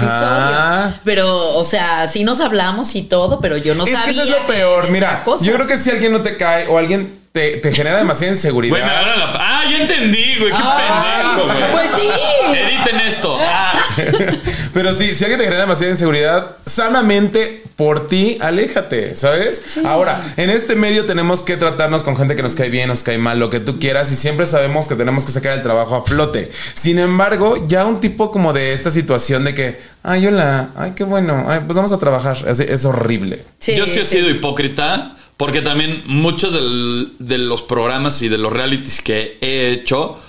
episodio. 0.89 1.01
Pero, 1.03 1.55
o 1.57 1.63
sea, 1.63 2.07
sí 2.07 2.23
nos 2.23 2.39
hablamos 2.41 2.95
y 2.95 3.03
todo, 3.03 3.39
pero 3.41 3.57
yo 3.57 3.75
no 3.75 3.85
es 3.85 3.91
sabía. 3.91 4.05
que 4.05 4.11
eso 4.11 4.23
es 4.23 4.29
lo 4.29 4.47
peor. 4.47 4.89
Mira, 4.91 5.23
yo 5.41 5.53
creo 5.53 5.67
que 5.67 5.77
si 5.77 5.89
alguien 5.91 6.11
no 6.11 6.21
te 6.21 6.35
cae 6.37 6.67
o 6.67 6.77
alguien 6.77 7.19
te, 7.37 7.57
te 7.57 7.71
genera 7.71 7.97
demasiada 7.97 8.33
inseguridad. 8.33 8.71
Güey, 8.77 8.83
me 8.83 8.89
agarran 8.89 9.19
la. 9.19 9.31
Ah, 9.35 9.63
ya 9.69 9.77
entendí, 9.77 10.37
güey. 10.39 10.51
Qué 10.51 10.57
Ah, 10.59 11.35
pendejo, 11.35 11.53
güey. 11.53 11.71
Pues 11.71 11.89
sí. 12.01 12.09
Editen 12.55 12.99
esto. 13.01 13.37
Ah. 13.49 13.73
Pero 14.73 14.93
sí, 14.93 15.13
si 15.13 15.23
alguien 15.23 15.39
te 15.39 15.45
genera 15.45 15.61
demasiada 15.61 15.91
inseguridad, 15.91 16.57
sanamente 16.65 17.63
por 17.75 18.07
ti, 18.07 18.37
aléjate, 18.41 19.15
¿sabes? 19.15 19.77
Ahora, 19.85 20.21
en 20.37 20.49
este 20.49 20.75
medio 20.75 21.05
tenemos 21.05 21.41
que 21.41 21.57
tratarnos 21.57 22.03
con 22.03 22.15
gente 22.15 22.35
que 22.35 22.43
nos 22.43 22.55
cae 22.55 22.69
bien, 22.69 22.87
nos 22.87 23.03
cae 23.03 23.17
mal, 23.17 23.39
lo 23.39 23.49
que 23.49 23.59
tú 23.59 23.79
quieras, 23.79 24.11
y 24.11 24.15
siempre 24.15 24.45
sabemos 24.45 24.87
que 24.87 24.95
tenemos 24.95 25.25
que 25.25 25.31
sacar 25.31 25.53
el 25.57 25.63
trabajo 25.63 25.95
a 25.95 26.03
flote. 26.03 26.51
Sin 26.73 26.99
embargo, 26.99 27.65
ya 27.67 27.85
un 27.85 27.99
tipo 27.99 28.29
como 28.31 28.53
de 28.53 28.73
esta 28.73 28.91
situación 28.91 29.45
de 29.45 29.55
que, 29.55 29.79
ay, 30.03 30.27
hola, 30.27 30.69
ay, 30.75 30.93
qué 30.95 31.03
bueno, 31.03 31.45
ay, 31.47 31.61
pues 31.65 31.75
vamos 31.75 31.91
a 31.91 31.99
trabajar, 31.99 32.37
es, 32.47 32.59
es 32.59 32.85
horrible. 32.85 33.43
Sí, 33.59 33.75
Yo 33.75 33.85
sí 33.85 33.99
he 33.99 34.05
sido 34.05 34.29
hipócrita 34.29 35.16
porque 35.37 35.61
también 35.61 36.03
muchos 36.05 36.53
del- 36.53 37.13
de 37.19 37.37
los 37.37 37.61
programas 37.61 38.21
y 38.21 38.29
de 38.29 38.37
los 38.37 38.51
realities 38.51 39.01
que 39.01 39.37
he 39.41 39.71
hecho 39.71 40.19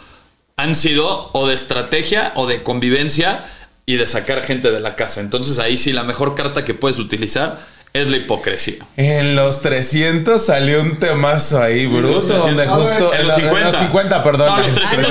han 0.56 0.74
sido 0.74 1.30
o 1.32 1.46
de 1.46 1.54
estrategia 1.54 2.32
o 2.34 2.46
de 2.46 2.62
convivencia 2.62 3.44
y 3.86 3.96
de 3.96 4.06
sacar 4.06 4.42
gente 4.42 4.70
de 4.70 4.80
la 4.80 4.96
casa. 4.96 5.20
Entonces 5.20 5.58
ahí 5.58 5.76
sí 5.76 5.92
la 5.92 6.02
mejor 6.04 6.34
carta 6.34 6.64
que 6.64 6.74
puedes 6.74 6.98
utilizar 6.98 7.58
es 7.94 8.10
la 8.10 8.18
hipocresía. 8.18 8.84
En 8.96 9.34
los 9.34 9.62
300 9.62 10.44
salió 10.44 10.82
un 10.82 10.98
temazo 10.98 11.62
ahí, 11.62 11.86
bruto, 11.86 12.20
donde 12.36 12.66
justo 12.66 13.14
En 13.14 13.20
en, 13.22 13.26
los 13.28 13.38
lo- 13.38 13.44
en 13.44 13.48
50. 13.48 13.70
los 13.70 13.80
50, 13.80 14.22
perdón. 14.24 14.46
No, 14.56 14.58
los 14.62 14.72
300. 14.72 15.10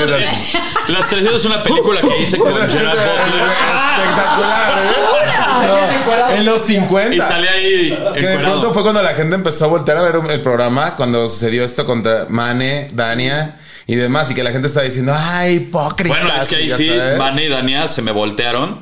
Los 0.89 1.07
300 1.07 1.41
es 1.41 1.45
una 1.47 1.63
película 1.63 2.01
que 2.01 2.21
hice 2.21 2.37
con 2.37 2.53
Gerard 2.53 2.97
Butler. 2.97 3.47
Espectacular, 3.97 4.83
¿eh? 4.83 5.16
No, 5.63 6.29
en 6.35 6.45
los 6.45 6.61
50. 6.63 7.15
Y 7.15 7.19
sale 7.19 7.49
ahí 7.49 7.99
Que 8.13 8.27
de 8.27 8.39
pronto 8.39 8.73
fue 8.73 8.83
cuando 8.83 9.01
la 9.01 9.13
gente 9.13 9.35
empezó 9.35 9.65
a 9.65 9.67
voltear 9.67 9.97
a 9.97 10.01
ver 10.01 10.15
el 10.29 10.41
programa, 10.41 10.95
cuando 10.95 11.27
sucedió 11.27 11.63
esto 11.63 11.85
contra 11.85 12.25
Mane, 12.29 12.87
Dania 12.93 13.57
y 13.85 13.95
demás, 13.95 14.29
y 14.31 14.35
que 14.35 14.43
la 14.43 14.51
gente 14.51 14.67
estaba 14.67 14.85
diciendo, 14.85 15.13
ay, 15.15 15.55
hipócrita. 15.55 16.13
Bueno, 16.13 16.37
es 16.37 16.47
que 16.47 16.55
ahí 16.57 16.69
sí, 16.69 16.91
Vane 17.17 17.45
y 17.45 17.49
Dania 17.49 17.87
se 17.87 18.01
me 18.01 18.11
voltearon 18.11 18.79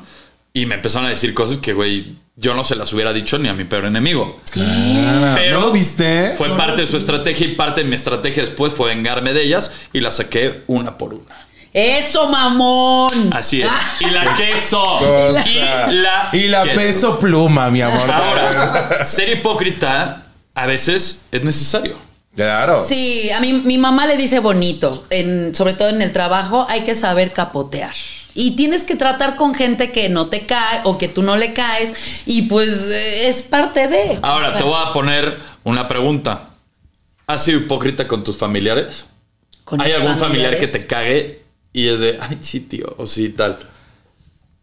y 0.52 0.66
me 0.66 0.74
empezaron 0.74 1.06
a 1.06 1.10
decir 1.10 1.32
cosas 1.34 1.58
que, 1.58 1.72
güey, 1.72 2.16
yo 2.36 2.54
no 2.54 2.64
se 2.64 2.76
las 2.76 2.92
hubiera 2.92 3.12
dicho 3.12 3.38
ni 3.38 3.48
a 3.48 3.54
mi 3.54 3.64
peor 3.64 3.86
enemigo. 3.86 4.40
Pero 4.54 5.60
¿No 5.60 5.66
lo 5.66 5.72
viste? 5.72 6.34
Fue 6.36 6.54
parte 6.56 6.82
de 6.82 6.86
su 6.86 6.96
estrategia 6.96 7.46
y 7.46 7.54
parte 7.54 7.82
de 7.82 7.88
mi 7.88 7.94
estrategia 7.94 8.42
después 8.42 8.72
fue 8.72 8.94
vengarme 8.94 9.32
de 9.32 9.42
ellas 9.42 9.72
y 9.92 10.00
las 10.00 10.16
saqué 10.16 10.62
una 10.66 10.98
por 10.98 11.14
una. 11.14 11.45
Eso, 11.76 12.26
mamón. 12.28 13.30
Así 13.34 13.60
es. 13.60 13.68
Y 14.00 14.06
la 14.06 14.34
queso. 14.34 14.82
Cosa. 14.98 15.44
Y 15.46 15.94
la, 15.94 16.30
Y 16.32 16.48
la 16.48 16.62
queso. 16.64 16.76
peso 16.80 17.18
pluma, 17.18 17.70
mi 17.70 17.82
amor. 17.82 18.10
Ahora, 18.10 19.04
ser 19.04 19.28
hipócrita 19.28 20.22
a 20.54 20.66
veces 20.66 21.26
es 21.30 21.44
necesario. 21.44 21.98
Claro. 22.34 22.82
Sí, 22.82 23.30
a 23.30 23.40
mí 23.40 23.52
mi 23.52 23.76
mamá 23.76 24.06
le 24.06 24.16
dice 24.16 24.40
bonito, 24.40 25.04
en, 25.10 25.54
sobre 25.54 25.74
todo 25.74 25.90
en 25.90 26.00
el 26.00 26.14
trabajo 26.14 26.66
hay 26.70 26.84
que 26.84 26.94
saber 26.94 27.32
capotear. 27.32 27.94
Y 28.32 28.56
tienes 28.56 28.82
que 28.82 28.96
tratar 28.96 29.36
con 29.36 29.54
gente 29.54 29.92
que 29.92 30.08
no 30.08 30.28
te 30.28 30.46
cae 30.46 30.80
o 30.84 30.96
que 30.96 31.08
tú 31.08 31.22
no 31.22 31.36
le 31.36 31.52
caes 31.52 31.92
y 32.24 32.42
pues 32.42 32.88
eh, 32.90 33.28
es 33.28 33.42
parte 33.42 33.88
de. 33.88 34.18
Ahora, 34.22 34.48
O 34.48 34.50
sea, 34.52 34.58
te 34.58 34.64
voy 34.64 34.82
a 34.82 34.92
poner 34.94 35.40
una 35.62 35.88
pregunta. 35.88 36.48
¿Has 37.26 37.44
sido 37.44 37.58
hipócrita 37.60 38.08
con 38.08 38.24
tus 38.24 38.38
familiares? 38.38 39.04
con 39.64 39.80
¿Hay 39.82 39.92
algún 39.92 40.16
familiar 40.16 40.58
que 40.58 40.68
te 40.68 40.86
cague 40.86 41.45
y 41.76 41.88
es 41.88 41.98
de, 42.00 42.18
ay, 42.20 42.38
sí, 42.40 42.60
tío, 42.60 42.94
o 42.96 43.04
sí, 43.06 43.28
tal? 43.28 43.58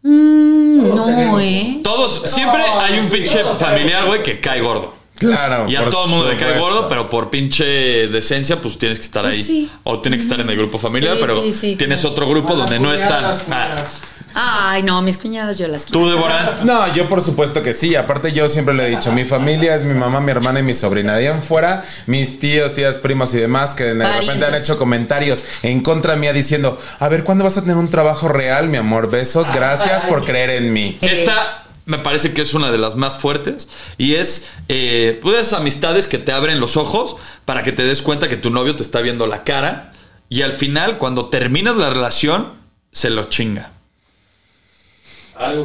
No, 0.02 1.40
¿eh? 1.40 1.80
Todos, 1.82 2.22
siempre 2.26 2.60
hay 2.62 2.98
un 2.98 3.08
pinche 3.08 3.42
familiar, 3.58 4.06
güey, 4.06 4.22
que 4.22 4.40
cae 4.40 4.60
gordo. 4.60 4.92
Claro. 5.16 5.70
Y 5.70 5.76
a 5.76 5.80
por 5.84 5.90
todo 5.90 6.04
el 6.06 6.10
mundo 6.10 6.28
le 6.28 6.36
cae 6.36 6.54
supuesto. 6.54 6.74
gordo, 6.74 6.88
pero 6.88 7.08
por 7.08 7.30
pinche 7.30 7.64
decencia, 8.08 8.60
pues 8.60 8.76
tienes 8.76 8.98
que 8.98 9.04
estar 9.04 9.22
Pues 9.22 9.36
ahí. 9.36 9.42
sí. 9.42 9.70
O 9.84 10.00
tienes 10.00 10.18
que 10.18 10.22
estar 10.24 10.40
en 10.40 10.50
el 10.50 10.56
grupo 10.56 10.76
familiar, 10.76 11.14
Sí, 11.14 11.20
pero 11.20 11.42
sí, 11.42 11.52
sí, 11.52 11.76
tienes 11.76 12.00
claro. 12.00 12.12
otro 12.12 12.28
grupo 12.28 12.54
A 12.54 12.56
las 12.56 12.70
donde 12.70 12.84
no 12.84 12.92
están. 12.92 13.18
cuñadas, 13.22 13.44
Ah, 13.48 13.66
cuñadas. 13.70 14.00
Ay, 14.34 14.82
no, 14.82 15.00
mis 15.02 15.16
cuñadas 15.16 15.58
yo 15.58 15.68
las 15.68 15.84
quiero. 15.84 16.00
Tú, 16.00 16.10
Débora. 16.10 16.60
No, 16.64 16.92
yo 16.92 17.08
por 17.08 17.22
supuesto 17.22 17.62
que 17.62 17.72
sí. 17.72 17.94
Aparte, 17.94 18.32
yo 18.32 18.48
siempre 18.48 18.74
le 18.74 18.86
he 18.86 18.90
dicho, 18.90 19.12
mi 19.12 19.24
familia 19.24 19.74
es 19.74 19.84
mi 19.84 19.94
mamá, 19.94 20.20
mi 20.20 20.32
hermana 20.32 20.60
y 20.60 20.62
mi 20.62 20.74
sobrina. 20.74 21.14
De 21.14 21.20
ahí 21.20 21.34
en 21.34 21.42
fuera, 21.42 21.84
mis 22.06 22.38
tíos, 22.40 22.74
tías, 22.74 22.96
primos 22.96 23.32
y 23.34 23.38
demás 23.38 23.74
que 23.74 23.84
de 23.84 24.20
repente 24.20 24.44
han 24.44 24.54
hecho 24.54 24.78
comentarios 24.78 25.44
en 25.62 25.82
contra 25.82 26.16
mía 26.16 26.32
diciendo, 26.32 26.78
a 26.98 27.08
ver, 27.08 27.24
¿cuándo 27.24 27.44
vas 27.44 27.56
a 27.56 27.62
tener 27.62 27.76
un 27.76 27.88
trabajo 27.88 28.28
real, 28.28 28.68
mi 28.68 28.76
amor? 28.76 29.10
Besos, 29.10 29.52
gracias 29.52 30.04
por 30.04 30.24
creer 30.24 30.50
en 30.50 30.72
mí. 30.72 30.98
Esta 31.00 31.64
me 31.86 31.98
parece 31.98 32.32
que 32.32 32.42
es 32.42 32.54
una 32.54 32.70
de 32.72 32.78
las 32.78 32.96
más 32.96 33.16
fuertes 33.16 33.68
y 33.98 34.14
es 34.14 34.48
eh, 34.68 35.20
pues, 35.22 35.40
esas 35.40 35.60
amistades 35.60 36.06
que 36.06 36.18
te 36.18 36.32
abren 36.32 36.58
los 36.58 36.76
ojos 36.76 37.16
para 37.44 37.62
que 37.62 37.72
te 37.72 37.84
des 37.84 38.02
cuenta 38.02 38.28
que 38.28 38.36
tu 38.36 38.50
novio 38.50 38.74
te 38.74 38.82
está 38.82 39.00
viendo 39.00 39.26
la 39.26 39.44
cara 39.44 39.92
y 40.28 40.42
al 40.42 40.54
final, 40.54 40.98
cuando 40.98 41.26
terminas 41.26 41.76
la 41.76 41.90
relación, 41.90 42.52
se 42.90 43.10
lo 43.10 43.28
chinga. 43.28 43.73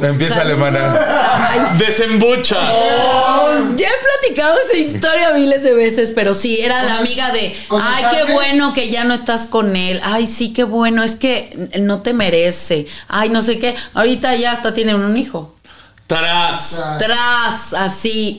Empieza 0.02 0.40
alemana. 0.40 1.76
Desembucha. 1.78 2.58
Ya 3.76 3.88
he 3.88 4.26
platicado 4.26 4.58
esa 4.60 4.76
historia 4.76 5.32
miles 5.32 5.62
de 5.62 5.72
veces, 5.72 6.12
pero 6.14 6.34
sí, 6.34 6.60
era 6.60 6.82
la 6.82 6.98
amiga 6.98 7.30
de, 7.30 7.54
ay, 7.70 8.04
qué 8.10 8.32
bueno 8.32 8.72
que 8.72 8.90
ya 8.90 9.04
no 9.04 9.14
estás 9.14 9.46
con 9.46 9.76
él, 9.76 10.00
ay, 10.04 10.26
sí, 10.26 10.52
qué 10.52 10.64
bueno, 10.64 11.02
es 11.02 11.14
que 11.14 11.70
no 11.80 12.02
te 12.02 12.12
merece, 12.12 12.86
ay, 13.08 13.28
no 13.28 13.42
sé 13.42 13.58
qué, 13.58 13.74
ahorita 13.94 14.34
ya 14.36 14.52
hasta 14.52 14.74
tienen 14.74 14.96
un 14.96 15.16
hijo. 15.16 15.54
Tras. 16.06 16.84
Tras, 16.98 17.72
así. 17.74 18.36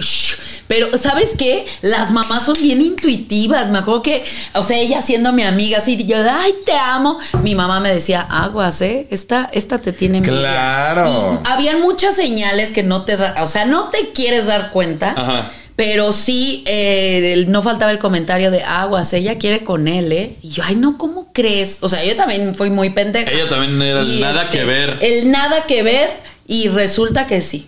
Pero, 0.72 0.98
¿sabes 0.98 1.32
qué? 1.38 1.66
Las 1.82 2.12
mamás 2.12 2.46
son 2.46 2.56
bien 2.62 2.80
intuitivas. 2.80 3.70
Me 3.72 3.80
acuerdo 3.80 4.02
que, 4.02 4.24
o 4.54 4.64
sea, 4.64 4.80
ella 4.80 5.02
siendo 5.02 5.34
mi 5.34 5.44
amiga, 5.44 5.80
así, 5.80 6.02
yo, 6.06 6.16
ay, 6.32 6.54
te 6.66 6.72
amo. 6.72 7.20
Mi 7.44 7.56
mamá 7.56 7.82
me 7.82 7.94
decía, 7.94 8.22
aguas, 8.22 8.82
¿eh? 8.82 9.06
Esta, 9.12 9.50
esta 9.52 9.80
te 9.80 9.92
tiene 9.92 10.20
envidia". 10.20 10.54
Claro. 10.54 11.10
Y 11.10 11.50
habían 11.50 11.82
muchas 11.82 12.16
señales 12.16 12.72
que 12.72 12.84
no 12.84 13.02
te 13.04 13.18
da, 13.18 13.36
o 13.44 13.50
sea, 13.50 13.66
no 13.66 13.90
te 13.90 14.12
quieres 14.12 14.46
dar 14.46 14.72
cuenta. 14.72 15.14
Ajá. 15.18 15.52
Pero 15.76 16.14
sí, 16.14 16.64
eh, 16.66 17.44
no 17.50 17.64
faltaba 17.64 17.92
el 17.92 18.00
comentario 18.00 18.50
de 18.50 18.64
aguas, 18.64 19.12
ella 19.12 19.38
quiere 19.38 19.66
con 19.66 19.90
él, 19.90 20.10
¿eh? 20.14 20.38
Y 20.42 20.52
yo, 20.52 20.64
ay, 20.66 20.78
no, 20.78 20.98
¿cómo 20.98 21.34
crees? 21.34 21.80
O 21.82 21.90
sea, 21.90 22.06
yo 22.06 22.16
también 22.16 22.56
fui 22.56 22.70
muy 22.70 22.92
pendeja. 22.92 23.30
Ella 23.30 23.50
también 23.50 23.82
era 23.82 24.00
el 24.00 24.10
Y, 24.10 24.20
nada 24.22 24.44
este, 24.44 24.60
que 24.60 24.64
ver. 24.64 24.98
El 25.02 25.32
nada 25.32 25.66
que 25.66 25.84
ver, 25.84 26.12
y 26.48 26.70
resulta 26.70 27.28
que 27.28 27.42
sí. 27.42 27.68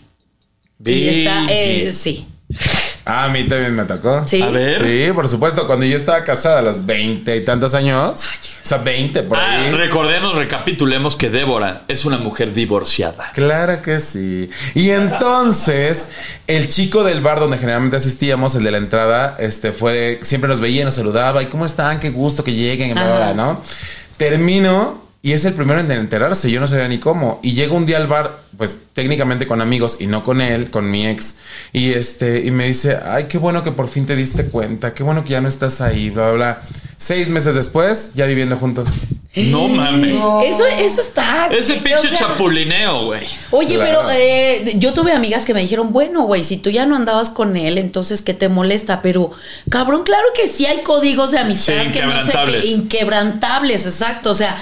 Y 0.85 1.07
está, 1.09 1.47
eh, 1.49 1.91
sí. 1.93 2.27
Ah, 3.05 3.25
a 3.25 3.29
mí 3.29 3.43
también 3.43 3.75
me 3.75 3.83
tocó. 3.83 4.23
Sí. 4.25 4.41
A 4.41 4.49
ver. 4.49 4.81
Sí, 4.81 5.11
por 5.13 5.27
supuesto. 5.27 5.67
Cuando 5.67 5.85
yo 5.85 5.95
estaba 5.97 6.23
casada 6.23 6.59
a 6.59 6.61
los 6.61 6.85
20 6.85 7.35
y 7.35 7.43
tantos 7.43 7.73
años, 7.73 8.29
o 8.63 8.65
sea, 8.65 8.77
20 8.77 9.23
por 9.23 9.37
Ah, 9.37 9.63
ahí. 9.65 9.71
recordemos, 9.71 10.35
recapitulemos 10.35 11.17
que 11.17 11.29
Débora 11.29 11.81
es 11.89 12.05
una 12.05 12.17
mujer 12.17 12.53
divorciada. 12.53 13.31
Claro 13.33 13.81
que 13.81 13.99
sí. 13.99 14.49
Y 14.73 14.91
entonces, 14.91 16.09
el 16.47 16.69
chico 16.69 17.03
del 17.03 17.19
bar 17.21 17.41
donde 17.41 17.57
generalmente 17.57 17.97
asistíamos, 17.97 18.55
el 18.55 18.63
de 18.63 18.71
la 18.71 18.77
entrada, 18.77 19.35
este 19.37 19.73
fue, 19.73 20.19
siempre 20.23 20.47
nos 20.47 20.61
veía, 20.61 20.85
nos 20.85 20.93
saludaba, 20.93 21.43
y 21.43 21.47
cómo 21.47 21.65
están, 21.65 21.99
qué 21.99 22.09
gusto 22.09 22.43
que 22.45 22.53
lleguen, 22.53 22.91
y 22.91 22.93
bla, 22.93 23.15
bla. 23.17 23.33
¿no? 23.33 23.61
Termino 24.17 25.03
y 25.25 25.31
es 25.31 25.45
el 25.45 25.53
primero 25.53 25.79
en 25.79 25.89
enterarse, 25.89 26.51
yo 26.51 26.59
no 26.59 26.67
sabía 26.67 26.85
ni 26.89 26.99
cómo. 26.99 27.39
Y 27.41 27.53
llega 27.53 27.71
un 27.73 27.85
día 27.85 27.95
al 27.95 28.07
bar, 28.07 28.41
pues 28.57 28.77
técnicamente 28.91 29.47
con 29.47 29.61
amigos 29.61 29.95
y 30.01 30.07
no 30.07 30.25
con 30.25 30.41
él, 30.41 30.69
con 30.69 30.91
mi 30.91 31.07
ex, 31.07 31.35
y 31.71 31.93
este, 31.93 32.45
y 32.45 32.51
me 32.51 32.67
dice, 32.67 32.99
ay, 33.05 33.27
qué 33.29 33.37
bueno 33.37 33.63
que 33.63 33.71
por 33.71 33.87
fin 33.87 34.05
te 34.05 34.17
diste 34.17 34.47
cuenta, 34.47 34.93
qué 34.93 35.01
bueno 35.01 35.23
que 35.23 35.29
ya 35.29 35.39
no 35.39 35.47
estás 35.47 35.79
ahí, 35.79 36.09
bla, 36.09 36.31
bla, 36.31 36.33
bla. 36.33 36.61
Seis 36.97 37.29
meses 37.29 37.55
después, 37.55 38.11
ya 38.15 38.25
viviendo 38.25 38.57
juntos. 38.57 38.91
No 39.35 39.67
mames. 39.69 40.19
Eso, 40.45 40.67
eso 40.67 41.01
está. 41.01 41.47
Ese 41.47 41.73
o 41.79 41.83
pinche 41.83 42.09
sea, 42.09 42.17
chapulineo, 42.17 43.05
güey. 43.05 43.23
Oye, 43.51 43.75
Claro. 43.75 44.01
pero 44.05 44.17
eh, 44.17 44.73
yo 44.77 44.93
tuve 44.93 45.13
amigas 45.13 45.45
que 45.45 45.53
me 45.53 45.61
dijeron, 45.61 45.93
bueno, 45.93 46.23
güey, 46.23 46.43
si 46.43 46.57
tú 46.57 46.69
ya 46.69 46.85
no 46.85 46.97
andabas 46.97 47.29
con 47.29 47.55
él, 47.57 47.77
entonces 47.77 48.21
¿qué 48.21 48.33
te 48.33 48.47
molesta? 48.49 49.01
Pero, 49.01 49.31
cabrón, 49.69 50.03
claro 50.03 50.25
que 50.35 50.47
sí 50.47 50.65
hay 50.65 50.81
códigos 50.83 51.31
de 51.31 51.39
amistad 51.39 51.73
Sí, 51.85 51.91
que 51.93 52.01
no 52.03 52.25
sé 52.25 52.31
qué, 52.45 52.67
inquebrantables, 52.67 53.85
exacto. 53.85 54.31
O 54.31 54.35
sea, 54.35 54.55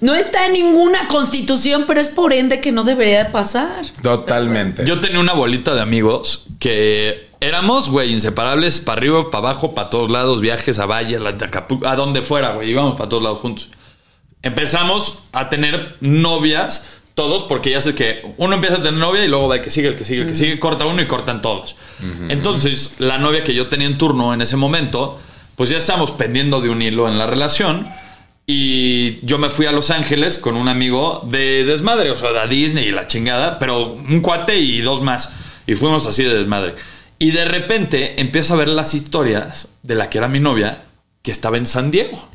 no 0.00 0.14
está 0.14 0.46
en 0.46 0.52
ninguna 0.52 1.08
constitución, 1.08 1.84
pero 1.86 2.00
es 2.00 2.08
por 2.08 2.32
ende 2.32 2.60
que 2.60 2.72
no 2.72 2.84
debería 2.84 3.24
de 3.24 3.30
pasar. 3.30 3.84
Totalmente. 4.02 4.84
Yo 4.86 5.00
tenía 5.00 5.18
una 5.18 5.32
bolita 5.32 5.74
de 5.74 5.80
amigos 5.80 6.44
que 6.58 7.28
éramos, 7.40 7.88
güey, 7.88 8.12
inseparables, 8.12 8.80
para 8.80 8.98
arriba, 8.98 9.30
para 9.30 9.48
abajo, 9.48 9.74
para 9.74 9.90
todos 9.90 10.10
lados, 10.10 10.40
viajes 10.40 10.78
a 10.78 10.86
Valle, 10.86 11.16
a, 11.16 11.28
Acapulco, 11.28 11.88
donde 11.96 12.22
fuera, 12.22 12.52
güey, 12.52 12.70
íbamos 12.70 12.96
para 12.96 13.08
todos 13.08 13.22
lados 13.22 13.38
juntos. 13.40 13.70
Empezamos 14.42 15.20
a 15.32 15.48
tener 15.48 15.96
novias, 16.00 16.86
todos, 17.14 17.42
porque 17.42 17.70
ya 17.70 17.80
sé 17.80 17.96
que 17.96 18.22
uno 18.36 18.54
empieza 18.54 18.76
a 18.76 18.82
tener 18.82 19.00
novia 19.00 19.24
y 19.24 19.28
luego 19.28 19.48
va 19.48 19.56
el 19.56 19.62
que 19.62 19.72
sigue, 19.72 19.88
el 19.88 19.96
que 19.96 20.04
sigue, 20.04 20.22
el 20.22 20.28
que 20.28 20.36
sigue, 20.36 20.60
corta 20.60 20.86
uno 20.86 21.02
y 21.02 21.06
cortan 21.06 21.42
todos. 21.42 21.74
Entonces, 22.28 22.94
la 22.98 23.18
novia 23.18 23.42
que 23.42 23.54
yo 23.54 23.66
tenía 23.66 23.88
en 23.88 23.98
turno 23.98 24.32
en 24.32 24.40
ese 24.40 24.56
momento, 24.56 25.18
pues 25.56 25.70
ya 25.70 25.78
estábamos 25.78 26.12
pendiendo 26.12 26.60
de 26.60 26.70
un 26.70 26.80
hilo 26.80 27.08
en 27.08 27.18
la 27.18 27.26
relación. 27.26 27.88
Y 28.50 29.20
yo 29.26 29.36
me 29.36 29.50
fui 29.50 29.66
a 29.66 29.72
Los 29.72 29.90
Ángeles 29.90 30.38
con 30.38 30.56
un 30.56 30.68
amigo 30.68 31.20
de 31.30 31.64
desmadre, 31.64 32.10
o 32.10 32.16
sea, 32.16 32.32
de 32.32 32.48
Disney 32.48 32.86
y 32.86 32.90
la 32.90 33.06
chingada, 33.06 33.58
pero 33.58 33.92
un 33.92 34.20
cuate 34.20 34.58
y 34.58 34.80
dos 34.80 35.02
más. 35.02 35.34
Y 35.66 35.74
fuimos 35.74 36.06
así 36.06 36.24
de 36.24 36.32
desmadre. 36.32 36.74
Y 37.18 37.32
de 37.32 37.44
repente 37.44 38.18
empiezo 38.18 38.54
a 38.54 38.56
ver 38.56 38.70
las 38.70 38.94
historias 38.94 39.68
de 39.82 39.96
la 39.96 40.08
que 40.08 40.16
era 40.16 40.28
mi 40.28 40.40
novia, 40.40 40.82
que 41.20 41.30
estaba 41.30 41.58
en 41.58 41.66
San 41.66 41.90
Diego. 41.90 42.26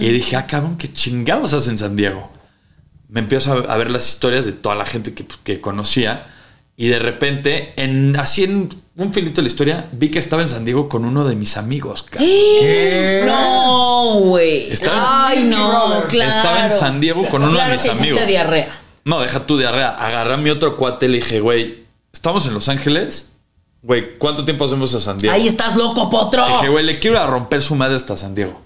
Y 0.00 0.08
dije, 0.08 0.34
ah, 0.34 0.48
cabrón, 0.48 0.76
qué 0.78 0.92
chingados 0.92 1.52
hace 1.52 1.70
en 1.70 1.78
San 1.78 1.94
Diego. 1.94 2.32
Me 3.08 3.20
empiezo 3.20 3.52
a, 3.70 3.76
ver 3.76 3.92
las 3.92 4.08
historias 4.08 4.46
de 4.46 4.52
toda 4.52 4.74
la 4.74 4.84
gente 4.84 5.14
que, 5.14 5.24
que 5.44 5.60
conocía. 5.60 6.26
Y 6.76 6.88
de 6.88 6.98
repente, 6.98 7.72
en, 7.76 8.16
así 8.16 8.42
en 8.42 8.68
un 8.96 9.12
filito 9.12 9.36
de 9.36 9.42
la 9.42 9.48
historia, 9.48 9.88
vi 9.92 10.10
que 10.10 10.18
estaba 10.18 10.42
en 10.42 10.48
San 10.48 10.64
Diego 10.64 10.88
con 10.88 11.04
uno 11.04 11.24
de 11.24 11.34
mis 11.36 11.56
amigos. 11.56 12.02
cabrón. 12.04 12.28
¿Qué? 12.28 13.24
No, 13.26 14.14
güey. 14.20 14.68
Ay, 14.90 15.44
no, 15.44 16.04
claro. 16.08 16.30
Estaba 16.30 16.64
en 16.64 16.70
San 16.70 17.00
Diego 17.00 17.28
con 17.28 17.42
uno 17.42 17.50
claro 17.52 17.70
de 17.70 17.76
mis 17.76 17.82
que 17.82 17.90
amigos. 17.90 18.26
diarrea. 18.26 18.80
No, 19.04 19.20
deja 19.20 19.40
tu 19.46 19.58
diarrea. 19.58 19.90
Agarré 19.90 20.34
a 20.34 20.36
mi 20.36 20.50
otro 20.50 20.76
cuate 20.76 21.06
y 21.06 21.08
le 21.08 21.16
dije, 21.16 21.40
güey, 21.40 21.84
estamos 22.12 22.46
en 22.46 22.54
Los 22.54 22.68
Ángeles. 22.68 23.30
Güey, 23.82 24.16
¿cuánto 24.18 24.44
tiempo 24.44 24.64
hacemos 24.64 24.94
a 24.94 25.00
San 25.00 25.18
Diego? 25.18 25.34
Ahí 25.34 25.46
estás 25.48 25.76
loco, 25.76 26.08
potro. 26.08 26.46
Dije, 26.46 26.68
güey, 26.68 26.84
le 26.86 26.98
quiero 27.00 27.16
ir 27.16 27.22
a 27.22 27.26
romper 27.26 27.60
su 27.62 27.74
madre 27.74 27.96
hasta 27.96 28.16
San 28.16 28.34
Diego. 28.34 28.62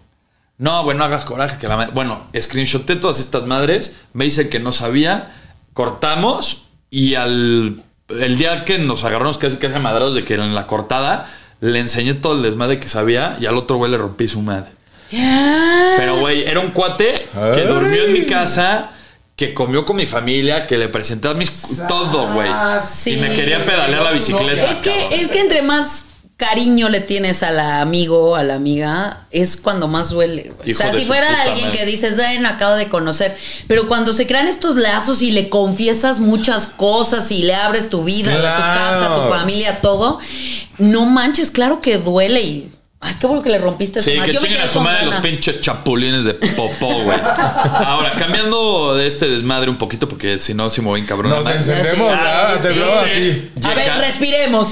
No, 0.59 0.85
güey, 0.85 0.97
no 0.97 1.05
hagas 1.05 1.24
coraje. 1.24 1.59
Que 1.59 1.66
la 1.68 1.76
ma- 1.76 1.91
bueno, 1.93 2.26
screenshoté 2.39 2.95
todas 2.97 3.18
estas 3.18 3.45
madres. 3.47 3.97
Me 4.12 4.24
dice 4.24 4.49
que 4.49 4.61
no 4.61 4.72
sabía. 4.72 5.33
Cortamos. 5.72 6.64
Y 6.91 7.14
al 7.16 7.83
el 8.09 8.39
día 8.39 8.65
que 8.65 8.79
nos 8.79 9.05
agarramos 9.05 9.39
casi 9.39 9.57
casi 9.57 9.75
a 9.75 9.79
madrados 9.79 10.15
de 10.15 10.25
que 10.25 10.35
en 10.35 10.55
la 10.55 10.67
cortada 10.67 11.29
le 11.61 11.79
enseñé 11.79 12.15
todo 12.15 12.35
el 12.35 12.43
desmadre 12.43 12.81
que 12.81 12.89
sabía. 12.89 13.37
Y 13.41 13.47
al 13.47 13.57
otro 13.57 13.77
güey 13.77 13.91
le 13.91 13.99
rompí 13.99 14.29
su 14.29 14.41
madre. 14.41 14.71
Pero, 15.11 16.19
güey, 16.19 16.43
era 16.43 16.61
un 16.61 16.71
cuate 16.71 17.29
que 17.33 17.61
Ay. 17.61 17.67
durmió 17.67 18.05
en 18.05 18.13
mi 18.13 18.27
casa. 18.27 18.91
Que 19.37 19.55
comió 19.55 19.87
con 19.87 19.95
mi 19.95 20.07
familia, 20.07 20.67
que 20.67 20.77
le 20.77 20.89
presenté 20.89 21.29
a 21.29 21.35
mis... 21.35 21.87
Todo, 21.87 22.27
güey. 22.33 22.49
Sí. 22.85 23.15
Y 23.15 23.17
me 23.21 23.29
quería 23.29 23.65
pedalear 23.65 24.03
la 24.03 24.11
bicicleta. 24.11 24.69
Es 24.69 24.79
que, 24.79 24.91
cabrón. 24.91 25.13
es 25.13 25.31
que 25.31 25.41
entre 25.41 25.63
más 25.63 26.07
cariño 26.39 26.89
le 26.89 27.01
tienes 27.01 27.43
al 27.43 27.59
amigo, 27.59 28.36
a 28.36 28.45
la 28.45 28.55
amiga, 28.55 29.26
es 29.32 29.57
cuando 29.57 29.89
más 29.89 30.11
duele. 30.11 30.53
O 30.61 30.72
sea, 30.72 30.93
si 30.93 31.05
fuera 31.05 31.26
alguien 31.43 31.66
madre. 31.66 31.80
que 31.80 31.84
dices, 31.84 32.16
bueno, 32.16 32.49
acabo 32.49 32.76
de 32.76 32.89
conocer, 32.89 33.36
pero 33.66 33.89
cuando 33.89 34.12
se 34.12 34.26
crean 34.28 34.47
estos 34.47 34.76
lazos 34.76 35.20
y 35.20 35.32
le 35.32 35.49
confiesas 35.49 36.20
muchas 36.20 36.68
cosas 36.68 37.30
y 37.32 37.43
le 37.43 37.57
abres 37.57 37.91
tu 37.91 38.05
vida, 38.05 38.34
tu 38.36 38.43
casa, 38.43 39.14
tu 39.16 39.28
familia, 39.34 39.80
todo, 39.80 40.20
no 40.78 41.07
manches, 41.07 41.51
claro 41.51 41.80
que 41.80 41.99
duele 41.99 42.41
y... 42.41 42.72
Ay, 43.01 43.14
qué 43.20 43.28
bueno 43.28 43.43
que 43.45 43.51
le 43.51 43.59
rompiste 43.59 44.01
su 44.01 44.11
Sí, 44.11 44.16
madre. 44.16 44.32
que 44.32 44.39
chinguen 44.39 44.61
a 44.61 44.66
su 44.68 44.80
madre 44.80 45.07
los 45.07 45.16
pinches 45.16 45.61
chapulines 45.61 46.24
de 46.24 46.34
popó, 46.34 47.03
güey. 47.05 47.18
Ahora, 47.22 48.14
cambiando 48.16 48.97
de 48.97 49.07
este 49.07 49.28
desmadre 49.28 49.70
un 49.70 49.78
poquito, 49.78 50.09
porque 50.09 50.41
si 50.41 50.53
no, 50.53 50.68
si 50.68 50.80
me 50.80 50.89
voy 50.89 51.01
en 51.01 51.07
cabrón. 51.07 51.30
Nos 51.30 51.47
encendemos, 51.47 52.11
Sí, 52.12 52.18
ah, 52.20 52.57
sí, 52.61 52.68
sí. 52.74 53.51
A 53.68 53.74
ver, 53.74 53.99
respiremos. 53.99 54.68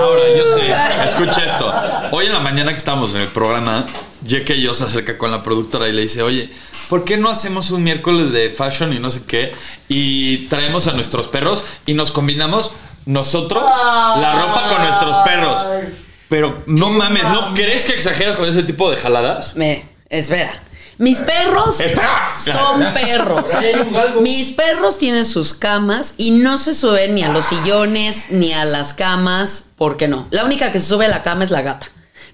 Ahora, 0.00 0.22
yo 0.36 0.46
sé. 0.54 0.70
Escucha 1.06 1.44
esto. 1.44 1.72
Hoy 2.12 2.26
en 2.26 2.32
la 2.32 2.40
mañana 2.40 2.72
que 2.72 2.78
estábamos 2.78 3.14
en 3.14 3.20
el 3.20 3.28
programa, 3.28 3.86
y 4.24 4.62
yo 4.62 4.74
se 4.74 4.84
acerca 4.84 5.18
con 5.18 5.30
la 5.30 5.42
productora 5.42 5.88
y 5.88 5.92
le 5.92 6.02
dice, 6.02 6.22
oye, 6.22 6.50
¿por 6.88 7.04
qué 7.04 7.16
no 7.16 7.28
hacemos 7.28 7.70
un 7.70 7.82
miércoles 7.82 8.32
de 8.32 8.50
fashion 8.50 8.92
y 8.92 8.98
no 8.98 9.10
sé 9.10 9.24
qué? 9.26 9.52
Y 9.88 10.48
traemos 10.48 10.86
a 10.86 10.92
nuestros 10.92 11.28
perros 11.28 11.64
y 11.86 11.94
nos 11.94 12.10
combinamos 12.10 12.72
nosotros 13.06 13.64
la 13.64 14.42
ropa 14.42 14.68
con 14.68 14.82
nuestros 14.86 15.16
perros. 15.24 15.66
Pero 16.28 16.62
no 16.66 16.90
mames, 16.90 17.24
¿no 17.24 17.54
crees 17.54 17.84
que 17.84 17.94
exageras 17.94 18.36
con 18.36 18.48
ese 18.48 18.62
tipo 18.62 18.90
de 18.90 18.96
jaladas? 18.96 19.56
Me, 19.56 19.84
espera. 20.10 20.62
Mis 20.98 21.18
perros 21.20 21.76
son 22.44 22.92
perros. 22.92 23.50
Mis 24.20 24.50
perros 24.50 24.98
tienen 24.98 25.24
sus 25.24 25.54
camas 25.54 26.14
y 26.16 26.32
no 26.32 26.58
se 26.58 26.74
suben 26.74 27.14
ni 27.14 27.22
a 27.22 27.28
los 27.28 27.44
sillones 27.46 28.26
ni 28.30 28.52
a 28.52 28.64
las 28.64 28.94
camas. 28.94 29.64
¿Por 29.76 29.96
qué 29.96 30.08
no? 30.08 30.26
La 30.30 30.44
única 30.44 30.72
que 30.72 30.80
se 30.80 30.86
sube 30.86 31.06
a 31.06 31.08
la 31.08 31.22
cama 31.22 31.44
es 31.44 31.50
la 31.50 31.62
gata. 31.62 31.86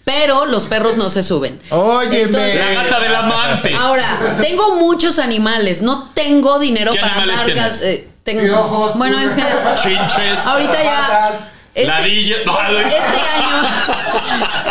Pero 0.05 0.45
los 0.47 0.67
perros 0.67 0.97
no 0.97 1.09
se 1.09 1.23
suben. 1.23 1.59
Óyeme. 1.71 2.21
Entonces- 2.23 2.57
La 2.57 2.83
gata 2.83 3.01
del 3.01 3.15
amante. 3.15 3.75
Ahora, 3.75 4.37
tengo 4.41 4.77
muchos 4.77 5.19
animales. 5.19 5.81
No 5.83 6.11
no 6.15 6.59
dinero 6.59 6.93
¿Qué 6.93 7.01
para 7.01 7.15
animales 7.23 7.55
gas- 7.55 7.83
eh, 7.83 8.09
tengo- 8.23 8.43
Piojos, 8.43 8.99
bueno, 8.99 9.19
es 9.19 9.31
que 9.31 9.43
Chinches. 9.83 10.47
ahorita 10.47 10.83
ya. 10.83 11.51
Este. 11.75 12.45
No, 12.47 12.55
este 12.79 12.99
año, 13.35 13.67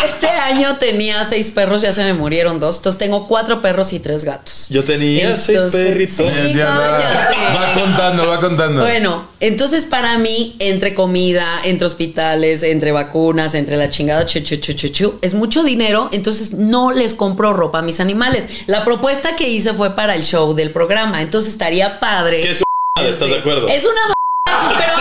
este 0.05 0.27
año 0.27 0.77
tenía 0.77 1.25
seis 1.25 1.51
perros, 1.51 1.81
ya 1.81 1.91
se 1.91 2.01
me 2.03 2.13
murieron 2.13 2.61
dos. 2.61 2.77
Entonces 2.77 2.97
tengo 2.97 3.27
cuatro 3.27 3.61
perros 3.61 3.91
y 3.91 3.99
tres 3.99 4.23
gatos. 4.23 4.67
Yo 4.69 4.85
tenía 4.85 5.35
seis 5.35 5.59
perritos. 5.71 6.15
sí, 6.15 6.55
va, 6.55 7.73
contando, 7.73 8.25
va 8.25 8.39
contando. 8.39 8.81
Bueno, 8.81 9.27
entonces 9.41 9.83
para 9.83 10.17
mí, 10.17 10.55
entre 10.59 10.93
comida, 10.93 11.45
entre 11.65 11.87
hospitales, 11.87 12.63
entre 12.63 12.93
vacunas, 12.93 13.53
entre 13.53 13.75
la 13.75 13.89
chingada 13.89 14.25
chu, 14.25 14.39
chu, 14.39 14.55
chu, 14.55 14.73
chu, 14.73 14.87
chu, 14.87 15.19
es 15.21 15.33
mucho 15.33 15.63
dinero, 15.63 16.07
entonces 16.13 16.53
no 16.53 16.93
les 16.93 17.13
compro 17.13 17.51
ropa 17.51 17.79
a 17.79 17.81
mis 17.81 17.99
animales. 17.99 18.47
La 18.67 18.85
propuesta 18.85 19.35
que 19.35 19.49
hice 19.49 19.73
fue 19.73 19.95
para 19.95 20.15
el 20.15 20.23
show 20.23 20.53
del 20.53 20.71
programa, 20.71 21.21
entonces 21.21 21.51
estaría 21.51 21.99
padre. 21.99 22.41
Que 22.41 22.55
su 22.55 22.63
mamada, 22.95 23.13
¿estás 23.13 23.29
de 23.29 23.39
acuerdo? 23.39 23.67
Es 23.67 23.83
una 23.83 24.01
mamada, 24.01 24.79
pero, 24.79 24.93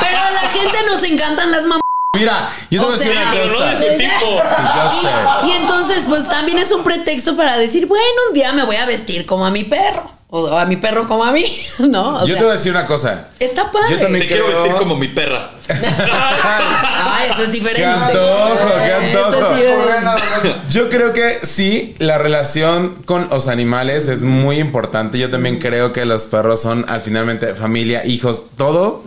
pero 0.00 0.18
a 0.18 0.30
la 0.30 0.49
gente 0.60 0.78
nos 0.88 1.02
encantan 1.04 1.50
las 1.50 1.62
mamadas. 1.62 1.80
Mira, 2.16 2.50
yo 2.70 2.80
te 2.80 2.86
voy 2.86 2.94
a 2.94 2.98
decir 2.98 3.12
una 3.16 3.30
pero 3.32 3.46
no 3.46 3.60
de 3.66 3.72
ese 3.72 3.90
tipo. 3.96 4.10
Sí, 4.20 4.62
yo 4.76 5.00
sé. 5.00 5.08
Y, 5.44 5.48
y 5.48 5.52
entonces, 5.52 6.04
pues 6.08 6.28
también 6.28 6.58
es 6.58 6.72
un 6.72 6.82
pretexto 6.82 7.36
para 7.36 7.56
decir, 7.56 7.86
bueno, 7.86 8.04
un 8.28 8.34
día 8.34 8.52
me 8.52 8.64
voy 8.64 8.76
a 8.76 8.84
vestir 8.86 9.26
como 9.26 9.46
a 9.46 9.50
mi 9.50 9.64
perro. 9.64 10.18
O 10.32 10.46
a 10.56 10.64
mi 10.64 10.76
perro 10.76 11.08
como 11.08 11.24
a 11.24 11.32
mí, 11.32 11.44
¿no? 11.80 12.18
O 12.18 12.20
Yo 12.20 12.26
sea, 12.26 12.36
te 12.36 12.42
voy 12.42 12.50
a 12.50 12.56
decir 12.56 12.70
una 12.70 12.86
cosa. 12.86 13.26
está 13.40 13.72
padre. 13.72 13.86
Yo 13.90 13.98
también 14.00 14.22
Te 14.24 14.28
quiero 14.28 14.46
creo- 14.46 14.58
vestir 14.62 14.76
como 14.78 14.96
mi 14.96 15.08
perra. 15.08 15.50
Ah, 16.12 17.24
eso 17.30 17.42
es 17.42 17.52
diferente. 17.52 17.82
¡Qué 17.82 17.86
antojo, 17.86 18.74
qué 18.84 19.10
Eso 19.10 19.24
antojo! 19.26 19.54
sí 19.56 19.62
es- 19.62 20.72
Yo 20.74 20.88
creo 20.88 21.12
que 21.12 21.38
sí, 21.44 21.94
la 21.98 22.18
relación 22.18 23.02
con 23.04 23.28
los 23.30 23.48
animales 23.48 24.08
es 24.08 24.22
muy 24.22 24.58
importante. 24.58 25.18
Yo 25.18 25.30
también 25.30 25.58
creo 25.58 25.92
que 25.92 26.04
los 26.04 26.26
perros 26.26 26.60
son 26.62 26.84
al 26.88 27.00
finalmente 27.02 27.54
familia, 27.54 28.04
hijos, 28.06 28.44
todo. 28.56 29.02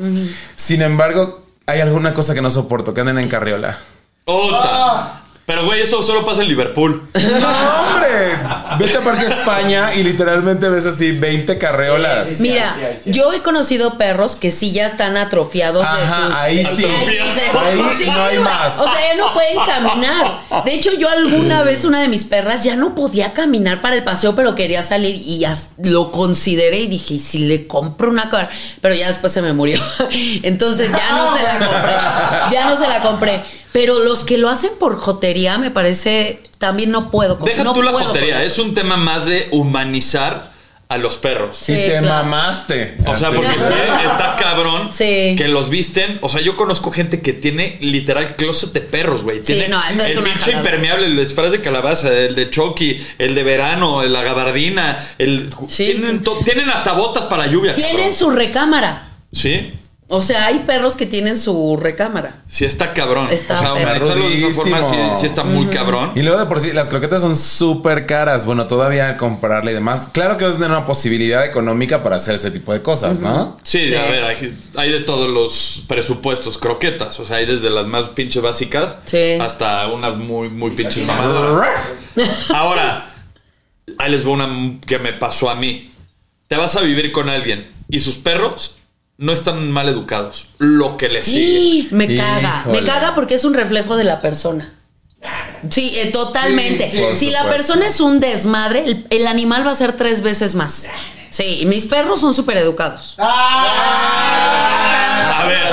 Sin 0.56 0.82
embargo, 0.82 1.43
hay 1.66 1.82
alguna 1.82 2.14
cosa 2.14 2.34
que 2.34 2.42
no 2.42 2.50
soporto, 2.50 2.94
que 2.94 3.02
anden 3.02 3.20
en 3.20 3.30
carriola. 3.30 3.78
Ota. 4.26 5.23
Pero, 5.46 5.66
güey, 5.66 5.82
eso 5.82 6.02
solo 6.02 6.26
pasa 6.26 6.42
en 6.42 6.48
Liverpool. 6.48 7.02
No, 7.14 7.48
hombre. 7.90 8.38
Vete 8.80 8.98
a 8.98 9.02
Parque 9.02 9.26
España 9.26 9.94
y 9.96 10.04
literalmente 10.04 10.70
ves 10.70 10.86
así 10.86 11.12
20 11.12 11.58
carreolas. 11.58 12.40
Mira, 12.40 12.76
yo 13.06 13.34
he 13.34 13.42
conocido 13.42 13.98
perros 13.98 14.36
que 14.36 14.52
sí 14.52 14.72
ya 14.72 14.86
están 14.86 15.18
atrofiados 15.18 15.82
de 15.82 15.88
Ajá, 16.04 16.28
sus. 16.28 16.36
ahí 16.36 16.64
sí. 16.64 16.84
dices, 16.86 17.56
Ahí 17.56 17.82
sí, 17.98 18.06
no 18.10 18.24
hay 18.24 18.40
más. 18.40 18.80
O 18.80 18.84
sea, 18.84 18.94
ya 19.10 19.16
no 19.18 19.34
pueden 19.34 19.58
caminar. 19.66 20.40
De 20.66 20.74
hecho, 20.74 20.92
yo 20.98 21.10
alguna 21.10 21.64
vez, 21.64 21.86
una 21.86 22.02
de 22.02 22.08
mis 22.08 22.24
perras 22.24 22.64
ya 22.64 22.76
no 22.76 22.96
podía 22.96 23.34
caminar 23.34 23.82
para 23.82 23.96
el 23.96 24.04
paseo, 24.04 24.36
pero 24.36 24.56
quería 24.56 24.82
salir 24.84 25.16
y 25.16 25.44
as- 25.46 25.70
lo 25.78 26.12
consideré 26.12 26.78
y 26.80 26.88
dije, 26.88 27.16
¿y 27.16 27.20
si 27.20 27.40
le 27.40 27.68
compro 27.68 28.10
una 28.10 28.30
car? 28.30 28.50
Pero 28.82 28.96
ya 28.96 29.08
después 29.08 29.32
se 29.34 29.42
me 29.42 29.54
murió. 29.54 29.80
Entonces 30.44 30.90
ya 30.90 31.18
no 31.18 31.36
se 31.36 31.44
la 31.44 31.60
compré. 31.60 32.56
Ya 32.56 32.70
no 32.70 32.78
se 32.78 32.88
la 32.88 33.02
compré. 33.02 33.44
Pero 33.74 34.00
los 34.00 34.24
que 34.24 34.38
lo 34.38 34.50
hacen 34.50 34.70
por 34.80 34.96
jotería, 34.98 35.58
me 35.58 35.72
parece, 35.72 36.42
también 36.60 36.92
no 36.92 37.12
puedo. 37.12 37.36
Deja 37.38 37.64
no 37.64 37.74
tú 37.74 37.82
la 37.82 37.92
jotería. 37.92 38.44
Es 38.44 38.58
un 38.60 38.74
tema 38.74 38.96
más 38.98 39.26
de 39.26 39.48
humanizar 39.52 40.54
a 40.90 40.98
los 41.00 41.16
perros. 41.18 41.62
y 41.64 41.66
Sí, 41.66 41.74
te 41.74 41.88
claro. 41.98 42.08
mamaste. 42.08 42.98
O 43.08 43.16
sea, 43.16 43.32
porque 43.32 43.50
sí, 43.54 43.74
está 44.06 44.36
cabrón 44.38 44.90
Sí. 44.94 45.34
que 45.36 45.48
los 45.48 45.70
visten. 45.70 46.20
O 46.22 46.30
sea, 46.30 46.40
yo 46.42 46.56
conozco 46.56 46.92
gente 46.92 47.22
que 47.22 47.34
tiene 47.34 47.78
literal 47.82 48.36
closet 48.36 48.74
de 48.74 48.82
perros, 48.82 49.24
güey. 49.24 49.42
Tiene 49.42 49.70
no, 49.70 49.80
es 49.90 49.98
el 49.98 50.20
una 50.20 50.32
pinche 50.34 50.52
impermeable, 50.52 51.08
el 51.08 51.18
disfraz 51.18 51.50
de 51.52 51.62
calabaza, 51.62 52.14
el 52.14 52.36
de 52.36 52.52
Chucky, 52.52 53.04
el 53.18 53.34
de 53.34 53.42
verano, 53.44 54.04
la 54.04 54.22
gabardina, 54.22 55.04
el 55.18 55.50
Sí. 55.68 55.86
tienen, 55.86 56.24
tienen 56.46 56.70
hasta 56.70 56.94
botas 56.94 57.26
para 57.26 57.48
lluvia. 57.48 57.74
Tienen 57.74 57.96
cabrón. 57.96 58.14
su 58.16 58.30
recámara. 58.30 59.08
Sí. 59.32 59.74
O 60.10 60.22
sea, 60.22 60.46
hay 60.48 60.60
perros 60.60 60.96
que 60.96 61.06
tienen 61.06 61.38
su 61.38 61.78
recámara. 61.78 62.36
Sí 62.48 62.66
está 62.66 62.94
cabrón. 62.94 63.30
Está 63.32 63.56
o 63.56 63.60
sea, 63.60 63.74
organizarlo 63.74 64.30
de 64.30 64.36
esa 64.36 64.52
forma 64.52 65.16
sí, 65.16 65.26
está 65.26 65.44
muy 65.44 65.68
cabrón. 65.68 66.12
Y 66.14 66.22
luego 66.22 66.40
de 66.40 66.46
por 66.46 66.60
sí, 66.60 66.72
las 66.74 66.88
croquetas 66.90 67.22
son 67.22 67.36
súper 67.36 68.06
caras. 68.06 68.46
Bueno, 68.46 68.68
todavía 68.68 69.18
comprarle 69.18 69.72
y 69.72 69.74
demás. 69.74 70.10
Claro 70.12 70.38
que 70.38 70.44
vas 70.46 70.54
a 70.56 70.58
tener 70.58 70.72
una 70.72 70.86
posibilidad 70.86 71.46
económica 71.46 72.04
para 72.04 72.18
hacer 72.18 72.36
ese 72.36 72.52
tipo 72.52 72.74
de 72.74 72.82
cosas, 72.82 73.20
¿no? 73.22 73.58
Sí, 73.64 73.88
Sí. 73.90 73.96
a 73.96 74.02
ver, 74.04 74.24
hay, 74.24 74.54
hay 74.78 74.92
de 74.92 75.00
todos 75.00 75.30
los 75.30 75.84
presupuestos, 75.88 76.58
croquetas. 76.58 77.20
O 77.20 77.26
sea, 77.26 77.38
hay 77.38 77.46
desde 77.46 77.70
las 77.70 77.88
más 77.88 78.06
pinche 78.10 78.40
básicas 78.40 78.96
Sí. 79.06 79.34
hasta 79.42 79.88
unas 79.88 80.16
muy, 80.18 80.50
muy 80.50 80.72
pinches 80.72 81.04
mamadas. 81.06 81.66
Ahora, 82.50 83.10
ahí 83.98 84.12
les 84.12 84.24
voy 84.24 84.34
una 84.34 84.80
que 84.86 85.00
me 85.00 85.14
pasó 85.14 85.50
a 85.50 85.56
mí. 85.56 85.92
Te 86.48 86.58
vas 86.58 86.76
a 86.76 86.82
vivir 86.82 87.12
con 87.12 87.30
alguien 87.30 87.68
y 87.90 88.00
sus 88.00 88.18
perros 88.18 88.78
no 89.18 89.32
están 89.34 89.72
mal 89.72 89.90
educados. 89.90 90.48
Lo 90.58 90.98
que 90.98 91.10
les 91.10 91.26
sigue. 91.26 91.60
Sí, 91.60 91.88
me 91.92 92.16
caga. 92.16 92.62
Híjole. 92.62 92.82
Me 92.82 92.88
caga 92.88 93.16
porque 93.16 93.36
es 93.36 93.46
un 93.46 93.54
reflejo 93.54 93.96
de 93.96 94.04
la 94.04 94.20
persona. 94.22 94.74
Sí, 95.70 95.94
eh, 95.96 96.12
totalmente. 96.12 96.92
Sí, 96.92 97.02
si 97.16 97.32
la 97.32 97.46
persona 97.46 97.88
es 97.88 98.02
un 98.02 98.20
desmadre, 98.20 98.86
el, 98.86 99.08
el 99.10 99.28
animal 99.28 99.66
va 99.66 99.72
a 99.72 99.76
ser 99.76 99.94
tres 99.94 100.22
veces 100.22 100.56
más. 100.56 100.90
Sí, 101.30 101.60
y 101.62 101.66
mis 101.66 101.86
perros 101.86 102.20
son 102.20 102.34
súper 102.34 102.58
educados. 102.58 103.16
A 105.34 105.46
ver, 105.48 105.68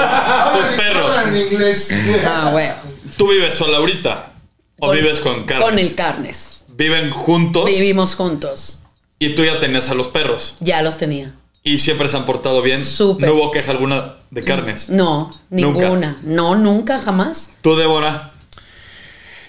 tus 0.53 0.77
perros. 0.77 1.17
En 1.27 1.37
inglés. 1.37 1.91
Ah, 2.25 2.51
bueno. 2.53 2.75
¿Tú 3.17 3.29
vives 3.29 3.55
sola 3.55 3.79
ahorita? 3.79 4.33
¿O 4.79 4.93
vives 4.93 5.21
con 5.21 5.45
Carlos? 5.45 5.69
Con 5.69 5.79
el 5.79 5.95
carnes. 5.95 6.65
¿Viven 6.69 7.11
juntos? 7.11 7.67
Vivimos 7.67 8.15
juntos. 8.15 8.85
Y 9.19 9.35
tú 9.35 9.45
ya 9.45 9.59
tenías 9.59 9.91
a 9.91 9.95
los 9.95 10.09
perros. 10.09 10.55
Ya 10.61 10.81
los 10.81 10.97
tenía. 10.97 11.35
Y 11.63 11.79
siempre 11.79 12.09
se 12.09 12.17
han 12.17 12.25
portado 12.25 12.63
bien. 12.63 12.83
Súper. 12.83 13.29
No 13.29 13.35
hubo 13.35 13.51
queja 13.51 13.73
alguna 13.73 14.15
de 14.31 14.43
carnes. 14.43 14.89
No, 14.89 15.31
Nunca. 15.51 15.81
ninguna. 15.81 16.17
No, 16.23 16.57
nunca, 16.57 16.99
jamás. 17.01 17.53
Tú, 17.61 17.77
Débora. 17.77 18.33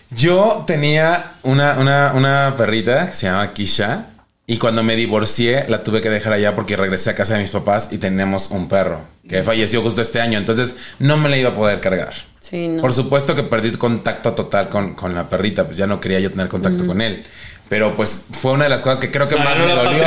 Yo 0.09 0.63
tenía 0.67 1.33
una, 1.43 1.79
una, 1.79 2.11
una 2.13 2.53
perrita 2.57 3.09
que 3.09 3.15
se 3.15 3.27
llama 3.27 3.53
Kisha. 3.53 4.07
Y 4.45 4.57
cuando 4.57 4.83
me 4.83 4.97
divorcié, 4.97 5.65
la 5.69 5.83
tuve 5.83 6.01
que 6.01 6.09
dejar 6.09 6.33
allá 6.33 6.55
porque 6.55 6.75
regresé 6.75 7.11
a 7.11 7.15
casa 7.15 7.35
de 7.35 7.39
mis 7.39 7.51
papás 7.51 7.89
y 7.93 7.99
tenemos 7.99 8.51
un 8.51 8.67
perro 8.67 9.05
que 9.29 9.43
falleció 9.43 9.81
justo 9.81 10.01
este 10.01 10.19
año. 10.19 10.37
Entonces 10.37 10.75
no 10.99 11.15
me 11.15 11.29
la 11.29 11.37
iba 11.37 11.51
a 11.51 11.55
poder 11.55 11.79
cargar. 11.79 12.13
Sí, 12.41 12.67
no. 12.67 12.81
Por 12.81 12.91
supuesto 12.93 13.33
que 13.35 13.43
perdí 13.43 13.71
contacto 13.71 14.33
total 14.33 14.67
con, 14.67 14.95
con 14.95 15.15
la 15.15 15.29
perrita, 15.29 15.63
pues 15.65 15.77
ya 15.77 15.87
no 15.87 16.01
quería 16.01 16.19
yo 16.19 16.31
tener 16.31 16.49
contacto 16.49 16.85
con 16.85 16.99
él. 16.99 17.23
Pero 17.71 17.95
pues 17.95 18.25
fue 18.33 18.51
una 18.51 18.65
de 18.65 18.69
las 18.69 18.81
cosas 18.81 18.99
que 18.99 19.11
creo 19.11 19.25
que 19.29 19.35
O 19.35 19.37
sea, 19.37 19.45
más 19.45 19.57
no 19.57 19.65
me 19.65 19.71
dolió. 19.71 20.03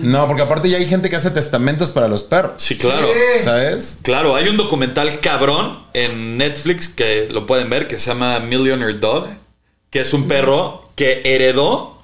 No, 0.00 0.26
porque 0.26 0.40
aparte 0.40 0.70
ya 0.70 0.78
hay 0.78 0.86
gente 0.86 1.10
que 1.10 1.16
hace 1.16 1.30
testamentos 1.30 1.90
para 1.90 2.08
los 2.08 2.22
perros. 2.22 2.52
Sí, 2.56 2.78
claro. 2.78 3.08
¿Sabes? 3.42 3.98
Claro, 4.00 4.34
hay 4.36 4.48
un 4.48 4.56
documental 4.56 5.20
cabrón 5.20 5.80
en 5.92 6.38
Netflix 6.38 6.88
que 6.88 7.28
lo 7.30 7.46
pueden 7.46 7.68
ver 7.68 7.88
que 7.88 7.98
se 7.98 8.08
llama 8.08 8.40
Millionaire 8.40 8.98
Dog, 8.98 9.28
que 9.90 10.00
es 10.00 10.14
un 10.14 10.26
perro 10.26 10.88
que 10.96 11.20
heredó, 11.26 12.00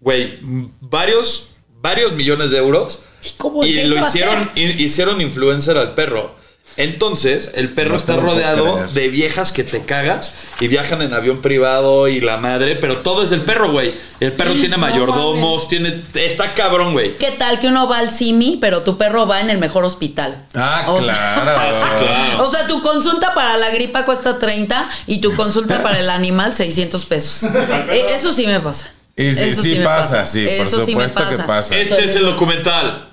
güey, 0.00 0.38
varios, 0.80 1.50
varios 1.82 2.14
millones 2.14 2.52
de 2.52 2.56
euros 2.56 3.00
¿Cómo? 3.36 3.66
y 3.66 3.74
¿Qué 3.74 3.84
lo 3.84 4.00
hicieron, 4.00 4.50
hicieron 4.54 5.20
influencer 5.20 5.76
al 5.76 5.92
perro. 5.94 6.34
Entonces, 6.76 7.52
el 7.54 7.70
perro 7.70 7.90
No 7.92 7.96
está 7.96 8.16
rodeado 8.16 8.86
de 8.92 9.08
viejas 9.08 9.50
que 9.50 9.64
te 9.64 9.84
cagas 9.86 10.34
y 10.60 10.68
viajan 10.68 11.00
en 11.00 11.14
avión 11.14 11.40
privado 11.40 12.06
y 12.06 12.20
la 12.20 12.36
madre, 12.36 12.76
pero 12.76 12.98
todo 12.98 13.22
es 13.22 13.30
del 13.30 13.40
perro, 13.42 13.72
güey. 13.72 13.94
El 14.20 14.32
perro 14.32 14.52
tiene 14.60 14.76
mayordomos, 14.76 15.68
tiene. 15.68 16.02
Está 16.14 16.52
cabrón, 16.52 16.92
güey. 16.92 17.16
¿Qué 17.16 17.30
tal 17.32 17.60
que 17.60 17.68
uno 17.68 17.88
va 17.88 17.98
al 17.98 18.12
CIMI, 18.12 18.58
pero 18.60 18.82
tu 18.82 18.98
perro 18.98 19.26
va 19.26 19.40
en 19.40 19.48
el 19.48 19.58
mejor 19.58 19.84
hospital? 19.84 20.36
Ah, 20.54 20.84
O 20.88 20.98
claro. 21.02 22.44
O 22.44 22.50
sea, 22.50 22.66
tu 22.66 22.82
consulta 22.82 23.32
para 23.34 23.56
la 23.56 23.70
gripa 23.70 24.04
cuesta 24.04 24.38
30 24.38 24.88
y 25.06 25.20
tu 25.22 25.34
consulta 25.34 25.82
para 25.82 25.98
el 25.98 26.10
animal 26.10 26.52
600 26.54 27.04
pesos. 27.06 27.50
Eh, 27.88 28.06
Eso 28.14 28.32
sí 28.32 28.46
me 28.46 28.60
pasa. 28.60 28.90
Y 29.16 29.32
sí, 29.32 29.44
Eso 29.44 29.62
sí 29.62 29.74
me 29.76 29.84
pasa, 29.84 30.26
sí, 30.26 30.44
por 30.44 30.52
Eso 30.52 30.84
sí 30.84 30.94
me 30.94 31.08
supuesto 31.08 31.36
que 31.36 31.42
pasa. 31.44 31.76
Este 31.76 32.04
es 32.04 32.16
el 32.16 32.24
documental. 32.24 33.08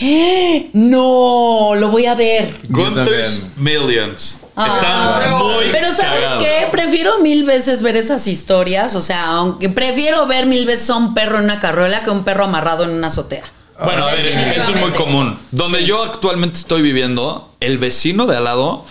¡Eh! 0.00 0.68
No, 0.72 1.72
lo 1.74 1.88
voy 1.90 2.06
a 2.06 2.14
ver. 2.14 2.54
Gunther's. 2.68 3.46
Millions. 3.56 4.40
Ah. 4.54 4.66
Está 4.66 5.36
muy 5.38 5.66
Pero 5.72 5.88
¿sabes 5.92 6.20
cagado. 6.22 6.40
qué? 6.40 6.68
Prefiero 6.70 7.18
mil 7.20 7.44
veces 7.44 7.82
ver 7.82 7.96
esas 7.96 8.26
historias. 8.26 8.94
O 8.94 9.02
sea, 9.02 9.24
aunque 9.26 9.68
prefiero 9.68 10.26
ver 10.26 10.46
mil 10.46 10.66
veces 10.66 10.90
a 10.90 10.96
un 10.96 11.14
perro 11.14 11.38
en 11.38 11.44
una 11.44 11.60
carruela 11.60 12.04
que 12.04 12.10
un 12.10 12.24
perro 12.24 12.44
amarrado 12.44 12.84
en 12.84 12.90
una 12.90 13.06
azotea. 13.08 13.44
Bueno, 13.82 14.06
a 14.06 14.14
ver, 14.14 14.26
eso 14.26 14.74
es 14.74 14.80
muy 14.80 14.90
común. 14.92 15.38
Donde 15.50 15.84
yo 15.84 16.02
actualmente 16.02 16.58
estoy 16.58 16.80
viviendo, 16.82 17.54
el 17.60 17.78
vecino 17.78 18.26
de 18.26 18.36
al 18.36 18.44
lado 18.44 18.86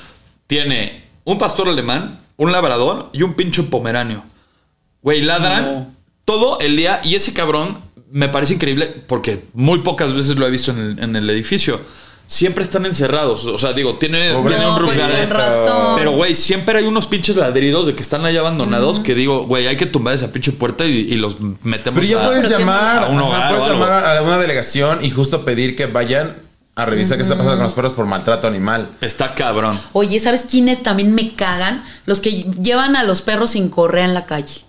tiene 0.47 1.03
un 1.24 1.39
pastor 1.39 1.68
alemán, 1.70 2.20
un 2.38 2.51
labrador 2.51 3.10
y 3.12 3.24
un 3.24 3.34
pinche 3.34 3.64
pomeranio. 3.64 4.24
Güey, 5.01 5.22
ladran 5.22 5.95
todo 6.24 6.60
el 6.60 6.76
día 6.76 6.99
y 7.03 7.16
ese 7.16 7.34
cabrón 7.34 7.80
me 8.12 8.30
parece 8.30 8.53
increíble 8.56 8.88
porque 9.08 9.43
muy 9.53 9.80
pocas 9.80 10.14
veces 10.14 10.36
lo 10.38 10.45
he 10.47 10.49
visto 10.49 10.72
en 10.72 10.80
el, 10.80 10.99
en 11.03 11.16
el 11.16 11.30
edificio. 11.30 11.80
Siempre 12.28 12.64
están 12.64 12.88
encerrados. 12.88 13.45
O 13.45 13.58
sea, 13.60 13.74
digo, 13.74 13.95
tiene, 13.95 14.30
tiene 14.47 14.66
un 14.66 14.74
No, 14.74 14.80
roof 14.80 14.88
pues 14.95 14.97
garden. 14.97 15.28
con 15.30 15.38
razón. 15.38 15.95
Pero, 15.97 16.12
güey, 16.14 16.34
siempre 16.34 16.80
hay 16.80 16.86
unos 16.86 17.06
pinches 17.06 17.36
ladridos 17.36 17.86
de 17.86 17.93
que 17.93 18.01
están 18.01 18.26
ahí 18.26 18.36
abandonados 18.36 18.99
que 18.99 19.14
digo, 19.14 19.45
güey, 19.45 19.68
hay 19.68 19.78
que 19.78 19.86
tumbar 19.86 20.16
esa 20.16 20.32
pinche 20.32 20.51
puerta 20.51 20.86
y, 20.86 20.91
y 21.01 21.16
los 21.18 21.39
metemos 21.62 21.99
Pero 21.99 22.12
ya 22.12 22.24
a- 22.26 22.28
puedes 22.28 22.49
llamar 22.49 23.03
a 23.03 23.08
un 23.10 23.20
hogar 23.20 23.49
puedes 23.49 23.64
o 23.64 23.68
algo. 23.68 23.80
llamar 23.86 24.18
a 24.18 24.22
una 24.24 24.39
delegación 24.39 25.06
y 25.06 25.12
justo 25.12 25.45
pedir 25.45 25.76
que 25.76 25.86
vayan 25.86 26.38
a 26.76 26.86
revisar 26.86 27.18
qué 27.18 27.22
está 27.24 27.36
pasando 27.36 27.58
con 27.58 27.64
los 27.66 27.74
perros 27.76 27.93
por 27.93 28.08
maltrato 28.08 28.47
animal. 28.47 28.89
Está 29.01 29.36
cabrón. 29.36 29.80
Oye, 29.93 30.20
¿sabes 30.20 30.47
quiénes 30.49 30.82
también 30.82 31.14
me 31.14 31.36
cagan? 31.36 31.84
Los 32.08 32.22
que 32.22 32.32
llevan 32.60 32.95
a 32.95 33.03
los 33.03 33.22
perros 33.22 33.51
sin 33.51 33.70
correa 33.70 34.03
en 34.03 34.16
la 34.16 34.26
calle. 34.26 34.66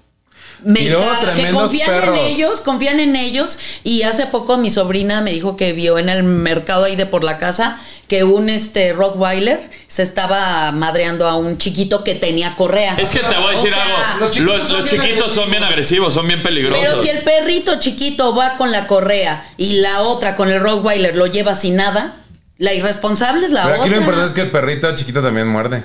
Me 0.63 0.81
que 0.81 1.51
confían 1.53 1.89
perros. 1.89 2.19
en 2.19 2.25
ellos, 2.27 2.61
confían 2.61 3.01
en 3.01 3.17
ellos. 3.17 3.59
Y 3.85 4.03
hace 4.03 4.27
poco 4.27 4.57
mi 4.57 4.71
sobrina 4.71 5.21
me 5.21 5.33
dijo 5.33 5.57
que 5.57 5.73
vio 5.73 5.99
en 5.99 6.09
el 6.09 6.23
mercado 6.23 6.85
ahí 6.85 6.97
de 6.97 7.07
por 7.07 7.25
la 7.25 7.39
casa 7.39 7.81
que 8.09 8.23
un 8.23 8.49
este 8.49 8.93
Rottweiler 8.93 9.69
se 9.89 10.03
estaba 10.03 10.71
madreando 10.73 11.27
a 11.27 11.37
un 11.37 11.59
chiquito 11.59 12.05
que 12.05 12.15
tenía 12.15 12.55
correa. 12.55 12.95
Es 12.99 13.09
que 13.09 13.19
te 13.21 13.37
voy 13.37 13.49
a 13.49 13.51
decir 13.51 13.73
O 13.73 13.75
sea, 13.75 14.13
algo. 14.13 14.27
los 14.27 14.31
chiquitos 14.31 14.59
Los, 14.59 14.69
son 14.69 14.81
los 14.81 14.91
bien 14.91 15.03
chiquitos 15.03 15.33
son 15.33 15.51
bien 15.51 15.65
agresivos, 15.65 16.15
son 16.15 16.29
bien 16.29 16.43
peligrosos. 16.43 16.87
Pero 16.89 17.03
si 17.03 17.09
el 17.09 17.23
perrito 17.25 17.81
chiquito 17.81 18.35
va 18.35 18.57
con 18.57 18.71
la 18.71 18.87
correa 18.87 19.45
y 19.57 19.81
la 19.81 20.03
otra 20.03 20.37
con 20.37 20.51
el 20.51 20.61
Rottweiler 20.61 21.17
lo 21.17 21.27
lleva 21.27 21.57
sin 21.57 21.77
nada, 21.77 22.15
la 22.59 22.73
irresponsable 22.75 23.47
es 23.47 23.53
la 23.53 23.63
Pero 23.65 23.75
otra. 23.75 23.85
aquí 23.85 23.91
lo 23.95 24.01
importante 24.01 24.29
es 24.29 24.35
que 24.35 24.43
el 24.43 24.51
perrito 24.53 24.95
chiquito 24.95 25.21
también 25.21 25.49
muerde. 25.49 25.83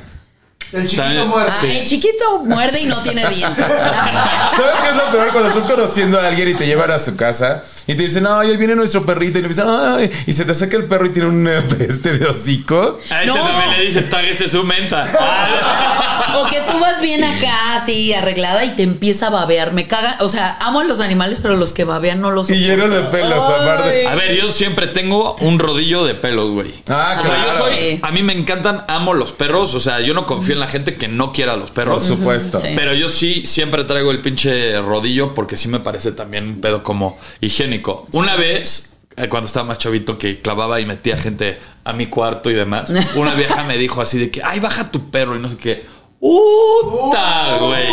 El 0.74 0.84
chiquito 0.84 1.04
También- 1.04 1.28
muerde. 1.28 1.52
Ah, 1.52 1.66
el 1.68 1.86
chiquito 1.88 2.40
muerde 2.46 2.80
y 2.82 2.86
no 2.86 3.02
tiene 3.04 3.28
dientes. 3.28 3.66
¿Sabes 4.56 4.80
qué 4.82 4.90
es 4.90 4.96
lo 4.96 5.12
peor? 5.12 5.32
Cuando 5.32 5.50
estás 5.50 5.64
conociendo 5.70 6.20
a 6.20 6.28
alguien 6.28 6.48
y 6.50 6.54
te 6.56 6.66
llevan 6.66 6.92
a 6.92 7.00
su 7.00 7.16
casa 7.16 7.62
y 7.88 7.96
te 7.96 8.04
dicen, 8.04 8.26
ay, 8.28 8.52
ahí 8.52 8.58
viene 8.58 8.76
nuestro 8.76 9.06
perrito. 9.06 9.40
Y 9.40 9.42
le 9.42 9.48
dicen, 9.50 9.66
ay, 9.68 10.10
y 10.28 10.34
se 10.34 10.46
te 10.46 10.52
acerca 10.54 10.78
el 10.78 10.86
perro 10.86 11.06
y 11.08 11.10
tiene 11.10 11.30
un 11.30 11.44
peste 11.78 12.18
de 12.18 12.26
hocico. 12.26 13.00
A 13.10 13.24
ese 13.24 13.28
No. 13.34 13.44
también 13.44 13.80
le 13.80 13.86
dice, 13.86 14.02
táguese 14.04 14.48
su 14.48 14.64
menta. 14.64 15.08
O 16.34 16.46
que 16.48 16.62
tú 16.72 16.80
vas 16.80 17.02
bien 17.02 17.22
acá, 17.26 17.76
así 17.76 18.14
arreglada, 18.14 18.64
y 18.64 18.70
te 18.70 18.84
empieza 18.84 19.28
a 19.28 19.30
babear. 19.32 19.74
Me 19.74 19.88
cagan. 19.88 20.16
O 20.22 20.30
sea, 20.30 20.58
amo 20.62 20.80
a 20.80 20.84
los 20.86 21.02
animales, 21.02 21.40
pero 21.42 21.58
los 21.58 21.74
que 21.74 21.84
babean 21.84 22.22
no 22.22 22.32
los 22.32 22.50
Y 22.50 22.56
llenos 22.56 22.90
de 22.90 23.02
pelos, 23.04 23.44
aparte. 23.44 24.08
A 24.08 24.16
ver, 24.16 24.36
yo 24.40 24.50
siempre 24.52 24.88
tengo 24.88 25.36
un 25.42 25.60
rodillo 25.60 26.06
de 26.06 26.16
pelos, 26.16 26.52
güey. 26.52 26.74
Ah, 26.88 27.18
O 27.20 27.24
sea, 27.24 27.36
yo 27.38 27.44
claro. 27.52 27.66
soy, 27.66 28.00
a 28.02 28.12
mí 28.12 28.24
me 28.24 28.32
encantan, 28.32 28.86
amo 28.88 29.14
los 29.14 29.34
perros. 29.34 29.74
O 29.76 29.80
sea, 29.82 30.00
yo 30.00 30.14
no 30.14 30.26
confío 30.26 30.54
en 30.54 30.61
la 30.62 30.68
gente 30.68 30.96
que 30.96 31.10
no 31.10 31.34
quiera 31.34 31.54
a 31.54 31.58
los 31.58 31.72
Por 31.72 31.76
perros. 31.76 32.04
supuesto. 32.06 32.60
Sí. 32.62 32.68
Pero 32.76 32.94
yo 32.94 33.10
sí 33.10 33.46
siempre 33.46 33.84
traigo 33.84 34.12
el 34.12 34.22
pinche 34.22 34.80
rodillo 34.80 35.34
porque 35.34 35.58
sí 35.58 35.68
me 35.68 35.80
parece 35.82 36.14
también 36.14 36.48
un 36.48 36.62
pedo 36.62 36.84
como 36.84 37.20
higiénico. 37.42 38.08
Una 38.14 38.38
vez, 38.38 38.94
eh, 39.18 39.28
cuando 39.28 39.48
estaba 39.48 39.68
más 39.68 39.78
chavito, 39.78 40.18
que 40.18 40.42
clavaba 40.42 40.80
y 40.80 40.86
metía 40.86 41.18
gente 41.18 41.60
a 41.84 41.92
mi 41.92 42.06
cuarto 42.08 42.50
y 42.50 42.54
demás, 42.54 42.92
una 43.16 43.34
vieja 43.34 43.64
me 43.66 43.78
dijo 43.78 44.02
así 44.02 44.18
de 44.18 44.32
que, 44.32 44.42
ay, 44.44 44.60
baja 44.60 44.90
tu 44.92 45.12
perro 45.12 45.36
y 45.36 45.40
no 45.40 45.50
sé 45.50 45.58
qué. 45.58 45.86
¡Puta, 46.20 47.58
güey! 47.60 47.88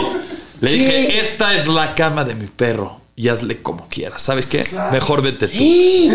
Le 0.61 0.73
dije, 0.73 1.21
esta 1.21 1.57
es 1.57 1.67
la 1.67 1.95
cama 1.95 2.25
de 2.25 2.35
mi 2.35 2.47
perro 2.47 3.01
y 3.19 3.29
hazle 3.31 3.61
como 3.61 3.89
quieras. 3.89 4.23
¿Sabes 4.23 4.47
qué? 4.47 4.65
Mejor 4.93 5.23
vete 5.23 5.49
tú. 5.49 5.59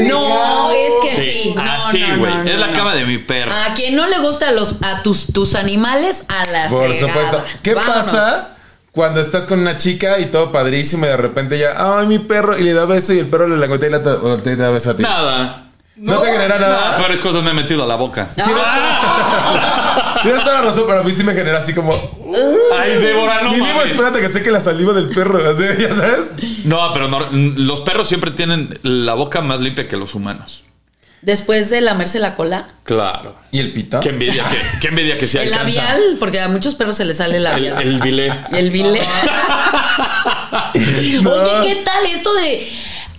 No, 0.08 0.72
es 0.72 0.94
que 1.04 1.32
sí. 1.32 1.54
No, 1.54 1.62
así, 1.62 2.00
no, 2.00 2.18
güey. 2.20 2.34
no, 2.34 2.44
no, 2.46 2.50
es 2.50 2.58
la 2.58 2.68
no. 2.68 2.74
cama 2.74 2.96
de 2.96 3.04
mi 3.04 3.18
perro. 3.18 3.52
A 3.52 3.74
quien 3.76 3.98
no 3.98 4.08
le 4.08 4.20
gusta 4.20 4.48
a 4.48 4.52
los 4.54 4.76
a 4.82 5.04
tus, 5.04 5.34
tus 5.34 5.56
animales, 5.56 6.24
a 6.30 6.46
la 6.46 6.70
Por 6.70 6.86
fregada. 6.86 7.08
supuesto. 7.14 7.46
¿Qué 7.62 7.74
Vámonos. 7.74 8.06
pasa 8.06 8.56
cuando 8.94 9.20
estás 9.20 9.44
con 9.44 9.60
una 9.60 9.76
chica 9.76 10.18
y 10.20 10.28
todo 10.28 10.54
padrísimo 10.54 11.06
y 11.06 11.10
de 11.10 11.18
repente 11.18 11.60
ya, 11.60 11.76
ay, 12.00 12.08
mi 12.08 12.20
perro, 12.20 12.58
y 12.58 12.64
le 12.64 12.72
da 12.72 12.86
beso 12.86 13.12
y 13.12 13.20
el 13.20 13.28
perro 13.28 13.48
le 13.48 13.58
langotea 13.58 13.90
y 13.90 13.92
la 13.92 13.98
y 14.38 14.42
te 14.42 14.56
da 14.56 14.70
beso 14.70 14.92
a 14.92 14.96
ti? 14.96 15.04
Nada. 15.04 15.63
No, 15.96 16.20
te 16.20 16.26
genera 16.32 16.58
Nada, 16.58 16.76
nada. 16.82 16.98
peores 16.98 17.22
cosas 17.22 17.44
me 17.44 17.52
he 17.52 17.54
metido 17.54 17.84
a 17.84 17.86
la 17.88 17.96
boca. 17.96 18.30
Tienes 20.24 20.42
toda 20.44 20.56
la 20.56 20.62
razón, 20.62 20.86
pero 20.88 21.02
a 21.02 21.04
mí 21.04 21.12
sí 21.12 21.24
me 21.24 21.34
genera 21.34 21.60
así 21.60 21.74
como. 21.74 21.94
Ay, 22.80 22.94
Débora, 22.94 23.44
no 23.44 23.52
Mínimo, 23.52 23.76
mames. 23.76 23.92
espérate 23.92 24.20
que 24.20 24.28
seque 24.30 24.50
la 24.52 24.60
saliva 24.60 24.94
del 24.94 25.10
perro, 25.10 25.48
así, 25.50 25.64
ya 25.80 25.94
sabes. 25.94 26.32
No, 26.66 26.92
pero 26.94 27.08
no- 27.10 27.28
los 27.32 27.82
perros 27.82 28.08
siempre 28.08 28.32
tienen 28.32 28.80
la 28.82 29.14
boca 29.14 29.42
más 29.42 29.60
limpia 29.60 29.88
que 29.88 29.96
los 29.98 30.16
humanos. 30.16 30.64
Después 31.22 31.70
de 31.70 31.80
lamerse 31.82 32.20
la 32.20 32.36
cola, 32.36 32.68
Claro. 32.84 33.36
¿Y 33.52 33.60
el 33.60 33.72
pito? 33.72 34.00
Qué 34.02 34.10
envidia 34.10 34.44
que, 34.44 34.58
qué 34.82 34.88
envidia 34.90 35.18
que 35.18 35.28
se 35.28 35.42
el 35.44 35.54
alcanza. 35.54 35.82
labial, 35.84 36.18
porque 36.20 36.42
a 36.42 36.50
muchos 36.50 36.76
perros 36.76 36.98
se 36.98 37.06
les 37.06 37.18
sale 37.18 37.38
el 37.38 37.46
El, 37.46 37.52
labial. 37.52 37.82
el 37.82 38.00
bilé. 38.02 38.34
El 38.52 38.72
bile. 38.72 39.00
Oye, 40.76 41.68
¿qué 41.68 41.76
tal 41.84 42.06
esto 42.08 42.34
de 42.34 42.68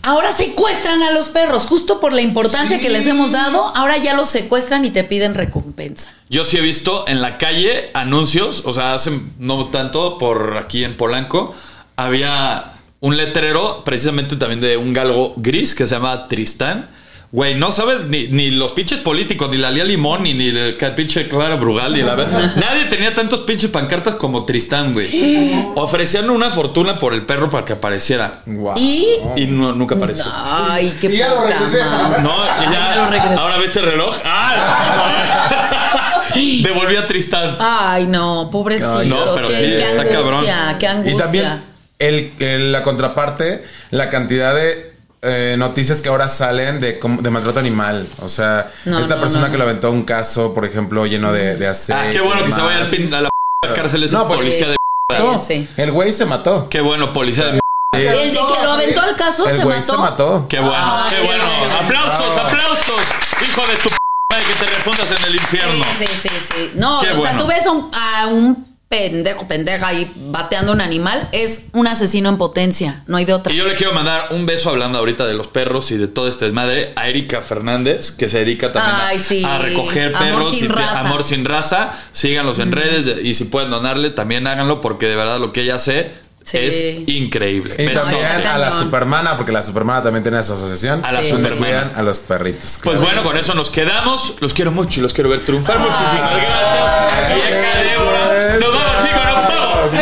ahora 0.05 0.33
secuestran 0.33 1.03
a 1.03 1.11
los 1.11 1.29
perros? 1.29 1.67
Justo 1.67 1.99
por 1.99 2.13
la 2.13 2.21
importancia 2.21 2.79
que 2.79 2.91
les 2.91 3.07
hemos 3.07 3.33
dado, 3.33 3.73
ahora 3.75 3.97
ya 3.97 4.15
los 4.15 4.29
secuestran 4.29 4.85
y 4.85 4.91
te 4.91 5.03
piden 5.03 5.35
recompensa. 5.35 6.13
Yo 6.29 6.45
sí 6.45 6.59
he 6.59 6.61
visto 6.61 7.09
en 7.09 7.21
la 7.21 7.39
calle 7.39 7.91
anuncios, 7.95 8.63
o 8.67 8.73
sea, 8.73 8.95
hace 8.95 9.19
no 9.39 9.67
tanto 9.67 10.19
por 10.19 10.59
aquí 10.59 10.85
en 10.85 10.97
Polanco, 10.97 11.55
había 11.97 12.75
un 13.01 13.17
letrero 13.17 13.83
precisamente 13.85 14.37
también 14.37 14.61
de 14.61 14.77
un 14.77 14.93
galgo 14.93 15.35
gris 15.37 15.75
que 15.75 15.87
se 15.87 15.95
llama 15.95 16.25
Tristán. 16.25 16.89
Güey, 17.35 17.57
no 17.57 17.73
sabes 17.73 18.07
ni, 18.07 18.29
ni 18.29 18.53
los 18.53 18.71
pinches 18.71 19.01
políticos, 19.01 19.51
ni 19.51 19.57
la 19.57 19.73
Lía 19.73 19.83
Limón, 19.83 20.23
ni, 20.23 20.35
ni 20.35 20.51
el 20.51 20.77
pinche 20.95 21.27
Clara 21.27 21.57
Brugal, 21.57 21.93
ni 21.93 22.01
la 22.01 22.15
Nadie 22.57 22.85
tenía 22.89 23.13
tantos 23.13 23.41
pinches 23.41 23.71
pancartas 23.71 24.15
como 24.15 24.45
Tristán, 24.45 24.93
güey. 24.93 25.53
Ofrecían 25.75 26.31
una 26.31 26.53
fortuna 26.53 26.97
por 27.01 27.13
el 27.13 27.27
perro 27.27 27.51
para 27.51 27.65
que 27.65 27.73
apareciera. 27.73 28.43
Guau. 28.47 28.79
Y 28.79 29.05
Y 29.35 29.47
no- 29.47 29.73
nunca 29.73 29.97
apareció. 29.97 30.25
ay, 30.33 30.97
qué 31.01 31.09
Y 31.09 31.17
ya 31.17 31.31
lo 31.31 31.37
poca 31.43 31.49
regresé. 31.59 31.85
más. 31.85 32.23
No, 32.23 32.37
y 32.45 32.73
Ya 32.73 32.89
lo 32.91 32.95
ya. 32.95 33.09
regresé. 33.09 33.35
Ahora 33.35 33.57
ves 33.57 33.67
este 33.67 33.81
reloj. 33.81 34.15
¡Ah! 34.25 36.23
Devolví 36.63 36.95
a 36.97 37.07
Tristán. 37.09 37.57
Ay, 37.59 38.07
no, 38.07 38.49
pobrecito. 38.53 38.99
Ay, 38.99 39.09
no, 39.09 39.25
pero 39.35 39.49
qué, 39.49 39.55
sí, 39.55 39.61
qué 39.63 39.77
está 39.79 40.03
angustia, 40.03 40.21
cabrón. 40.23 40.45
qué 40.79 40.87
angustia. 40.87 41.15
Y 41.15 41.19
también 41.19 41.63
el, 41.99 42.33
el- 42.39 42.71
la 42.71 42.85
contraparte, 42.85 43.65
la 43.91 44.09
cantidad 44.09 44.55
de 44.55 44.94
eh, 45.25 45.55
noticias 45.59 46.01
que 46.03 46.09
ahora 46.09 46.29
salen 46.29 46.81
de, 46.81 46.99
cómo- 46.99 47.21
de 47.23 47.31
maltrato 47.31 47.59
animal. 47.61 48.07
O 48.21 48.29
sea, 48.29 48.71
No, 48.85 48.99
esta 49.01 49.15
no, 49.17 49.21
persona 49.23 49.47
no. 49.47 49.53
que 49.53 49.59
lo 49.59 49.65
aventó 49.65 49.91
un 49.91 50.05
caso, 50.05 50.53
por 50.55 50.65
ejemplo, 50.65 51.07
lleno 51.07 51.33
de, 51.33 51.57
de 51.57 51.67
aceite. 51.67 52.09
Ah, 52.09 52.11
qué 52.13 52.21
bueno 52.21 52.45
que 52.45 52.53
se 52.53 52.61
vaya 52.61 52.79
al 52.79 52.87
fin 52.87 53.13
a 53.15 53.23
la 53.23 53.29
p- 53.63 53.73
cárcel 53.73 54.03
ese 54.05 54.15
No, 54.15 54.27
pues, 54.27 54.39
policía 54.41 54.69
de 54.69 54.77
No, 55.19 55.39
Sí, 55.39 55.45
sí. 55.67 55.69
El 55.77 55.93
güey 55.93 56.13
se 56.13 56.25
mató. 56.27 56.69
Qué 56.69 56.81
bueno, 56.81 57.13
policía 57.13 57.47
de 57.47 57.61
El 57.93 58.33
de 58.33 58.39
que 58.39 58.63
lo 58.65 58.71
aventó 58.73 59.01
al 59.03 59.17
caso 59.17 59.49
El 59.49 59.57
se 59.59 59.63
güey 59.65 59.79
mató. 59.79 59.93
se 59.93 59.99
mató. 59.99 60.47
Qué 60.49 60.59
bueno, 60.61 60.75
Ah, 60.77 61.07
qué 61.11 61.17
qué 61.17 61.23
bueno. 61.23 61.45
bueno. 61.59 61.75
Aplausos, 61.77 62.37
aplausos. 62.37 63.01
Hijo 63.49 63.61
de 63.67 63.77
tu 63.77 63.89
p 63.91 63.97
madre, 64.33 64.45
que 64.47 64.65
te 64.65 64.71
refundas 64.73 65.11
en 65.11 65.25
el 65.25 65.35
infierno. 65.37 65.85
Sí, 65.97 66.07
sí, 66.21 66.29
sí, 66.29 66.53
sí. 66.53 66.71
No, 66.75 67.01
Qué 67.01 67.11
o 67.13 67.23
sea, 67.23 67.39
tú 67.39 67.47
ves 67.47 67.67
a 67.67 67.71
un, 67.71 67.91
a 67.93 68.27
un 68.29 68.74
pendejo, 68.95 69.49
pendeja 69.49 69.89
ahí 69.89 70.13
bateando 70.27 70.73
un 70.73 70.81
animal, 70.81 71.29
es 71.33 71.67
un 71.73 71.87
asesino 71.89 72.29
en 72.29 72.39
potencia, 72.39 73.03
no 73.09 73.17
hay 73.17 73.25
de 73.25 73.33
otra. 73.33 73.53
Y 73.53 73.57
yo 73.57 73.65
le 73.67 73.75
quiero 73.75 73.93
mandar 73.93 74.29
un 74.31 74.47
beso 74.47 74.71
hablando 74.71 74.99
ahorita 74.99 75.27
de 75.27 75.35
los 75.35 75.49
perros 75.49 75.91
y 75.91 75.97
de 75.97 76.07
todo 76.07 76.29
este 76.29 76.45
desmadre 76.45 76.93
a 76.95 77.09
Erika 77.09 77.43
Fernández, 77.43 78.13
que 78.13 78.29
se 78.29 78.39
dedica 78.39 78.71
también 78.71 78.95
a- 78.95 79.09
Ay, 79.09 79.19
sí. 79.19 79.45
a, 79.45 79.59
recoger 79.59 80.15
Amor 80.15 80.29
perros 80.29 80.51
sin 80.57 80.65
y 80.65 80.69
te- 80.69 80.75
raza. 80.75 81.01
amor 81.01 81.25
sin 81.25 81.45
raza. 81.45 81.91
Síganlos 82.13 82.59
en 82.61 82.71
redes 82.71 83.11
y 83.23 83.35
si 83.35 83.45
pueden 83.47 83.71
donarle, 83.71 84.11
también 84.11 84.47
háganlo 84.47 84.81
porque 84.81 85.07
de 85.07 85.17
verdad 85.17 85.39
lo 85.41 85.53
que 85.53 85.63
ella 85.63 85.75
hace 85.75 86.13
Sí. 86.45 86.59
es 86.59 87.09
increíble. 87.09 87.75
Y 87.79 87.87
Besos. 87.87 88.03
también 88.11 88.27
a 88.47 88.59
la 88.59 88.71
supermana, 88.71 89.37
porque 89.37 89.51
la 89.51 89.63
supermana 89.63 90.03
también 90.03 90.23
tiene 90.23 90.43
su 90.45 90.53
asociación. 90.53 91.03
A 91.05 91.11
la 91.11 91.23
Sí. 91.23 91.31
Supermana. 91.31 91.91
a 91.97 92.03
los 92.03 92.19
perritos. 92.21 92.79
Pues 92.85 93.01
bueno, 93.01 93.23
con 93.23 93.37
eso 93.39 93.55
nos 93.55 93.71
quedamos. 93.71 94.35
Los 94.41 94.53
quiero 94.53 94.71
mucho 94.71 95.01
y 95.01 95.03
los 95.03 95.13
quiero 95.15 95.31
ver 95.31 95.41
triunfar. 95.41 95.79
Muchísimas 95.79 96.37
gracias. 96.37 98.14
Y. 98.55 98.61
Nos 98.61 98.73
vamos, 98.73 99.03
chicos, 99.03 99.25
nos 99.25 99.35
vamos. 99.35 99.95
El 99.95 100.01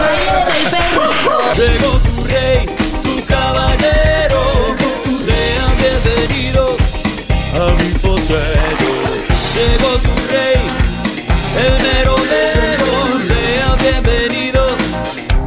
baile 0.00 0.38
del 0.48 0.64
perro. 0.70 1.04
Llegó 1.54 1.90
tu 1.98 2.24
rey, 2.24 2.66
tu 3.02 3.26
caballero. 3.26 4.40
Sean 5.04 5.76
bienvenidos 5.76 7.04
a 7.54 7.72
mi 7.72 7.90
potrero. 7.98 8.90
Llegó 9.54 9.90
tu 9.98 10.12
rey, 10.32 10.60
el 11.58 11.72
merodero. 11.82 13.20
Sean 13.20 13.78
bienvenidos 13.78 14.80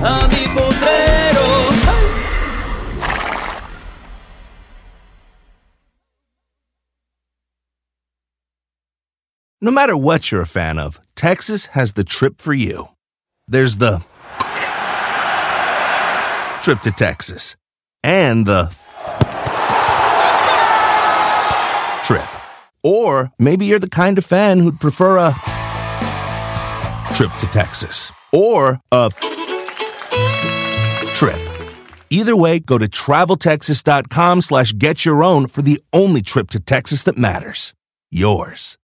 a 0.03 0.27
mi 0.27 0.43
potrero. 0.53 1.45
No 9.61 9.71
matter 9.71 9.95
what 9.95 10.29
you're 10.29 10.41
a 10.41 10.45
fan 10.45 10.77
of, 10.77 10.99
Texas 11.15 11.67
has 11.67 11.93
the 11.93 12.03
trip 12.03 12.41
for 12.41 12.53
you. 12.53 12.89
There's 13.47 13.77
the 13.77 14.03
trip 16.61 16.79
to 16.81 16.91
Texas 16.91 17.55
and 18.03 18.45
the 18.45 18.73
trip. 22.05 22.27
Or 22.83 23.31
maybe 23.39 23.65
you're 23.65 23.79
the 23.79 23.89
kind 23.89 24.17
of 24.17 24.25
fan 24.25 24.59
who'd 24.59 24.79
prefer 24.79 25.17
a 25.17 25.33
trip 27.13 27.31
to 27.39 27.47
Texas 27.47 28.11
or 28.33 28.79
a 28.91 29.09
trip. 31.13 31.39
Either 32.09 32.35
way, 32.35 32.59
go 32.59 32.77
to 32.77 32.87
traveltexas.com 32.87 34.41
slash 34.41 34.73
get 34.77 35.05
your 35.05 35.23
own 35.23 35.47
for 35.47 35.61
the 35.61 35.81
only 35.93 36.21
trip 36.21 36.49
to 36.51 36.59
Texas 36.59 37.03
that 37.05 37.17
matters. 37.17 37.73
Yours. 38.11 38.77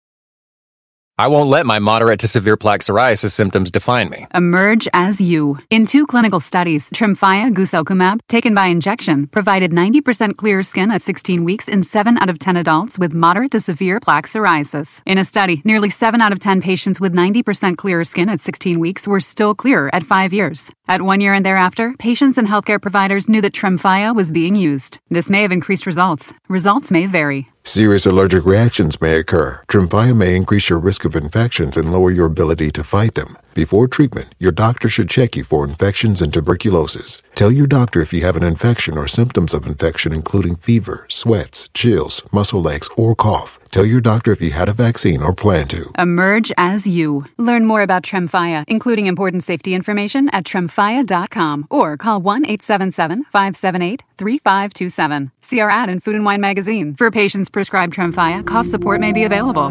I 1.20 1.28
won't 1.28 1.50
let 1.50 1.66
my 1.66 1.80
moderate 1.80 2.22
to 2.22 2.30
severe 2.30 2.56
plaque 2.56 2.80
psoriasis 2.80 3.32
symptoms 3.32 3.72
define 3.72 4.08
me. 4.10 4.26
Emerge 4.34 4.88
as 4.94 5.20
you. 5.20 5.58
In 5.70 5.86
two 5.86 6.08
clinical 6.08 6.40
studies, 6.40 6.90
Tremfya 6.92 7.52
guselkumab, 7.52 8.22
taken 8.30 8.56
by 8.56 8.68
injection, 8.68 9.28
provided 9.28 9.74
90% 9.74 10.38
clearer 10.38 10.64
skin 10.64 10.90
at 10.92 11.02
16 11.02 11.44
weeks 11.44 11.68
in 11.68 11.84
7 11.84 12.18
out 12.20 12.30
of 12.30 12.40
10 12.40 12.56
adults 12.56 12.98
with 12.98 13.14
moderate 13.14 13.52
to 13.52 13.60
severe 13.60 14.00
plaque 14.00 14.28
psoriasis. 14.28 15.02
In 15.06 15.18
a 15.18 15.26
study, 15.26 15.62
nearly 15.66 15.90
7 15.90 16.22
out 16.22 16.32
of 16.32 16.40
10 16.40 16.62
patients 16.62 17.02
with 17.02 17.14
90% 17.14 17.76
clearer 17.76 18.06
skin 18.06 18.30
at 18.30 18.40
16 18.40 18.80
weeks 18.80 19.06
were 19.06 19.20
still 19.20 19.54
clearer 19.54 19.94
at 19.94 20.06
5 20.06 20.32
years. 20.32 20.72
At 20.88 21.02
1 21.02 21.20
year 21.20 21.34
and 21.34 21.46
thereafter, 21.46 21.96
patients 22.00 22.38
and 22.38 22.48
healthcare 22.48 22.82
providers 22.82 23.28
knew 23.28 23.42
that 23.42 23.52
Tremfya 23.52 24.16
was 24.16 24.32
being 24.32 24.56
used. 24.56 25.00
This 25.10 25.30
may 25.30 25.42
have 25.42 25.52
increased 25.52 25.86
results. 25.86 26.34
Results 26.48 26.92
may 26.92 27.08
vary. 27.08 27.50
Serious 27.64 28.06
allergic 28.06 28.46
reactions 28.46 29.00
may 29.00 29.18
occur. 29.20 29.62
Tremfya 29.68 30.16
may 30.16 30.36
increase 30.36 30.70
your 30.70 30.80
risk 30.80 31.06
of 31.06 31.16
infections 31.16 31.78
and 31.78 31.92
lower 31.92 32.12
your 32.12 32.26
ability 32.26 32.72
to 32.72 32.84
fight 32.84 33.14
them. 33.14 33.38
Before 33.60 33.90
treatment, 33.90 34.36
your 34.40 34.54
doctor 34.54 34.88
should 34.88 35.10
check 35.10 35.36
you 35.36 35.44
for 35.44 35.66
infections 35.66 36.22
and 36.22 36.34
tuberculosis. 36.34 37.22
Tell 37.36 37.52
your 37.52 37.68
doctor 37.68 38.00
if 38.00 38.14
you 38.14 38.22
have 38.22 38.38
an 38.38 38.44
infection 38.44 38.98
or 38.98 39.06
symptoms 39.06 39.54
of 39.54 39.68
infection, 39.68 40.14
including 40.14 40.56
fever, 40.56 41.06
sweats, 41.10 41.68
chills, 41.74 42.24
muscle 42.32 42.70
aches, 42.70 42.90
or 42.96 43.16
cough. 43.16 43.60
Tell 43.70 43.86
your 43.86 44.00
doctor 44.00 44.32
if 44.32 44.42
you 44.42 44.52
had 44.52 44.70
a 44.70 44.74
vaccine 44.86 45.22
or 45.22 45.34
plan 45.34 45.68
to. 45.68 45.92
Emerge 45.98 46.54
as 46.58 46.88
you. 46.88 47.26
Learn 47.38 47.66
more 47.66 47.82
about 47.82 48.04
Tremfya, 48.04 48.64
including 48.70 49.08
important 49.08 49.44
safety 49.44 49.74
information 49.74 50.30
at 50.30 50.46
tremfya.com 50.46 51.68
or 51.70 51.98
call 51.98 52.22
1 52.22 52.46
877 52.46 53.26
578 53.26 54.04
3527. 54.18 55.32
See 55.42 55.60
our 55.60 55.70
ad 55.70 55.90
in 55.90 56.00
Food 56.00 56.16
and 56.16 56.24
Wine 56.24 56.40
magazine. 56.40 56.96
For 56.96 57.12
patients 57.12 57.50
prescribed 57.50 57.94
Tremfya, 57.94 58.48
cost 58.48 58.72
support 58.72 59.02
may 59.02 59.12
be 59.12 59.26
available. 59.26 59.70